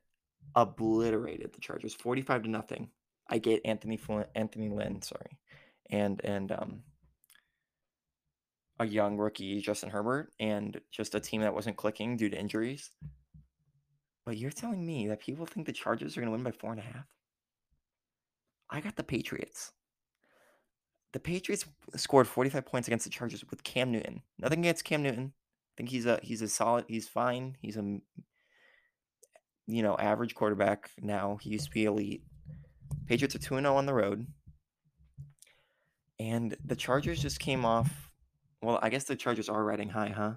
obliterated 0.55 1.53
the 1.53 1.61
Chargers 1.61 1.93
45 1.93 2.43
to 2.43 2.49
nothing. 2.49 2.89
I 3.29 3.37
get 3.37 3.61
Anthony 3.65 3.99
Anthony 4.35 4.69
Lynn, 4.69 5.01
sorry, 5.01 5.37
and 5.89 6.19
and 6.23 6.51
um 6.51 6.83
a 8.79 8.85
young 8.85 9.17
rookie 9.17 9.61
Justin 9.61 9.89
Herbert 9.89 10.31
and 10.39 10.81
just 10.91 11.13
a 11.13 11.19
team 11.19 11.41
that 11.41 11.53
wasn't 11.53 11.77
clicking 11.77 12.17
due 12.17 12.29
to 12.29 12.39
injuries. 12.39 12.89
But 14.25 14.37
you're 14.37 14.51
telling 14.51 14.85
me 14.85 15.07
that 15.07 15.21
people 15.21 15.45
think 15.45 15.65
the 15.65 15.73
Chargers 15.73 16.17
are 16.17 16.21
going 16.21 16.29
to 16.29 16.31
win 16.31 16.43
by 16.43 16.51
four 16.51 16.71
and 16.71 16.79
a 16.79 16.83
half? 16.83 17.05
I 18.69 18.81
got 18.81 18.95
the 18.95 19.03
Patriots. 19.03 19.71
The 21.13 21.19
Patriots 21.19 21.65
scored 21.95 22.27
45 22.27 22.65
points 22.65 22.87
against 22.87 23.03
the 23.03 23.11
Chargers 23.11 23.43
with 23.49 23.63
Cam 23.63 23.91
Newton. 23.91 24.21
Nothing 24.39 24.59
against 24.59 24.85
Cam 24.85 25.03
Newton. 25.03 25.33
I 25.35 25.73
think 25.77 25.89
he's 25.89 26.05
a 26.05 26.19
he's 26.23 26.41
a 26.41 26.47
solid. 26.47 26.85
He's 26.87 27.07
fine. 27.07 27.57
He's 27.61 27.77
a 27.77 27.99
you 29.67 29.83
know 29.83 29.97
average 29.97 30.35
quarterback 30.35 30.89
now. 31.01 31.37
He 31.41 31.49
used 31.49 31.65
to 31.65 31.71
be 31.71 31.85
elite. 31.85 32.23
Patriots 33.07 33.35
are 33.35 33.39
two 33.39 33.55
and 33.55 33.65
zero 33.65 33.75
on 33.75 33.85
the 33.85 33.93
road, 33.93 34.25
and 36.19 36.55
the 36.63 36.75
Chargers 36.75 37.21
just 37.21 37.39
came 37.39 37.65
off. 37.65 38.09
Well, 38.61 38.79
I 38.81 38.89
guess 38.89 39.05
the 39.05 39.15
Chargers 39.15 39.49
are 39.49 39.63
riding 39.63 39.89
high, 39.89 40.09
huh? 40.09 40.33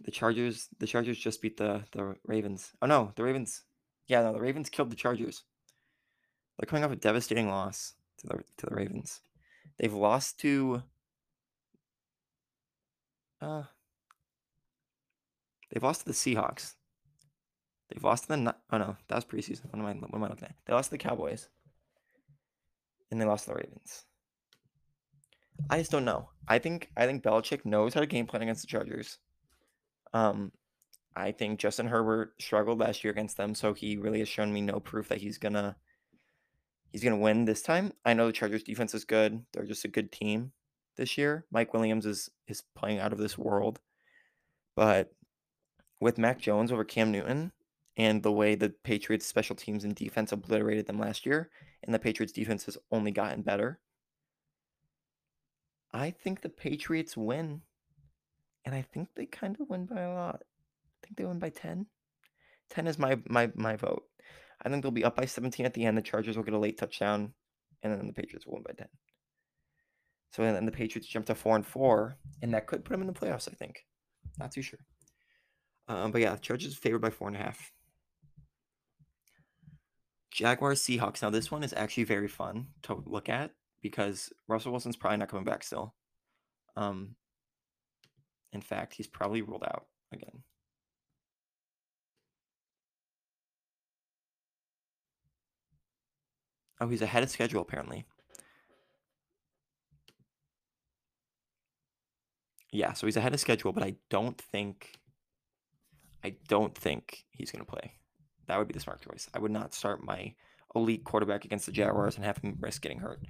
The 0.00 0.10
Chargers, 0.10 0.68
the 0.78 0.86
Chargers 0.86 1.18
just 1.18 1.40
beat 1.40 1.56
the 1.56 1.84
the 1.92 2.16
Ravens. 2.24 2.72
Oh 2.82 2.86
no, 2.86 3.12
the 3.14 3.22
Ravens. 3.22 3.62
Yeah, 4.08 4.22
no, 4.22 4.32
the 4.32 4.40
Ravens 4.40 4.70
killed 4.70 4.90
the 4.90 4.96
Chargers. 4.96 5.44
They're 6.58 6.66
coming 6.66 6.84
off 6.84 6.92
a 6.92 6.96
devastating 6.96 7.48
loss 7.48 7.94
to 8.28 8.36
the 8.36 8.44
to 8.58 8.66
the 8.66 8.74
Ravens. 8.74 9.20
They've 9.78 9.92
lost 9.92 10.38
to 10.40 10.82
uh 13.40 13.64
they've 15.70 15.82
lost 15.82 16.00
to 16.00 16.06
the 16.06 16.12
Seahawks. 16.12 16.74
They've 17.90 18.02
lost 18.02 18.24
to 18.24 18.28
the 18.28 18.54
oh 18.70 18.78
no, 18.78 18.96
that 19.08 19.14
was 19.14 19.24
preseason. 19.24 19.66
What 19.66 19.78
am 19.78 19.86
I 19.86 19.92
what 19.92 20.14
am 20.14 20.24
I 20.24 20.28
looking 20.28 20.48
at? 20.48 20.56
They 20.66 20.72
lost 20.72 20.90
to 20.90 20.92
the 20.92 20.98
Cowboys. 20.98 21.48
And 23.10 23.20
they 23.20 23.24
lost 23.24 23.44
to 23.44 23.50
the 23.50 23.56
Ravens. 23.56 24.04
I 25.70 25.78
just 25.78 25.90
don't 25.92 26.04
know. 26.04 26.30
I 26.48 26.58
think 26.58 26.90
I 26.96 27.06
think 27.06 27.22
Belichick 27.22 27.64
knows 27.64 27.94
how 27.94 28.00
to 28.00 28.06
game 28.06 28.26
plan 28.26 28.42
against 28.42 28.62
the 28.62 28.68
Chargers. 28.68 29.18
Um 30.12 30.52
I 31.14 31.32
think 31.32 31.58
Justin 31.58 31.86
Herbert 31.86 32.34
struggled 32.38 32.80
last 32.80 33.02
year 33.02 33.10
against 33.10 33.38
them, 33.38 33.54
so 33.54 33.72
he 33.72 33.96
really 33.96 34.18
has 34.18 34.28
shown 34.28 34.52
me 34.52 34.60
no 34.60 34.80
proof 34.80 35.08
that 35.08 35.18
he's 35.18 35.38
gonna 35.38 35.76
he's 36.96 37.02
going 37.02 37.12
to 37.12 37.22
win 37.22 37.44
this 37.44 37.60
time. 37.60 37.92
I 38.06 38.14
know 38.14 38.26
the 38.26 38.32
Chargers 38.32 38.62
defense 38.62 38.94
is 38.94 39.04
good. 39.04 39.44
They're 39.52 39.66
just 39.66 39.84
a 39.84 39.88
good 39.88 40.10
team 40.10 40.52
this 40.96 41.18
year. 41.18 41.44
Mike 41.50 41.74
Williams 41.74 42.06
is 42.06 42.30
is 42.48 42.62
playing 42.74 43.00
out 43.00 43.12
of 43.12 43.18
this 43.18 43.36
world. 43.36 43.80
But 44.74 45.12
with 46.00 46.16
Mac 46.16 46.40
Jones 46.40 46.72
over 46.72 46.84
Cam 46.84 47.12
Newton 47.12 47.52
and 47.98 48.22
the 48.22 48.32
way 48.32 48.54
the 48.54 48.70
Patriots 48.82 49.26
special 49.26 49.54
teams 49.54 49.84
and 49.84 49.94
defense 49.94 50.32
obliterated 50.32 50.86
them 50.86 50.98
last 50.98 51.26
year 51.26 51.50
and 51.82 51.94
the 51.94 51.98
Patriots 51.98 52.32
defense 52.32 52.64
has 52.64 52.78
only 52.90 53.10
gotten 53.10 53.42
better. 53.42 53.78
I 55.92 56.12
think 56.12 56.40
the 56.40 56.48
Patriots 56.48 57.14
win. 57.14 57.60
And 58.64 58.74
I 58.74 58.80
think 58.80 59.10
they 59.14 59.26
kind 59.26 59.54
of 59.60 59.68
win 59.68 59.84
by 59.84 60.00
a 60.00 60.14
lot. 60.14 60.40
I 60.40 61.06
think 61.06 61.18
they 61.18 61.26
win 61.26 61.40
by 61.40 61.50
10. 61.50 61.84
10 62.70 62.86
is 62.86 62.98
my 62.98 63.18
my 63.28 63.50
my 63.54 63.76
vote. 63.76 64.04
I 64.62 64.68
think 64.68 64.82
they'll 64.82 64.90
be 64.90 65.04
up 65.04 65.16
by 65.16 65.26
17 65.26 65.66
at 65.66 65.74
the 65.74 65.84
end. 65.84 65.96
The 65.96 66.02
Chargers 66.02 66.36
will 66.36 66.44
get 66.44 66.54
a 66.54 66.58
late 66.58 66.78
touchdown, 66.78 67.32
and 67.82 67.92
then 67.92 68.06
the 68.06 68.12
Patriots 68.12 68.46
will 68.46 68.54
win 68.54 68.62
by 68.62 68.72
10. 68.72 68.88
So 70.30 70.42
then 70.42 70.66
the 70.66 70.72
Patriots 70.72 71.08
jump 71.08 71.26
to 71.26 71.34
four 71.34 71.56
and 71.56 71.66
four, 71.66 72.16
and 72.42 72.52
that 72.54 72.66
could 72.66 72.84
put 72.84 72.92
them 72.92 73.00
in 73.00 73.06
the 73.06 73.12
playoffs. 73.12 73.48
I 73.50 73.54
think, 73.54 73.84
not 74.38 74.52
too 74.52 74.62
sure. 74.62 74.80
Um, 75.88 76.10
but 76.10 76.20
yeah, 76.20 76.34
the 76.34 76.40
Chargers 76.40 76.76
favored 76.76 77.00
by 77.00 77.10
four 77.10 77.28
and 77.28 77.36
a 77.36 77.40
half. 77.40 77.72
Jaguars 80.30 80.82
Seahawks. 80.82 81.22
Now 81.22 81.30
this 81.30 81.50
one 81.50 81.62
is 81.62 81.72
actually 81.74 82.04
very 82.04 82.28
fun 82.28 82.66
to 82.82 83.02
look 83.06 83.28
at 83.28 83.52
because 83.80 84.30
Russell 84.48 84.72
Wilson's 84.72 84.96
probably 84.96 85.16
not 85.18 85.28
coming 85.28 85.44
back 85.46 85.62
still. 85.62 85.94
Um, 86.76 87.14
in 88.52 88.60
fact, 88.60 88.94
he's 88.94 89.06
probably 89.06 89.40
ruled 89.40 89.64
out 89.64 89.86
again. 90.12 90.42
Oh, 96.80 96.88
he's 96.88 97.02
ahead 97.02 97.22
of 97.22 97.30
schedule 97.30 97.62
apparently. 97.62 98.06
Yeah, 102.72 102.92
so 102.92 103.06
he's 103.06 103.16
ahead 103.16 103.32
of 103.32 103.40
schedule, 103.40 103.72
but 103.72 103.82
I 103.82 103.94
don't 104.10 104.38
think 104.38 104.98
I 106.24 106.34
don't 106.48 106.76
think 106.76 107.24
he's 107.30 107.50
going 107.50 107.64
to 107.64 107.70
play 107.70 107.92
That 108.48 108.58
would 108.58 108.68
be 108.68 108.74
the 108.74 108.80
smart 108.80 109.00
choice. 109.00 109.28
I 109.32 109.38
would 109.38 109.52
not 109.52 109.74
start 109.74 110.04
my 110.04 110.34
elite 110.74 111.04
quarterback 111.04 111.44
against 111.44 111.66
the 111.66 111.72
Jaguars 111.72 112.16
and 112.16 112.24
have 112.24 112.38
him 112.38 112.56
risk 112.60 112.82
getting 112.82 112.98
hurt. 112.98 113.20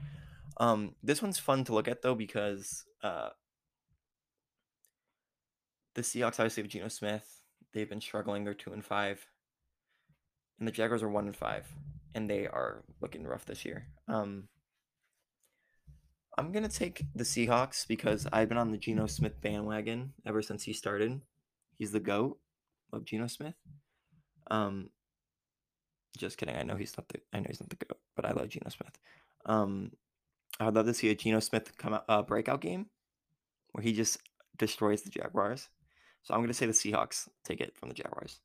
Um, 0.59 0.95
this 1.03 1.23
one's 1.23 1.39
fun 1.39 1.65
to 1.65 1.75
look 1.75 1.89
at 1.89 2.03
though 2.03 2.15
because 2.15 2.85
uh, 3.03 3.29
the 5.95 6.03
Seahawks 6.03 6.41
obviously 6.41 6.63
have 6.63 6.71
Geno 6.71 6.89
Smith. 6.89 7.41
They've 7.73 7.89
been 7.89 8.01
struggling. 8.01 8.45
They're 8.45 8.55
two 8.55 8.73
and 8.73 8.85
five, 8.85 9.27
and 10.59 10.67
the 10.67 10.73
Jaguars 10.73 11.03
are 11.03 11.11
one 11.11 11.27
and 11.27 11.37
five, 11.37 11.67
and 12.17 12.31
they 12.31 12.47
are 12.47 12.83
looking 13.03 13.25
rough 13.25 13.45
this 13.45 13.65
year. 13.65 13.89
Um, 14.09 14.49
I'm 16.39 16.51
gonna 16.51 16.69
take 16.69 17.05
the 17.15 17.25
Seahawks 17.25 17.87
because 17.87 18.27
I've 18.33 18.49
been 18.49 18.59
on 18.59 18.73
the 18.73 18.79
Geno 18.79 19.07
Smith 19.07 19.41
bandwagon 19.41 20.15
ever 20.27 20.41
since 20.41 20.65
he 20.65 20.73
started. 20.73 21.21
He's 21.79 21.93
the 21.93 22.01
goat 22.01 22.39
of 22.93 23.05
Geno 23.05 23.27
Smith. 23.27 23.55
Um, 24.51 24.89
just 26.17 26.39
kidding. 26.39 26.57
I 26.57 26.63
know 26.63 26.77
he's 26.77 26.97
not 26.97 27.09
the. 27.09 27.21
I 27.35 27.41
know 27.41 27.47
he's 27.49 27.61
not 27.61 27.69
the 27.69 27.77
goat, 27.77 28.01
but 28.17 28.25
I 28.25 28.33
love 28.33 28.49
Geno 28.49 28.71
Smith. 28.71 28.99
Um, 29.45 29.93
I 30.59 30.65
would 30.65 30.75
love 30.75 30.87
to 30.87 30.95
see 30.95 31.11
a 31.11 31.15
Geno 31.15 31.41
Smith 31.41 31.77
come 31.77 31.95
out 31.95 32.05
uh, 32.09 32.23
breakout 32.23 32.63
game 32.63 32.87
where 33.73 33.83
he 33.83 33.93
just 33.93 34.19
destroys 34.57 35.03
the 35.03 35.11
Jaguars. 35.11 35.69
So 36.23 36.33
I'm 36.33 36.47
to 36.47 36.55
say 36.55 36.65
the 36.65 36.73
Seahawks 36.73 37.29
take 37.45 37.61
it 37.61 37.77
from 37.77 37.91
the 37.91 37.95
Jaguars. 37.95 38.41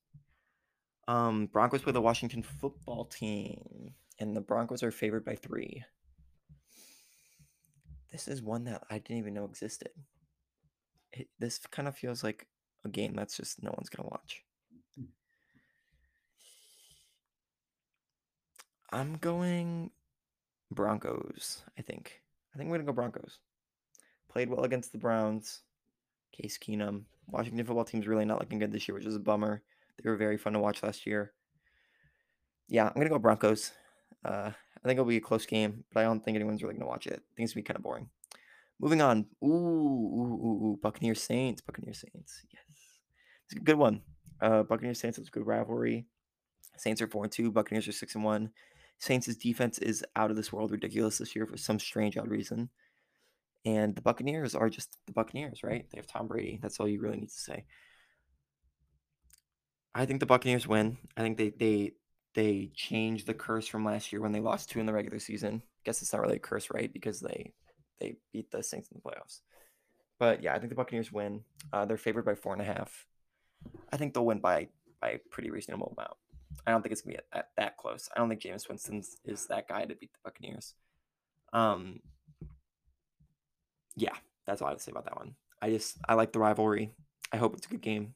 Um, 1.11 1.47
Broncos 1.47 1.81
play 1.81 1.91
the 1.91 1.99
Washington 1.99 2.41
football 2.41 3.03
team, 3.03 3.95
and 4.19 4.33
the 4.33 4.39
Broncos 4.39 4.81
are 4.81 4.91
favored 4.91 5.25
by 5.25 5.35
three. 5.35 5.83
This 8.13 8.29
is 8.29 8.41
one 8.41 8.63
that 8.63 8.83
I 8.89 8.99
didn't 8.99 9.17
even 9.17 9.33
know 9.33 9.43
existed. 9.43 9.91
It, 11.11 11.27
this 11.37 11.57
kind 11.57 11.89
of 11.89 11.97
feels 11.97 12.23
like 12.23 12.47
a 12.85 12.87
game 12.87 13.13
that's 13.13 13.35
just 13.35 13.61
no 13.61 13.71
one's 13.71 13.89
going 13.89 14.05
to 14.05 14.09
watch. 14.09 14.45
I'm 18.93 19.17
going 19.17 19.91
Broncos, 20.71 21.63
I 21.77 21.81
think. 21.81 22.21
I 22.55 22.57
think 22.57 22.69
we're 22.69 22.77
going 22.77 22.85
to 22.85 22.91
go 22.93 22.95
Broncos. 22.95 23.39
Played 24.29 24.49
well 24.49 24.63
against 24.63 24.93
the 24.93 24.97
Browns. 24.97 25.63
Case 26.31 26.57
Keenum. 26.57 27.03
Washington 27.27 27.65
football 27.65 27.83
team's 27.83 28.07
really 28.07 28.23
not 28.23 28.39
looking 28.39 28.59
good 28.59 28.71
this 28.71 28.87
year, 28.87 28.95
which 28.95 29.05
is 29.05 29.17
a 29.17 29.19
bummer. 29.19 29.61
They 30.01 30.09
were 30.09 30.17
very 30.17 30.37
fun 30.37 30.53
to 30.53 30.59
watch 30.59 30.83
last 30.83 31.05
year. 31.05 31.33
Yeah, 32.67 32.87
I'm 32.87 33.01
to 33.01 33.09
go 33.09 33.19
Broncos. 33.19 33.71
Uh, 34.23 34.51
I 34.83 34.87
think 34.87 34.97
it'll 34.97 35.05
be 35.05 35.17
a 35.17 35.21
close 35.21 35.45
game, 35.45 35.83
but 35.93 36.01
I 36.01 36.03
don't 36.03 36.23
think 36.23 36.35
anyone's 36.35 36.63
really 36.63 36.77
to 36.77 36.85
watch 36.85 37.07
it. 37.07 37.21
It's 37.37 37.37
going 37.37 37.47
to 37.47 37.55
be 37.55 37.61
kind 37.61 37.77
of 37.77 37.83
boring. 37.83 38.09
Moving 38.79 39.01
on. 39.01 39.25
Ooh, 39.43 39.47
ooh, 39.47 40.39
ooh, 40.43 40.65
ooh. 40.65 40.79
Buccaneers 40.81 41.21
Saints. 41.21 41.61
Buccaneers 41.61 41.99
Saints. 41.99 42.43
Yes. 42.51 42.63
It's 43.45 43.55
a 43.55 43.63
good 43.63 43.75
one. 43.75 44.01
Uh, 44.41 44.63
Buccaneers 44.63 44.99
Saints 44.99 45.19
is 45.19 45.27
a 45.27 45.31
good 45.31 45.45
rivalry. 45.45 46.07
Saints 46.77 47.01
are 47.01 47.07
4 47.07 47.25
and 47.25 47.31
2. 47.31 47.51
Buccaneers 47.51 47.87
are 47.87 47.91
6 47.91 48.15
and 48.15 48.23
1. 48.23 48.49
Saints' 48.97 49.35
defense 49.35 49.77
is 49.79 50.03
out 50.15 50.29
of 50.29 50.35
this 50.37 50.53
world 50.53 50.71
ridiculous 50.71 51.17
this 51.17 51.35
year 51.35 51.45
for 51.45 51.57
some 51.57 51.79
strange 51.79 52.17
odd 52.17 52.29
reason. 52.29 52.69
And 53.65 53.95
the 53.95 54.01
Buccaneers 54.01 54.55
are 54.55 54.69
just 54.69 54.97
the 55.05 55.13
Buccaneers, 55.13 55.63
right? 55.63 55.85
They 55.91 55.97
have 55.97 56.07
Tom 56.07 56.27
Brady. 56.27 56.59
That's 56.61 56.79
all 56.79 56.87
you 56.87 56.99
really 56.99 57.17
need 57.17 57.29
to 57.29 57.39
say. 57.39 57.65
I 59.93 60.05
think 60.05 60.19
the 60.19 60.25
Buccaneers 60.25 60.67
win. 60.67 60.97
I 61.17 61.21
think 61.21 61.37
they 61.37 61.49
they 61.49 61.93
they 62.33 62.71
changed 62.73 63.27
the 63.27 63.33
curse 63.33 63.67
from 63.67 63.83
last 63.83 64.11
year 64.11 64.21
when 64.21 64.31
they 64.31 64.39
lost 64.39 64.69
two 64.69 64.79
in 64.79 64.85
the 64.85 64.93
regular 64.93 65.19
season. 65.19 65.61
Guess 65.83 66.01
it's 66.01 66.13
not 66.13 66.21
really 66.21 66.37
a 66.37 66.39
curse, 66.39 66.69
right? 66.71 66.91
Because 66.91 67.19
they 67.19 67.53
they 67.99 68.15
beat 68.31 68.51
the 68.51 68.63
Saints 68.63 68.89
in 68.89 68.99
the 69.03 69.09
playoffs. 69.09 69.41
But 70.19 70.41
yeah, 70.41 70.53
I 70.53 70.59
think 70.59 70.69
the 70.69 70.75
Buccaneers 70.75 71.11
win. 71.11 71.41
Uh, 71.73 71.85
they're 71.85 71.97
favored 71.97 72.25
by 72.25 72.35
four 72.35 72.53
and 72.53 72.61
a 72.61 72.65
half. 72.65 73.05
I 73.91 73.97
think 73.97 74.13
they'll 74.13 74.25
win 74.25 74.39
by 74.39 74.69
by 75.01 75.09
a 75.11 75.17
pretty 75.17 75.49
reasonable 75.49 75.93
amount. 75.97 76.17
I 76.65 76.71
don't 76.71 76.81
think 76.81 76.93
it's 76.93 77.01
gonna 77.01 77.17
be 77.17 77.23
at, 77.33 77.49
that 77.57 77.77
close. 77.77 78.09
I 78.15 78.19
don't 78.19 78.29
think 78.29 78.41
Jameis 78.41 78.69
Winston 78.69 79.03
is 79.25 79.47
that 79.47 79.67
guy 79.67 79.85
to 79.85 79.95
beat 79.95 80.11
the 80.13 80.19
Buccaneers. 80.23 80.75
Um, 81.53 81.99
yeah, 83.95 84.15
that's 84.45 84.61
all 84.61 84.67
I 84.67 84.71
have 84.71 84.77
to 84.77 84.83
say 84.83 84.91
about 84.91 85.05
that 85.05 85.17
one. 85.17 85.35
I 85.61 85.69
just 85.69 85.97
I 86.07 86.13
like 86.13 86.31
the 86.31 86.39
rivalry. 86.39 86.93
I 87.31 87.37
hope 87.37 87.55
it's 87.55 87.65
a 87.65 87.69
good 87.69 87.81
game, 87.81 88.13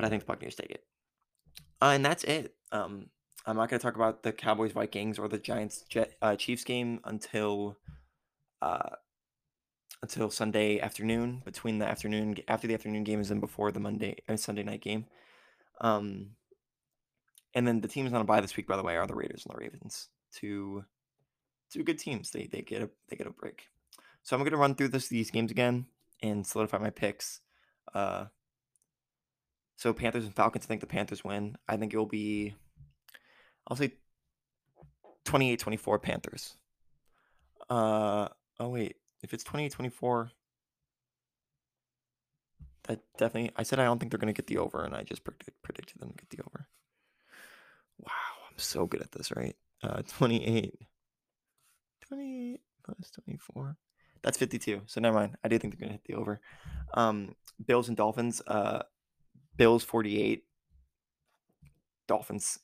but 0.00 0.06
I 0.06 0.08
think 0.08 0.22
the 0.22 0.26
Buccaneers 0.26 0.54
take 0.54 0.70
it. 0.70 0.84
Uh, 1.82 1.92
and 1.94 2.02
that's 2.02 2.24
it. 2.24 2.54
Um, 2.72 3.10
I'm 3.44 3.56
not 3.56 3.68
going 3.68 3.78
to 3.78 3.84
talk 3.84 3.96
about 3.96 4.22
the 4.22 4.32
Cowboys 4.32 4.72
Vikings 4.72 5.18
or 5.18 5.28
the 5.28 5.36
Giants 5.36 5.84
uh, 6.22 6.36
Chiefs 6.36 6.64
game 6.64 7.00
until 7.04 7.76
uh, 8.62 8.96
until 10.00 10.30
Sunday 10.30 10.80
afternoon. 10.80 11.42
Between 11.44 11.78
the 11.80 11.86
afternoon 11.86 12.36
after 12.48 12.66
the 12.66 12.72
afternoon 12.72 13.04
game 13.04 13.20
is 13.20 13.30
and 13.30 13.42
before 13.42 13.72
the 13.72 13.80
Monday 13.80 14.16
uh, 14.26 14.36
Sunday 14.36 14.62
night 14.62 14.80
game. 14.80 15.04
Um, 15.82 16.30
and 17.54 17.68
then 17.68 17.82
the 17.82 17.88
teams 17.88 18.10
on 18.14 18.22
a 18.22 18.24
bye 18.24 18.40
this 18.40 18.56
week, 18.56 18.66
by 18.66 18.78
the 18.78 18.82
way, 18.82 18.96
are 18.96 19.06
the 19.06 19.14
Raiders 19.14 19.44
and 19.44 19.54
the 19.54 19.60
Ravens. 19.62 20.08
Two 20.32 20.86
two 21.70 21.82
good 21.82 21.98
teams. 21.98 22.30
They 22.30 22.46
they 22.46 22.62
get 22.62 22.80
a 22.80 22.88
they 23.10 23.16
get 23.16 23.26
a 23.26 23.30
break. 23.30 23.64
So 24.22 24.34
I'm 24.34 24.44
gonna 24.44 24.56
run 24.56 24.76
through 24.76 24.88
this 24.88 25.08
these 25.08 25.30
games 25.30 25.50
again 25.50 25.88
and 26.22 26.46
solidify 26.46 26.78
my 26.78 26.90
picks. 26.90 27.42
Uh, 27.92 28.26
so 29.80 29.94
Panthers 29.94 30.26
and 30.26 30.34
Falcons. 30.36 30.66
I 30.66 30.68
think 30.68 30.82
the 30.82 30.86
Panthers 30.86 31.24
win. 31.24 31.56
I 31.66 31.78
think 31.78 31.94
it 31.94 31.96
will 31.96 32.04
be. 32.04 32.54
I'll 33.66 33.78
say 33.78 33.94
28-24 35.24 36.02
Panthers. 36.02 36.56
Uh 37.70 38.28
oh 38.58 38.68
wait, 38.68 38.96
if 39.22 39.32
it's 39.32 39.44
28-24 39.44 40.30
that 42.84 43.00
definitely 43.16 43.52
I 43.56 43.62
said 43.62 43.78
I 43.78 43.84
don't 43.84 43.98
think 43.98 44.10
they're 44.12 44.18
going 44.18 44.32
to 44.32 44.36
get 44.36 44.48
the 44.48 44.58
over 44.58 44.82
and 44.82 44.94
I 44.94 45.02
just 45.02 45.24
predict, 45.24 45.62
predicted 45.62 46.00
them 46.00 46.10
to 46.10 46.16
get 46.16 46.30
the 46.30 46.42
over. 46.42 46.66
Wow, 47.98 48.10
I'm 48.50 48.58
so 48.58 48.86
good 48.86 49.00
at 49.00 49.12
this, 49.12 49.32
right? 49.34 49.56
Uh 49.82 50.02
28 50.02 50.74
28 52.06 52.60
plus 52.84 53.10
24. 53.24 53.76
That's 54.22 54.36
52. 54.36 54.82
So 54.86 55.00
never 55.00 55.16
mind. 55.16 55.36
I 55.42 55.48
do 55.48 55.58
think 55.58 55.72
they're 55.72 55.88
going 55.88 55.98
to 55.98 56.02
hit 56.02 56.04
the 56.04 56.20
over. 56.20 56.40
Um, 56.92 57.36
Bills 57.64 57.88
and 57.88 57.96
Dolphins. 57.96 58.42
Uh, 58.46 58.82
Bills 59.60 59.84
48. 59.84 60.42
Dolphins 62.08 62.60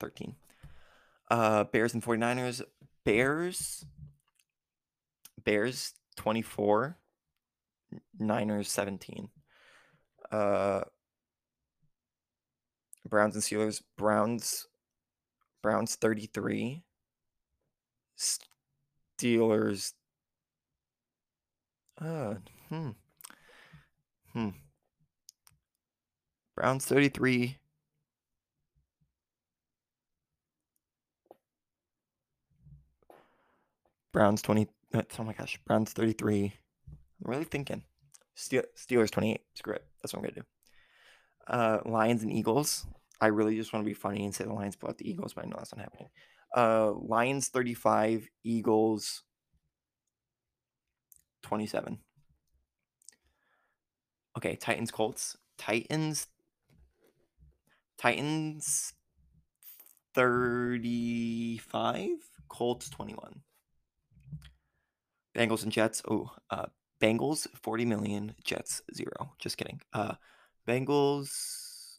13. 0.00 0.34
Uh, 1.30 1.62
Bears 1.62 1.94
and 1.94 2.02
49ers. 2.02 2.62
Bears. 3.04 3.86
Bears 5.44 5.92
24. 6.16 6.98
Niners 8.18 8.68
17. 8.72 9.28
Uh, 10.32 10.80
Browns 13.08 13.36
and 13.36 13.44
Steelers. 13.44 13.82
Browns. 13.96 14.66
Browns 15.62 15.94
33. 15.94 16.82
Steelers. 18.18 19.92
Uh, 22.00 22.34
hmm. 22.68 22.90
Hmm. 24.32 24.48
Browns 26.56 26.86
33. 26.86 27.58
Browns 34.12 34.42
20. 34.42 34.68
Uh, 34.94 35.02
oh 35.18 35.24
my 35.24 35.32
gosh. 35.32 35.58
Browns 35.66 35.92
33. 35.92 36.54
I'm 37.24 37.30
really 37.30 37.44
thinking. 37.44 37.82
Steelers 38.36 39.10
28. 39.10 39.40
Screw 39.54 39.74
it. 39.74 39.84
That's 40.02 40.12
what 40.12 40.20
I'm 40.20 40.24
going 40.24 40.34
to 40.34 40.40
do. 40.40 40.46
Uh, 41.48 41.78
Lions 41.84 42.22
and 42.22 42.32
Eagles. 42.32 42.86
I 43.20 43.26
really 43.28 43.56
just 43.56 43.72
want 43.72 43.84
to 43.84 43.88
be 43.88 43.94
funny 43.94 44.24
and 44.24 44.34
say 44.34 44.44
the 44.44 44.52
Lions 44.52 44.76
pull 44.76 44.90
out 44.90 44.98
the 44.98 45.08
Eagles, 45.08 45.34
but 45.34 45.44
I 45.44 45.48
know 45.48 45.56
that's 45.58 45.74
not 45.74 45.82
happening. 45.82 46.08
Uh, 46.56 46.92
Lions 46.92 47.48
35, 47.48 48.28
Eagles 48.44 49.22
27. 51.42 51.98
Okay, 54.36 54.56
Titans 54.56 54.90
Colts. 54.90 55.36
Titans 55.58 56.26
Titans 57.98 58.92
35, 60.14 62.08
Colts 62.48 62.88
21. 62.90 63.42
Bengals 65.36 65.62
and 65.64 65.72
Jets. 65.72 66.02
Oh, 66.08 66.30
uh 66.50 66.66
Bengals 67.00 67.46
40 67.60 67.84
million, 67.84 68.34
Jets 68.44 68.80
0. 68.94 69.10
Just 69.38 69.56
kidding. 69.56 69.80
Uh 69.92 70.14
Bengals 70.66 71.98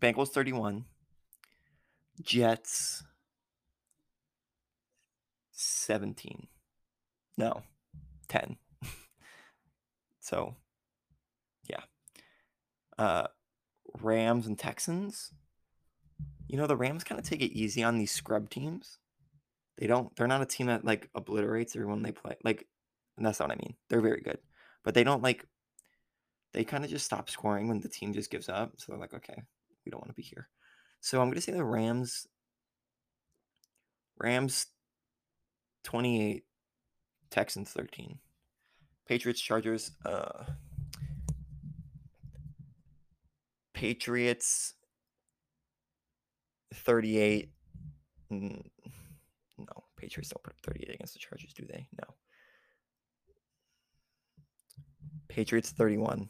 Bengals 0.00 0.28
31. 0.28 0.84
Jets 2.22 3.04
17. 5.52 6.46
No, 7.36 7.62
10. 8.28 8.56
so, 10.20 10.54
yeah. 11.68 11.82
Uh, 12.98 13.26
Rams 14.00 14.46
and 14.46 14.58
Texans. 14.58 15.32
You 16.46 16.58
know, 16.58 16.66
the 16.66 16.76
Rams 16.76 17.04
kind 17.04 17.18
of 17.18 17.26
take 17.26 17.40
it 17.40 17.56
easy 17.56 17.82
on 17.82 17.98
these 17.98 18.12
scrub 18.12 18.50
teams. 18.50 18.98
They 19.78 19.86
don't, 19.86 20.14
they're 20.16 20.28
not 20.28 20.42
a 20.42 20.46
team 20.46 20.68
that 20.68 20.84
like 20.84 21.08
obliterates 21.14 21.74
everyone 21.74 22.02
they 22.02 22.12
play. 22.12 22.36
Like, 22.44 22.66
and 23.16 23.24
that's 23.24 23.40
not 23.40 23.48
what 23.48 23.58
I 23.58 23.62
mean. 23.62 23.74
They're 23.88 24.00
very 24.00 24.20
good. 24.20 24.38
But 24.84 24.94
they 24.94 25.04
don't 25.04 25.22
like, 25.22 25.46
they 26.52 26.64
kind 26.64 26.84
of 26.84 26.90
just 26.90 27.06
stop 27.06 27.30
scoring 27.30 27.68
when 27.68 27.80
the 27.80 27.88
team 27.88 28.12
just 28.12 28.30
gives 28.30 28.48
up. 28.48 28.74
So 28.76 28.92
they're 28.92 29.00
like, 29.00 29.14
okay, 29.14 29.42
we 29.84 29.90
don't 29.90 30.00
want 30.00 30.10
to 30.10 30.14
be 30.14 30.22
here. 30.22 30.48
So 31.00 31.20
I'm 31.20 31.28
going 31.28 31.36
to 31.36 31.40
say 31.40 31.52
the 31.52 31.64
Rams. 31.64 32.26
Rams 34.18 34.66
28, 35.82 36.44
Texans 37.30 37.70
13. 37.70 38.18
Patriots, 39.06 39.40
Chargers. 39.40 39.90
Uh, 40.04 40.44
Patriots 43.74 44.74
38. 46.72 47.50
No, 48.30 49.84
Patriots 49.96 50.30
don't 50.30 50.42
put 50.42 50.52
up 50.52 50.60
38 50.64 50.94
against 50.94 51.12
the 51.12 51.18
Chargers, 51.18 51.52
do 51.52 51.66
they? 51.66 51.86
No. 52.00 52.14
Patriots 55.28 55.70
31. 55.70 56.28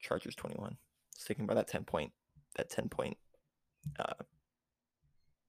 Chargers 0.00 0.34
21. 0.34 0.76
Sticking 1.16 1.46
by 1.46 1.54
that 1.54 1.68
10 1.68 1.84
point 1.84 2.12
that 2.56 2.70
10 2.70 2.88
point 2.88 3.16
uh, 3.98 4.14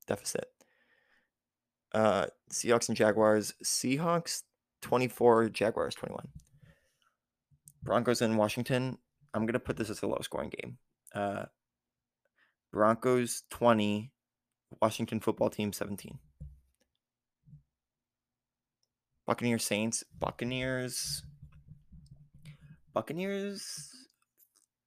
deficit. 0.08 0.46
Uh, 1.94 2.28
Seahawks 2.52 2.88
and 2.90 2.98
Jaguars. 2.98 3.54
Seahawks 3.64 4.44
24, 4.82 5.50
Jaguars 5.50 5.96
21. 5.96 6.28
Broncos 7.84 8.22
and 8.22 8.38
Washington. 8.38 8.98
I'm 9.34 9.46
to 9.48 9.60
put 9.60 9.78
this 9.78 9.90
as 9.90 10.02
a 10.02 10.08
low 10.08 10.20
scoring 10.22 10.52
game. 10.62 10.78
Uh, 11.14 11.46
Broncos 12.72 13.44
20, 13.50 14.12
Washington 14.82 15.20
football 15.20 15.50
team 15.50 15.74
17. 15.74 16.20
Buccaneers 19.26 19.64
Saints. 19.64 20.04
Buccaneers. 20.20 21.24
Buccaneers 22.94 23.90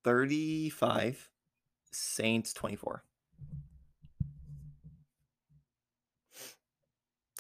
35. 0.05 1.31
Saints 1.93 2.53
24. 2.53 3.05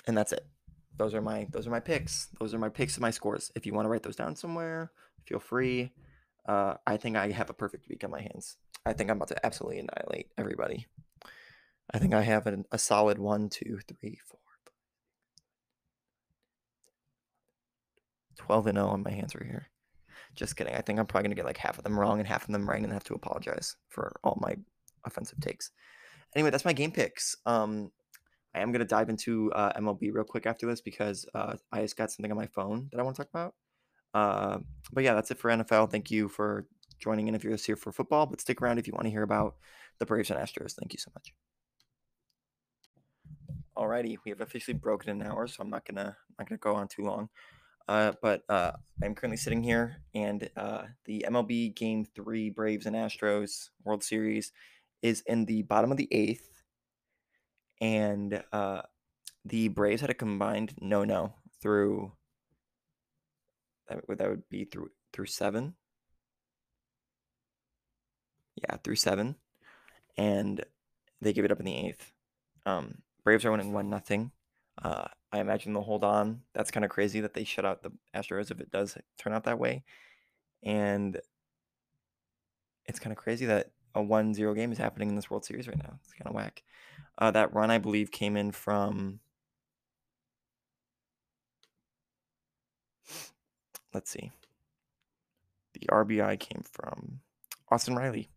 And 0.07 0.17
that's 0.17 0.33
it. 0.33 0.47
Those 0.97 1.15
are 1.15 1.21
my 1.21 1.47
those 1.51 1.67
are 1.67 1.71
my 1.71 1.81
picks. 1.81 2.29
Those 2.39 2.55
are 2.55 2.59
my 2.59 2.69
picks 2.69 2.95
and 2.95 3.03
my 3.03 3.11
scores. 3.11 3.51
If 3.57 3.67
you 3.67 3.75
want 3.75 3.87
to 3.87 3.89
write 3.89 4.03
those 4.03 4.17
down 4.17 4.37
somewhere, 4.37 4.93
feel 5.27 5.41
free. 5.41 5.93
Uh, 6.47 6.75
I 6.87 6.97
think 6.97 7.17
I 7.17 7.31
have 7.31 7.51
a 7.51 7.55
perfect 7.55 7.89
week 7.89 8.05
on 8.05 8.11
my 8.11 8.21
hands. 8.21 8.57
I 8.85 8.93
think 8.93 9.11
I'm 9.11 9.17
about 9.17 9.29
to 9.29 9.47
absolutely 9.47 9.79
annihilate 9.79 10.29
everybody. 10.37 10.87
I 11.93 11.99
think 11.99 12.15
I 12.15 12.23
have 12.23 12.47
an, 12.47 12.65
a 12.73 12.79
solid 12.79 13.19
one, 13.19 13.49
two, 13.49 13.79
three, 13.89 14.19
four, 14.27 14.41
12 18.37 18.67
and 18.69 18.77
0 18.77 18.89
on 18.89 19.03
my 19.03 19.11
hands 19.11 19.35
right 19.35 19.47
here. 19.47 19.69
Just 20.35 20.57
kidding. 20.57 20.75
I 20.75 20.81
think 20.81 20.99
I'm 20.99 21.07
probably 21.07 21.29
going 21.29 21.37
to 21.37 21.41
get 21.41 21.47
like 21.47 21.57
half 21.57 21.79
of 21.79 21.85
them 21.85 21.99
wrong 21.99 22.19
and 22.19 22.29
half 22.29 22.45
of 22.47 22.53
them 22.53 22.69
right 22.69 22.83
and 22.83 22.93
have 22.93 23.05
to 23.05 23.15
apologize 23.15 23.77
for 23.89 24.13
all 24.25 24.39
my 24.41 24.57
offensive 25.05 25.41
takes. 25.41 25.71
Anyway, 26.35 26.51
that's 26.51 26.65
my 26.65 26.73
game 26.73 26.91
picks. 26.91 27.37
Um, 27.47 27.93
I 28.55 28.61
am 28.61 28.73
going 28.73 28.81
to 28.81 28.87
dive 28.87 29.09
into 29.09 29.53
uh, 29.53 29.73
MLB 29.79 30.13
real 30.13 30.25
quick 30.25 30.47
after 30.47 30.67
this 30.67 30.81
because 30.81 31.27
uh, 31.35 31.55
I 31.73 31.83
just 31.83 31.97
got 31.97 32.11
something 32.11 32.31
on 32.31 32.37
my 32.37 32.47
phone 32.47 32.89
that 32.93 33.01
I 33.01 33.03
want 33.03 33.17
to 33.17 33.23
talk 33.23 33.31
about. 33.33 33.55
Uh, 34.15 34.59
but 34.93 35.05
yeah, 35.05 35.15
that's 35.15 35.31
it 35.31 35.39
for 35.39 35.51
NFL. 35.51 35.91
Thank 35.91 36.11
you 36.11 36.29
for 36.29 36.67
joining 36.99 37.29
in 37.29 37.35
if 37.35 37.43
you're 37.45 37.53
just 37.53 37.67
here 37.67 37.77
for 37.77 37.93
football, 37.93 38.27
but 38.27 38.41
stick 38.41 38.63
around 38.63 38.79
if 38.79 38.87
you 38.87 38.93
want 38.95 39.05
to 39.05 39.11
hear 39.11 39.23
about 39.23 39.57
the 39.99 40.07
Braves 40.07 40.31
and 40.31 40.39
Astros. 40.39 40.75
Thank 40.75 40.93
you 40.93 40.99
so 40.99 41.11
much. 41.15 41.35
Alrighty, 43.77 44.17
we 44.25 44.31
have 44.31 44.41
officially 44.41 44.77
broken 44.77 45.11
an 45.11 45.27
hour, 45.27 45.49
so 45.49 45.57
I'm 45.61 45.71
not 45.71 45.85
gonna 45.85 46.17
not 46.39 46.49
gonna 46.49 46.59
go 46.59 46.77
on 46.77 46.87
too 46.87 47.03
long. 47.03 47.29
Uh, 47.89 48.13
but 48.23 48.43
uh, 48.49 48.73
I'm 49.03 49.15
currently 49.15 49.37
sitting 49.37 49.63
here, 49.63 49.97
and 50.15 50.49
uh, 50.57 50.85
the 51.05 51.27
MLB 51.29 51.75
Game 51.75 52.05
Three 52.05 52.51
Braves 52.51 52.87
and 52.87 52.97
Astros 52.97 53.71
World 53.85 54.03
Series 54.03 54.53
is 55.03 55.23
in 55.27 55.45
the 55.45 55.63
bottom 55.63 55.91
of 55.91 55.99
the 55.99 56.09
eighth, 56.13 56.63
and 57.81 58.43
uh, 58.53 58.83
the 59.45 59.69
Braves 59.69 60.01
had 60.01 60.11
a 60.11 60.15
combined 60.15 60.75
no-no 60.81 61.35
through. 61.61 62.13
That 63.89 64.09
would 64.09 64.19
that 64.19 64.29
would 64.29 64.49
be 64.49 64.65
through 64.65 64.91
through 65.13 65.27
seven. 65.27 65.75
Yeah, 68.57 68.77
through 68.83 68.97
seven, 68.97 69.37
and 70.17 70.65
they 71.21 71.33
give 71.33 71.45
it 71.45 71.53
up 71.53 71.59
in 71.59 71.67
the 71.67 71.77
eighth. 71.77 72.13
Um, 72.67 72.99
Braves 73.25 73.45
are 73.45 73.51
winning 73.51 73.73
one 73.73 73.91
nothing. 73.91 74.31
Uh, 74.83 75.07
I 75.33 75.41
imagine 75.41 75.73
they'll 75.73 75.83
hold 75.83 76.05
on. 76.05 76.43
That's 76.55 76.71
kind 76.71 76.85
of 76.85 76.91
crazy 76.91 77.21
that 77.21 77.35
they 77.35 77.45
shut 77.45 77.65
out 77.65 77.83
the 77.83 77.91
Astros 78.15 78.51
if 78.51 78.61
it 78.61 78.71
does 78.71 78.97
turn 79.19 79.33
out 79.33 79.45
that 79.45 79.59
way. 79.59 79.83
And 80.63 81.21
it's 82.87 82.99
kind 82.99 83.13
of 83.13 83.19
crazy 83.19 83.47
that 83.47 83.71
a 83.95 84.03
1 84.03 84.35
0 84.35 84.55
game 84.55 84.73
is 84.73 84.79
happening 84.79 85.09
in 85.09 85.17
this 85.17 85.31
World 85.31 85.45
Series 85.45 85.69
right 85.69 85.83
now. 85.83 85.99
It's 86.03 86.13
kind 86.13 86.29
of 86.29 86.35
whack. 86.35 86.63
Uh, 87.19 87.31
that 87.31 87.55
run, 87.55 87.71
I 87.71 87.79
believe, 87.79 88.11
came 88.11 88.37
in 88.37 88.53
from. 88.53 89.21
Let's 93.95 94.11
see. 94.11 94.33
The 95.75 95.87
RBI 95.91 96.39
came 96.41 96.63
from 96.71 97.21
Austin 97.71 97.95
Riley. 97.95 98.29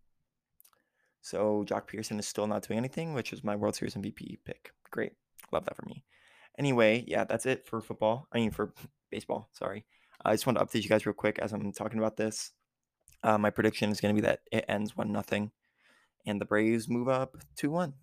So 1.21 1.65
Joc 1.67 1.89
Pederson 1.89 2.19
is 2.19 2.27
still 2.27 2.47
not 2.47 2.65
doing 2.65 2.77
anything, 2.77 3.13
which 3.13 3.33
is 3.33 3.43
my 3.43 3.55
World 3.55 3.75
Series 3.75 3.95
MVP 3.95 4.37
pick. 4.45 4.71
Great. 4.91 5.13
Love 5.51 5.65
that 5.65 5.75
for 5.75 5.85
me. 5.85 6.03
Anyway, 6.57 7.03
yeah, 7.07 7.23
that's 7.23 7.45
it 7.45 7.67
for 7.67 7.81
football. 7.81 8.27
I 8.31 8.37
mean, 8.37 8.51
for 8.51 8.73
baseball. 9.11 9.49
Sorry. 9.51 9.85
I 10.23 10.33
just 10.33 10.45
want 10.45 10.57
to 10.57 10.65
update 10.65 10.83
you 10.83 10.89
guys 10.89 11.05
real 11.05 11.13
quick 11.13 11.39
as 11.39 11.53
I'm 11.53 11.71
talking 11.71 11.99
about 11.99 12.17
this. 12.17 12.51
Uh, 13.23 13.37
my 13.37 13.49
prediction 13.49 13.89
is 13.91 13.99
going 13.99 14.15
to 14.15 14.21
be 14.21 14.25
that 14.25 14.41
it 14.51 14.65
ends 14.67 14.95
one 14.95 15.11
nothing, 15.11 15.51
and 16.25 16.39
the 16.39 16.45
Braves 16.45 16.87
move 16.87 17.09
up 17.09 17.37
two 17.55 17.71
one. 17.71 17.93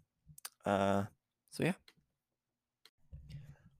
Uh, 0.64 1.04
so 1.50 1.64
yeah. 1.64 1.72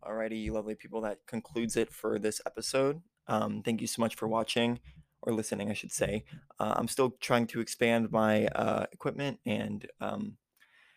Alrighty, 0.03 0.43
you 0.43 0.53
lovely 0.53 0.75
people. 0.75 1.01
That 1.01 1.19
concludes 1.27 1.77
it 1.77 1.91
for 1.91 2.19
this 2.19 2.41
episode. 2.47 3.03
Um, 3.27 3.63
thank 3.63 3.81
you 3.81 3.87
so 3.87 4.03
much 4.03 4.15
for 4.15 4.29
watching 4.29 4.81
or 5.23 5.33
listening, 5.33 5.71
I 5.71 5.75
should 5.75 5.93
say. 5.93 6.25
Uh, 6.59 6.75
I'm 6.77 6.89
still 6.89 7.11
trying 7.21 7.47
to 7.49 7.61
expand 7.61 8.11
my 8.13 8.47
uh, 8.49 8.87
equipment 8.93 9.39
and 9.47 9.87
um, 10.01 10.37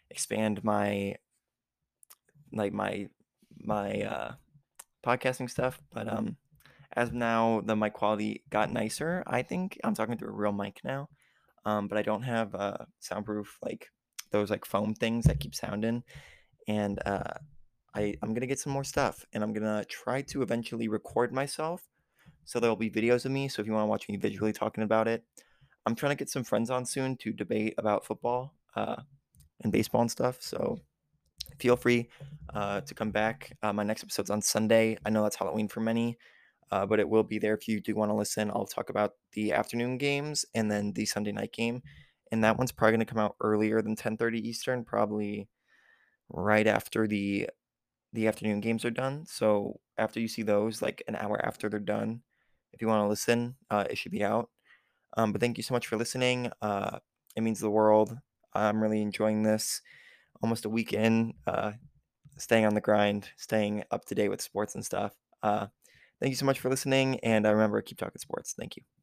expand 0.09 0.63
my 0.63 1.15
like 2.53 2.73
my 2.73 3.07
my 3.59 4.01
uh, 4.01 4.32
podcasting 5.05 5.49
stuff, 5.49 5.82
but 5.93 6.11
um, 6.11 6.38
as 6.93 7.11
now 7.11 7.61
the 7.65 7.75
mic 7.75 7.93
quality 7.93 8.43
got 8.49 8.71
nicer, 8.71 9.23
I 9.28 9.41
think 9.41 9.80
I'm 9.84 9.95
talking 9.95 10.17
through 10.17 10.30
a 10.30 10.36
real 10.36 10.51
mic 10.51 10.80
now. 10.84 11.09
Um, 11.65 11.88
but 11.88 11.97
I 11.97 12.01
don't 12.01 12.23
have 12.23 12.55
uh, 12.55 12.78
soundproof 12.99 13.57
like 13.61 13.89
those 14.32 14.49
like 14.49 14.65
foam 14.65 14.93
things 14.93 15.25
that 15.25 15.39
keep 15.39 15.53
sounding, 15.53 16.03
and 16.67 16.99
uh, 17.05 17.34
I 17.93 18.15
I'm 18.21 18.34
gonna 18.34 18.47
get 18.47 18.59
some 18.59 18.73
more 18.73 18.84
stuff, 18.84 19.25
and 19.34 19.43
I'm 19.43 19.53
gonna 19.53 19.84
try 19.86 20.21
to 20.23 20.41
eventually 20.41 20.88
record 20.88 21.34
myself, 21.34 21.84
so 22.48 22.62
there'll 22.62 22.78
be 22.78 22.89
videos 22.89 23.26
of 23.26 23.32
me. 23.32 23.50
So 23.50 23.62
if 23.62 23.68
you 23.68 23.74
want 23.74 23.84
to 23.84 23.89
watch 23.89 24.08
me 24.08 24.16
visually 24.16 24.54
talking 24.54 24.86
about 24.86 25.10
it, 25.10 25.22
I'm 25.86 25.95
trying 25.95 26.12
to 26.12 26.16
get 26.16 26.30
some 26.30 26.45
friends 26.45 26.70
on 26.70 26.86
soon 26.86 27.18
to 27.18 27.34
debate 27.34 27.74
about 27.78 28.06
football 28.06 28.54
uh, 28.74 29.02
and 29.62 29.72
baseball 29.72 30.00
and 30.00 30.10
stuff. 30.10 30.41
So 30.41 30.80
feel 31.60 31.76
free 31.76 32.08
uh, 32.54 32.82
to 32.82 32.93
come 32.93 33.12
back. 33.12 33.58
Uh, 33.62 33.74
my 33.74 33.84
next 33.84 34.04
episode's 34.04 34.30
on 34.30 34.41
Sunday. 34.41 34.98
I 35.06 35.10
know 35.10 35.24
that's 35.24 35.36
Halloween 35.36 35.68
for 35.68 35.82
many, 35.82 36.18
uh, 36.72 36.86
but 36.86 37.02
it 37.02 37.10
will 37.10 37.24
be 37.24 37.38
there 37.38 37.54
if 37.54 37.68
you 37.68 37.82
do 37.82 37.95
want 37.95 38.12
to 38.12 38.16
listen. 38.16 38.50
I'll 38.50 38.66
talk 38.66 38.89
about 38.89 39.16
the 39.34 39.52
afternoon 39.52 39.98
games 39.98 40.45
and 40.56 40.72
then 40.72 40.93
the 40.93 41.06
Sunday 41.06 41.34
night 41.34 41.52
game, 41.52 41.84
and 42.32 42.45
that 42.45 42.58
one's 42.58 42.72
probably 42.72 42.93
going 42.93 43.06
to 43.06 43.14
come 43.14 43.22
out 43.22 43.36
earlier 43.41 43.82
than 43.82 43.98
10:30 43.98 44.39
Eastern, 44.39 44.86
probably 44.86 45.50
right 46.30 46.66
after 46.68 47.08
the 47.08 47.50
the 48.14 48.28
afternoon 48.28 48.62
games 48.62 48.86
are 48.86 48.91
done. 48.91 49.26
So 49.26 49.82
after 49.98 50.22
you 50.22 50.30
see 50.30 50.43
those, 50.43 50.82
like 50.82 51.04
an 51.10 51.18
hour 51.18 51.45
after 51.45 51.68
they're 51.68 51.80
done, 51.82 52.22
if 52.78 52.82
you 52.82 52.88
want 52.88 53.03
to 53.03 53.07
listen, 53.07 53.55
uh, 53.71 53.86
it 53.89 53.97
should 53.97 54.11
be 54.11 54.23
out. 54.23 54.51
Um, 55.17 55.32
but 55.32 55.41
thank 55.41 55.57
you 55.57 55.63
so 55.63 55.73
much 55.73 55.88
for 55.88 55.97
listening. 55.97 56.51
Uh, 56.61 56.99
it 57.36 57.41
means 57.41 57.59
the 57.59 57.71
world. 57.71 58.15
I'm 58.53 58.82
really 58.82 59.01
enjoying 59.01 59.41
this 59.41 59.82
almost 60.43 60.65
a 60.65 60.69
week 60.69 60.93
in, 60.93 61.34
uh, 61.47 61.71
staying 62.38 62.65
on 62.65 62.75
the 62.75 62.82
grind, 62.82 63.30
staying 63.36 63.84
up 63.89 64.05
to 64.05 64.15
date 64.15 64.30
with 64.30 64.41
sports 64.41 64.75
and 64.75 64.86
stuff. 64.86 65.13
Uh, 65.41 65.65
thank 66.21 66.30
you 66.30 66.36
so 66.36 66.45
much 66.45 66.59
for 66.59 66.69
listening. 66.69 67.19
And 67.21 67.47
I 67.47 67.49
remember, 67.49 67.82
keep 67.82 67.97
talking 67.97 68.19
sports. 68.19 68.53
Thank 68.55 68.78
you. 68.78 68.97